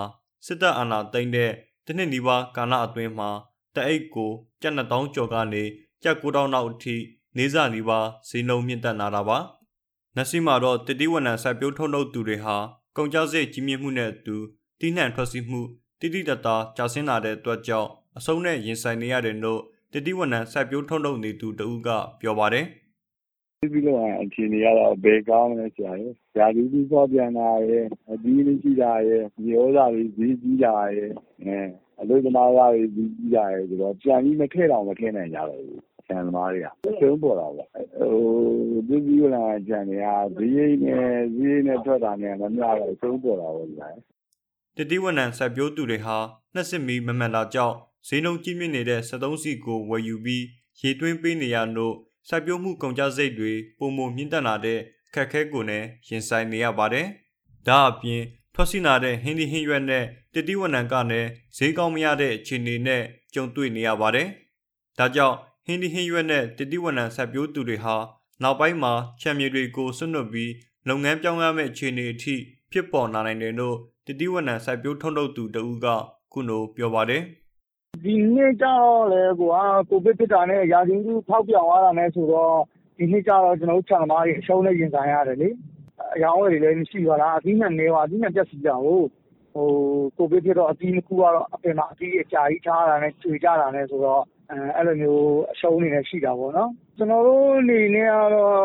[0.47, 1.51] စစ်တပ်အာဏာသိမ်းတဲ့
[1.87, 3.31] တစ်နှစ်နီးပါးကာလအတွင်းမှာ
[3.75, 4.31] တအိတ်ကို
[4.63, 5.63] ကျပ်2000ကျော်ကနေ
[6.03, 6.97] ကျပ်9000နောက်အထိ
[7.37, 9.39] နေစာနီးပါးဈေးနှုန်းမြင့်တက်လာတာပါ။
[10.17, 12.57] နစီမှာတော့တတိဝနံစိုက်ပျိုးထုတ်လုပ်သူတွေဟာ
[12.97, 14.37] ကုန်ကျစရိတ်ကြီးမြင့်မှုနဲ့အတူ
[14.81, 15.61] တိနှံထွက်စီမှု
[16.01, 19.63] တိတိတတ်တာကျဆင်းလာတဲ့အတွက်ကြောင့်အဆုံးနဲ့ရင်ဆိုင်နေရတယ်လို့
[19.93, 21.89] တတိဝနံစိုက်ပျိုးထုံးထုတ်နေသူတဦးက
[22.21, 22.67] ပြောပါတယ်
[23.73, 31.13] ပြီးတော့အခြေအနေကတော့ဘယ်ကောင်းလဲဆရာရယ်။ရာသီဥတုဖောက်ပြန်တာရယ်အသီးမရှိတာရယ်မြေဩဇာတွေဈေးကြီးတာရယ်
[32.01, 37.69] အလုပ်သမားခတွေဈေးကြီးတာရယ်ဆိုတော့ပြန်ပြီးမထည့်တောင်မထည့်နိုင်ကြတော့ဘူး။ဆန်သမားတွေကအရှုံးပေါ်တာပေါ့။
[38.89, 40.07] သစ်သီးဝလံခြံတွေက
[40.39, 40.79] ဈေးရိတ်
[41.67, 43.69] နဲ့ထွက်တာနဲ့မမျှတော့အရှုံးပေါ်တာပေါ့။
[44.77, 46.17] တတိဝနံစိုက်ပျိုးသူတွေဟာ
[46.55, 47.77] လျှပ်စစ်မီးမမှန်တာကြောင့်
[48.07, 50.45] ဈေးနှုန်းကြီးမြင့်နေတဲ့73စီကိုဝယ်ယူပြီး
[50.81, 51.95] ရေသွင်းပေးနေရလို့
[52.29, 54.79] စိုက်ပျိုးမှုကုန်ကျစရိတ်တွေပုံမမြင့်တက်လာတဲ့
[55.09, 57.07] အခက်အခဲကိုလည်းရင်ဆိုင်နေရပါတယ်။
[57.69, 58.23] ဒါအပြင်
[58.55, 63.03] ထွက်စီနာတဲ့ဟင်းဒီဟင်းရွက်နဲ့တတိဝနံကလည်းဈေးကောင်းမရတဲ့အခြေအနေနဲ့
[63.35, 64.29] ကြုံတွေ့နေရပါတယ်။
[64.99, 65.37] ဒါကြောင့်
[65.67, 67.97] ဟင်းဒီဟင်းရွက်နဲ့တတိဝနံစိုက်ပျိုးသူတွေဟာ
[68.43, 70.53] နောက်ပိုင်းမှာချန်မြေတွေကိုဆွတ်နွတ်ပြီး
[70.89, 72.35] လုပ်ငန်းပြောင်းရမယ့်အခြေအနေအထိ
[72.73, 73.77] ဖြစ်ပေါ်လာနိုင်တယ်လို့
[74.07, 75.87] တတိဝနံစိုက်ပျိုးထုံးထုတ်သူတဦးက
[76.33, 77.23] ခုလိုပြောပါတယ်။
[78.01, 79.49] ဒီနှစ်ကျတော့လည်း ကို
[80.05, 82.57] ဗစ်ဖြစ်တာနဲ့ ရာသီဥတုဖောက်ပြန်သွားတာနဲ့ဆိုတော့
[82.99, 85.49] ဒီနှစ်ကျတော့ ကျနော်တို့ ခြံသမားတွေ အရှုံးနဲ့ ရင်ဆိုင်ရတယ်လေ။
[86.15, 89.01] အရောင်းအဝယ်တွေလည်း မရှိတော့တာ။အသီးအနှံနည်းသွားတာ။အသီးအနှံ ပျက်စီးတာကို။
[90.17, 94.23] ကိုဗစ်ဖြစ်တော့ အသီးနှစ်ခုကတော့ အပင်မှာ အသီးအကြာကြီးထားတာနဲ့ ကြွေကျတာနဲ့ဆိုတော့
[94.77, 98.57] အဲလိုမျိုး အရှုံးတွေလည်း ရှိတာပေါ့နော်။ကျနော်တို့အနေနဲ့ကတော့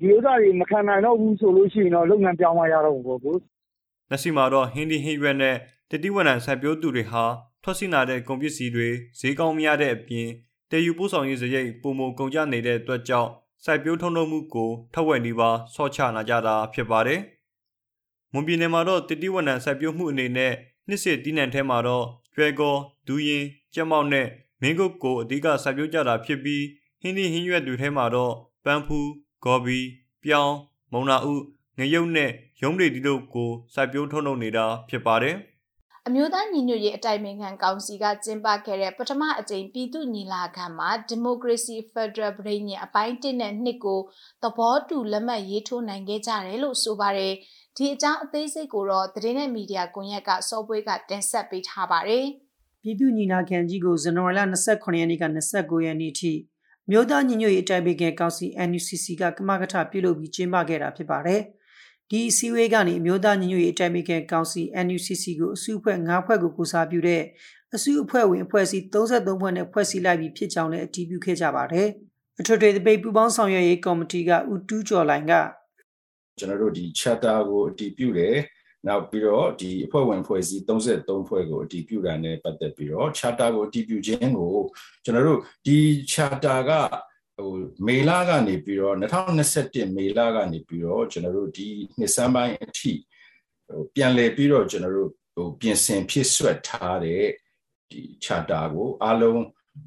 [0.00, 3.36] ဒီဥစ္စာတွေ မခံနိုင်တော့ဘူးဆိုလို့ရှိရင်တော့ လုပ်ငန်းပြောင်းမှ ရတော့မှာပေါ့ကို။”
[4.10, 5.56] လက်ရှိမှာတော့ ဟင်းသီးဟင်းရွက်နဲ့
[5.90, 7.24] သစ်သီးဝလံ စိုက်ပျိုးသူတွေဟာ
[7.62, 8.88] ထွက်စီနာတဲ့ကုန်ပစ္စည်းတွေ
[9.18, 10.28] ဈေးကောင်းမရတဲ့အပြင်
[10.70, 13.30] တည်ယူပို့ဆောင်ရေးစရိတ်ပုံမကုန်ကျနေတဲ့အတွက်ကြောင့်
[13.64, 17.20] စိုက်ပျိုးထုံးထုံးမှုကိုထက်ဝက်နီးပါးဆော့ချလာကြတာဖြစ်ပါတယ်။
[18.32, 20.52] မွန်ပြည်နယ်မှာတော့တတိဝနံစိုက်ပျိုးမှုအနေနဲ့
[20.88, 23.44] နှစ်စစ်တီးနှံထဲမှာတော့ကျွဲကောဒူးရင်
[23.74, 24.26] ကြက်မောက်နဲ့
[24.62, 26.64] မင်းကုတ်ကိုအဓိကစိုက်ပျိုးကြတာဖြစ်ပြီး
[27.00, 28.34] ဟင်းသီးဟင်းရွက်တွေထဲမှာတော့
[28.64, 29.10] ပန်းဖူး
[29.44, 29.78] ဂေါ်ဘီ
[30.24, 30.54] ပြောင်း
[30.92, 31.34] မုံနာဥ
[31.78, 32.30] ငရုတ်နဲ့
[32.62, 35.36] ရုံးတွေဒီတို့ကိုစိုက်ပျိုးထုတ်လုပ်နေတာဖြစ်ပါတယ်။
[36.08, 44.00] အမျိုးသားညီညွတ်ရေးအတိုင်ပင်ခံကောင်စီကကျင်းပခဲ့တဲ့ပထမအကြိမ်ပြည်သူ့ညီလာခံမှာဒီမိုကရေစီဖက်ဒရယ်ပြည်ညင်အပိုင်း1နဲ့2ကို
[44.42, 47.34] သဘောတူလက်မှတ်ရေးထိုးနိုင်ခဲ့ကြတယ်လို့ဆိုပါတယ်။
[47.76, 52.24] ဒီအကြောင်းအသေးစိတ်ကိုတော့သတင်းနဲ့မီဒီယာကွန်ရက်ကစောပွေးကတင်ဆက်ပေးထားပါတယ်။
[52.82, 55.24] ပြည်သူ့ညီလာခံကြီးကိုဇန်နဝါရီလ29ရက်နေ့က
[55.56, 56.32] 29ရက်နေ့ထိ
[56.90, 61.42] မြို့သားညီညွတ်ရေးအတိုင်ပင်ခံကောင်စီ NUCC ကကမကထပြုလုပ်ပြီးကျင်းပခဲ့တာဖြစ်ပါတယ်။
[62.12, 67.22] ဒီအစည်းအဝေးကနေအမျိုးသားညီညွတ်ရေးအတိုင်ပင်ခံကောင်စီ NUCC ကိုအစုအဖွဲ့၅ဖွဲ့ကိုကိုစားပြုတဲ့
[67.74, 71.88] အစုအဖွဲ့ဝင်အဖွဲ့အစည်း33ဖွဲ့နဲ့ဖွဲ့စည်းလိုက်ပြီးဖြစ်ကြောင်းလည်းအတည်ပြုခဲ့ကြပါတယ်။
[72.40, 75.32] အထွေထွေသပိတ်ပူးပေါင်းဆောင်ရွက်ရေးကော်မတီကဦးတူးကျော်လိုင်က
[76.38, 78.36] ကျွန်တော်တို့ဒီ charter ကိုအတည်ပြုတယ်
[78.86, 84.56] နောက်ပြီးတော့ဒီအဖွဲ့ဝင်ဖွဲ့စည်း33ဖွဲ့ကိုအတည်ပြုတာနဲ့ပတ်သက်ပြီးတော့ charter ကိုအတည်ပြုခြင်းကို
[85.04, 85.76] ကျွန်တော်တို့ဒီ
[86.12, 86.72] charter က
[87.44, 91.68] ဟိုမေလကနေပြီးတော့2021မေလကနေပြီးတော့ကျွန်တော်တို့ဒီ
[91.98, 92.92] နှစ်စမ်းပိုင်းအထိ
[93.68, 97.24] ဟိုပြန်လည်ပြီးတော့ကျွန်တော်တို့ဟိုပြင်ဆင်ဖြစ်ဆွတ်ထားတဲ့
[97.90, 99.42] ဒီ charter ကိုအားလုံး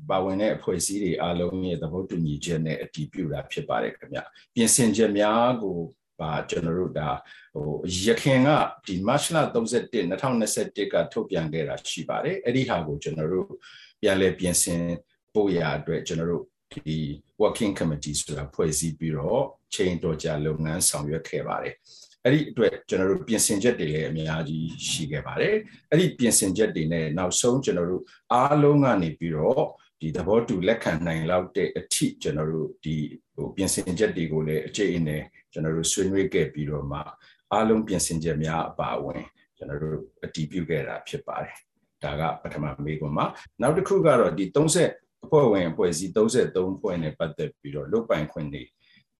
[0.09, 4.19] ပါဝင်တဲ့အဖွဲ့အစည်းတွေအားလုံးရဲ့သဘောတူညီချက်နဲ့အတည်ပြုတာဖြစ်ပါတယ်ခင်ဗျ
[4.55, 5.77] ပြင်ဆင်ချက်များကို
[6.19, 7.09] ပါကျွန်တော်တို့ဒါ
[7.53, 7.69] ဟို
[8.05, 8.49] ရခင်က
[8.85, 13.47] ဒီ March လ31 2021ကထုတ်ပြန်ခဲ့တာရှိပါတယ်အဲ့ဒီဟာကိုကျွန်တော်တို့
[14.01, 14.83] ပြန်လည်ပြင်ဆင်
[15.33, 16.97] ပို့ရအတွက်ကျွန်တော်တို့ ဒီ
[17.41, 19.43] working committee ဆိုတာဖွဲ့စည်းပြီးတော့
[19.73, 21.75] ချိန်တော်ကြာလုပ်ငန်းဆောင်ရွက်ခဲ့ပါတယ်
[22.23, 25.55] အဲ့ဒီအတွက်ကျွန်တော်တို့ပြင်ဆင်ချက်တွေလည်းအများကြီးရှိခဲ့ပါတယ်
[25.89, 28.03] အဲ့ဒီပြင်ဆင်ချက်တွေနဲ့နောက်ဆုံးကျွန်တော်တို့
[28.33, 29.65] အားလုံးကနေပြီးတော့
[30.01, 32.95] ဒီသဘောတူလက်ခံနိုင်လောက်တဲ့အထိကျွန်တော်တို့ဒီ
[33.35, 36.99] ဟိုပြင်ဆင်ချက်တွေကိုလည်းအကျိအနယ်ကျွန်တော်တို့ဆွေးနွေးခဲ့ပြီးတော့မှ
[37.53, 39.23] အားလုံးပြင်ဆင်ချက်များအပါအဝင်
[39.57, 41.55] ကျွန်တော်တို့အတည်ပြုခဲ့တာဖြစ်ပါတယ်
[42.03, 43.25] ဒါကပထမမေးခွန်းမှာ
[43.61, 48.63] နောက်တစ်ခုကတော့ဒီ30 အဖွဲ့ဝင်အဖွဲ့အစည်း33ဖွဲ့နဲ့ပတ်သက်ပြီးတော့လုတ်ပိုင်ခွင့်တွေ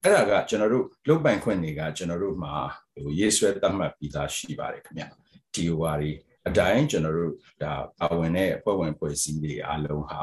[0.03, 2.53] အဲ့ဒါကကျွန်တော်တို့လုတ်ပိုင်ခွင့်တွေကကျွန်တော်တို့မှာ
[2.93, 5.06] ဟိုရေးဆွဲသတ်မှတ်ပြီးသားရှိပါတယ်ခင်ဗျ
[5.53, 6.12] TOR တွေ
[6.47, 7.34] အတိုင်းကျွန်တော်တို့
[7.64, 10.22] ဒါပါဝင်တဲ့အဖွဲ့ဝင်ဖွဲ့စည်းတွေအားလုံးဟာ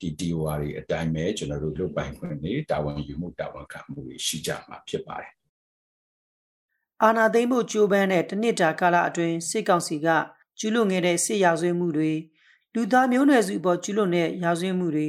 [0.00, 5.32] ဒီ TOR တွေအတိုင်းပဲကျွန်တော်တို့လုတ်ပိုင်ခွင့်တွေတာဝန်ယူမှုတာဝန်ခံမှုတွေရှိကြမှာဖြစ်ပါတယ်
[7.02, 10.08] အာနာသိမ့်မှုကြိုးပမ်းတဲ့တနစ်တာကာလအတွင်းစစ်ကောင်စီက
[10.58, 12.12] ကျူးလွန်ခဲ့တဲ့စစ်ရာဇဝတ်မှုတွေ
[12.74, 15.08] လူသားမျိုးနွယ်စုပေါ်ကျူးလွန်တဲ့ရာဇဝတ်မှုတွေ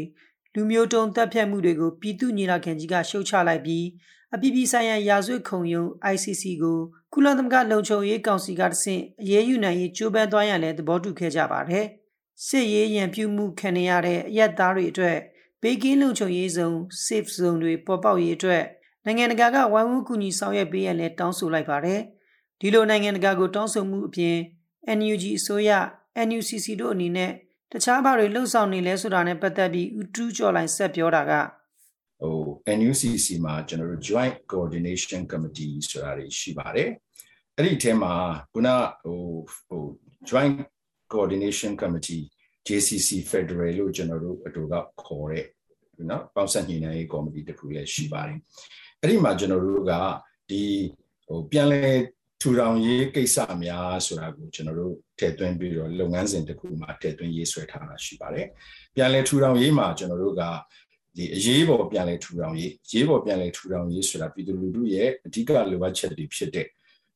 [0.53, 3.85] လူမျိုးတုံးတပ်ဖြတ်မှုတွေကိုပြည်သူညီလာခံကြီးကရှုတ်ချလိုက်ပြီး
[4.33, 6.79] အပြည်ပြည်ဆိုင်ရာရာဇဝတ်ခုံရုံး ICC ကို
[7.13, 11.85] ကုလသမဂ္ဂလုံခြုံရေးကောင်စီကတဆင့်အရေးယူနိုင်ရေးကြိုးပမ်းသွားရန်လည်းသဘောတူခဲ့ကြပါတယ်။
[12.47, 15.17] စစ်ရေးရန်ပြုမှုခံရတဲ့အရက်သားတွေအတွက်
[15.61, 16.69] ဘေးကင်းလုံခြုံရေးဇုံ
[17.05, 18.63] safe zone တွေပေါ်ပေါက်ရေးအတွက်
[19.05, 21.99] နိုင်ငံတကာကဝိုင်းဝန်းကူညီဆောင်ရွက်ပေးရန်လည်းတောင်းဆိုလိုက်ပါတယ်။
[22.59, 24.35] ဒီလိုနိုင်ငံတကာကိုတောင်းဆိုမှုအပြင်
[24.97, 25.69] NUG အစိုးရ
[26.27, 27.31] NUCC တို့အနေနဲ့
[27.73, 31.31] တခြားဘာတွေလှုပ်ဆောင်နေလဲဆိုတာနဲ့ပတ်သက်ပြီးဦးတူးကျော်လိုင်းဆက်ပြောတာက
[32.21, 32.37] ဟို
[32.77, 36.89] NUCC မှာကျွန်တော်တို့ Joint Coordination Committee ဆိုတာတွေရှိပါတယ်
[37.57, 38.13] အဲ့ဒီအထဲမှာ
[38.53, 38.69] ခုန
[39.03, 39.19] ဟို
[39.67, 39.83] ဟို
[40.29, 40.57] Joint
[41.13, 42.23] Coordination Committee
[42.67, 45.45] JCC Federal လို့ကျွန်တော်တို့အတူကခေါ်တဲ့
[46.09, 48.39] နော်ပေါင်းစပ်ညှိနှိုင်းရေးကော်မတီတစ်ခုလည်းရှိပါတယ်
[49.01, 49.93] အဲ့ဒီမှာကျွန်တော်တို့က
[50.49, 50.63] ဒီ
[51.27, 51.83] ဟိုပြန်လဲ
[52.45, 58.47] ထူထောင်ရေးကိစ္စများဆိုတာကိုကျွန်တော်တို့ထည့်သွင်းပြီးတော့လုပ်ငန်းစဉ်တစ်ခုမှာထည့်သွင်းရေးဆွဲထားတာရှိပါတယ်။
[58.95, 60.43] ပြန်လည်ထူထောင်ရေးမှာကျွန်တော်တို့က
[61.17, 66.67] ဒီအရေးပေါ်ပြန်လည်ထူထောင်ရေးရေးပေါ်ပြန်လည်ထူထောင်ရေးဆိုတာပြည်သူလူထုရဲ့အဓိကလိုအပ်ချက်တွေဖြစ်တဲ့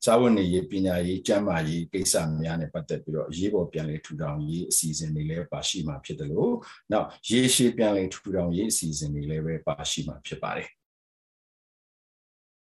[0.05, 6.53] စာဝတ်နေရေးပညာရေးကျန်းမာရေးကိစ္စများနဲ့ပတ်သက်ပြီးတော့ရေးပေါ်ပြန်လည်ထူထောင်ရေးအစီအစဉ်တွေလည်းပါရှိမှာဖြစ်တယ်လို့
[6.91, 10.69] နောက်ရေရှည်ပြန်လည်ထူထောင်ရေးအစီအစဉ်တွေလည်းပဲပါရှိမှာဖြစ်ပါတယ်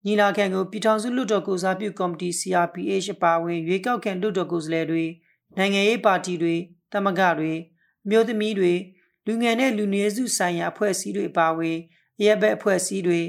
[0.06, 5.06] ညီလာခံကိုပြည်ထောင်စုလွှတ်တော်ကိုစားပြုကော်မတီ CRPH ပါဝင်ရွေးကောက်ခံလွှတ်တော်ကိုယ်စားလှယ်တွေ
[5.58, 6.56] နိုင်ငံရေးပါတီတွေ
[6.94, 7.54] တမကတွေ
[8.06, 8.74] အမျိုးသမီးတွေ
[9.26, 11.78] လူငယ်နဲ့လူနည်းစုဆိုင်ရာအဖွဲ့အစည်းတွေပါဝင်
[12.24, 13.22] ရဲဘက်အဖွဲ့အစည်းတွေ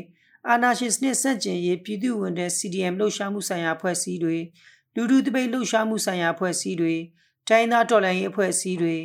[0.49, 4.37] အာနာရှင်စနစ်စန့်ကျင်ရေးပြည်သူ့ဝန်ထမ်း CDM လှုပ်ရှားမှုဆိုင်ရာအဖွဲ့အစည်းတွေ
[4.95, 6.95] လူထုတပိတ်လှုပ်ရှားမှုဆိုင်ရာအဖွဲ့အစည်းတွေ
[7.49, 8.97] တိုင်းသားတော်လှန်ရေးအဖွဲ့အစည်းတွေ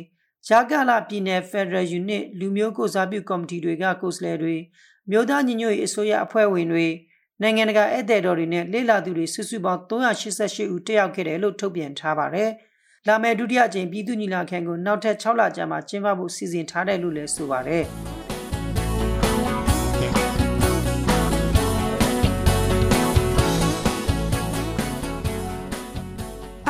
[0.48, 4.56] ဂျာကာလာပြည်နယ် Federal Unit လူမျိုးကိုစားပြုကော်မတီတွေကကိုယ်စားလှယ်တွေ
[5.10, 6.86] မြို့သားညီညွတ်ရေးအစိုးရအဖွဲ့ဝင်တွေ
[7.42, 12.50] နိုင်ငံတကာဧည့်သည်တော်တွေနဲ့လေ့လာသူတွေစုစုပေါင်း388ဦးတက်ရောက်ခဲ့တယ်လို့ထုတ်ပြန်ထားပါတယ်။
[13.08, 17.84] လာမယ့်ဒုတိယအကြိမ်ပြည်သူ့ညီလာခံကိုနောက်ထပ်6လကြာမှကျင်းပဖို့စီစဉ်ထားတယ်လို့လည်းဆိုပါတယ်။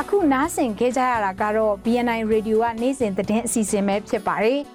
[0.09, 4.61] ခုနားဆင်ခဲ့ကြရတာကတော့ BNI Radio ကနေ့စဉ်သတင်းအစီအစဉ်ပဲဖြစ်ပါတယ်။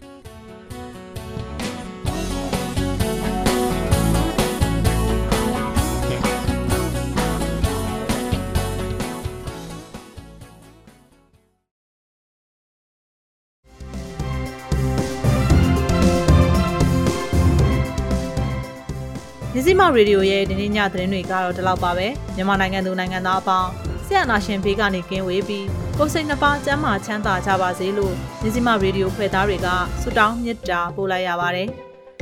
[19.61, 23.69] မြစီမရေဒီယိုရဲ့ဒီနေ့ညသတင်းတွေကတော့ဒီလောက်ပါပဲမြန်မာနိုင်ငံသူနိုင်ငံသားအပေါင်း
[24.05, 25.65] ဆရာနာရှင်ဘေးကနေကင်းဝေးပြီး
[25.97, 29.67] ကိုယ်စိတ်နှပါကျန်းမာချမ်းသာကြပါစေလို့မြစီမရေဒီယိုဖွဲ့သားတွေက
[30.01, 31.67] ဆုတောင်းမေတ္တာပို့လိုက်ရပါတယ်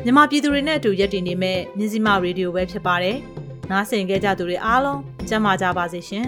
[0.04, 3.18] မြန်မာပြည်သူတွေနဲ့အတူရက်တည်နေမဲ့မြစီမရေဒီယိုပဲဖြစ်ပါတယ်
[3.70, 6.28] နားဆင်ကြကြသူတွေအားလုံးကျန်းမာကြပါစေရှင်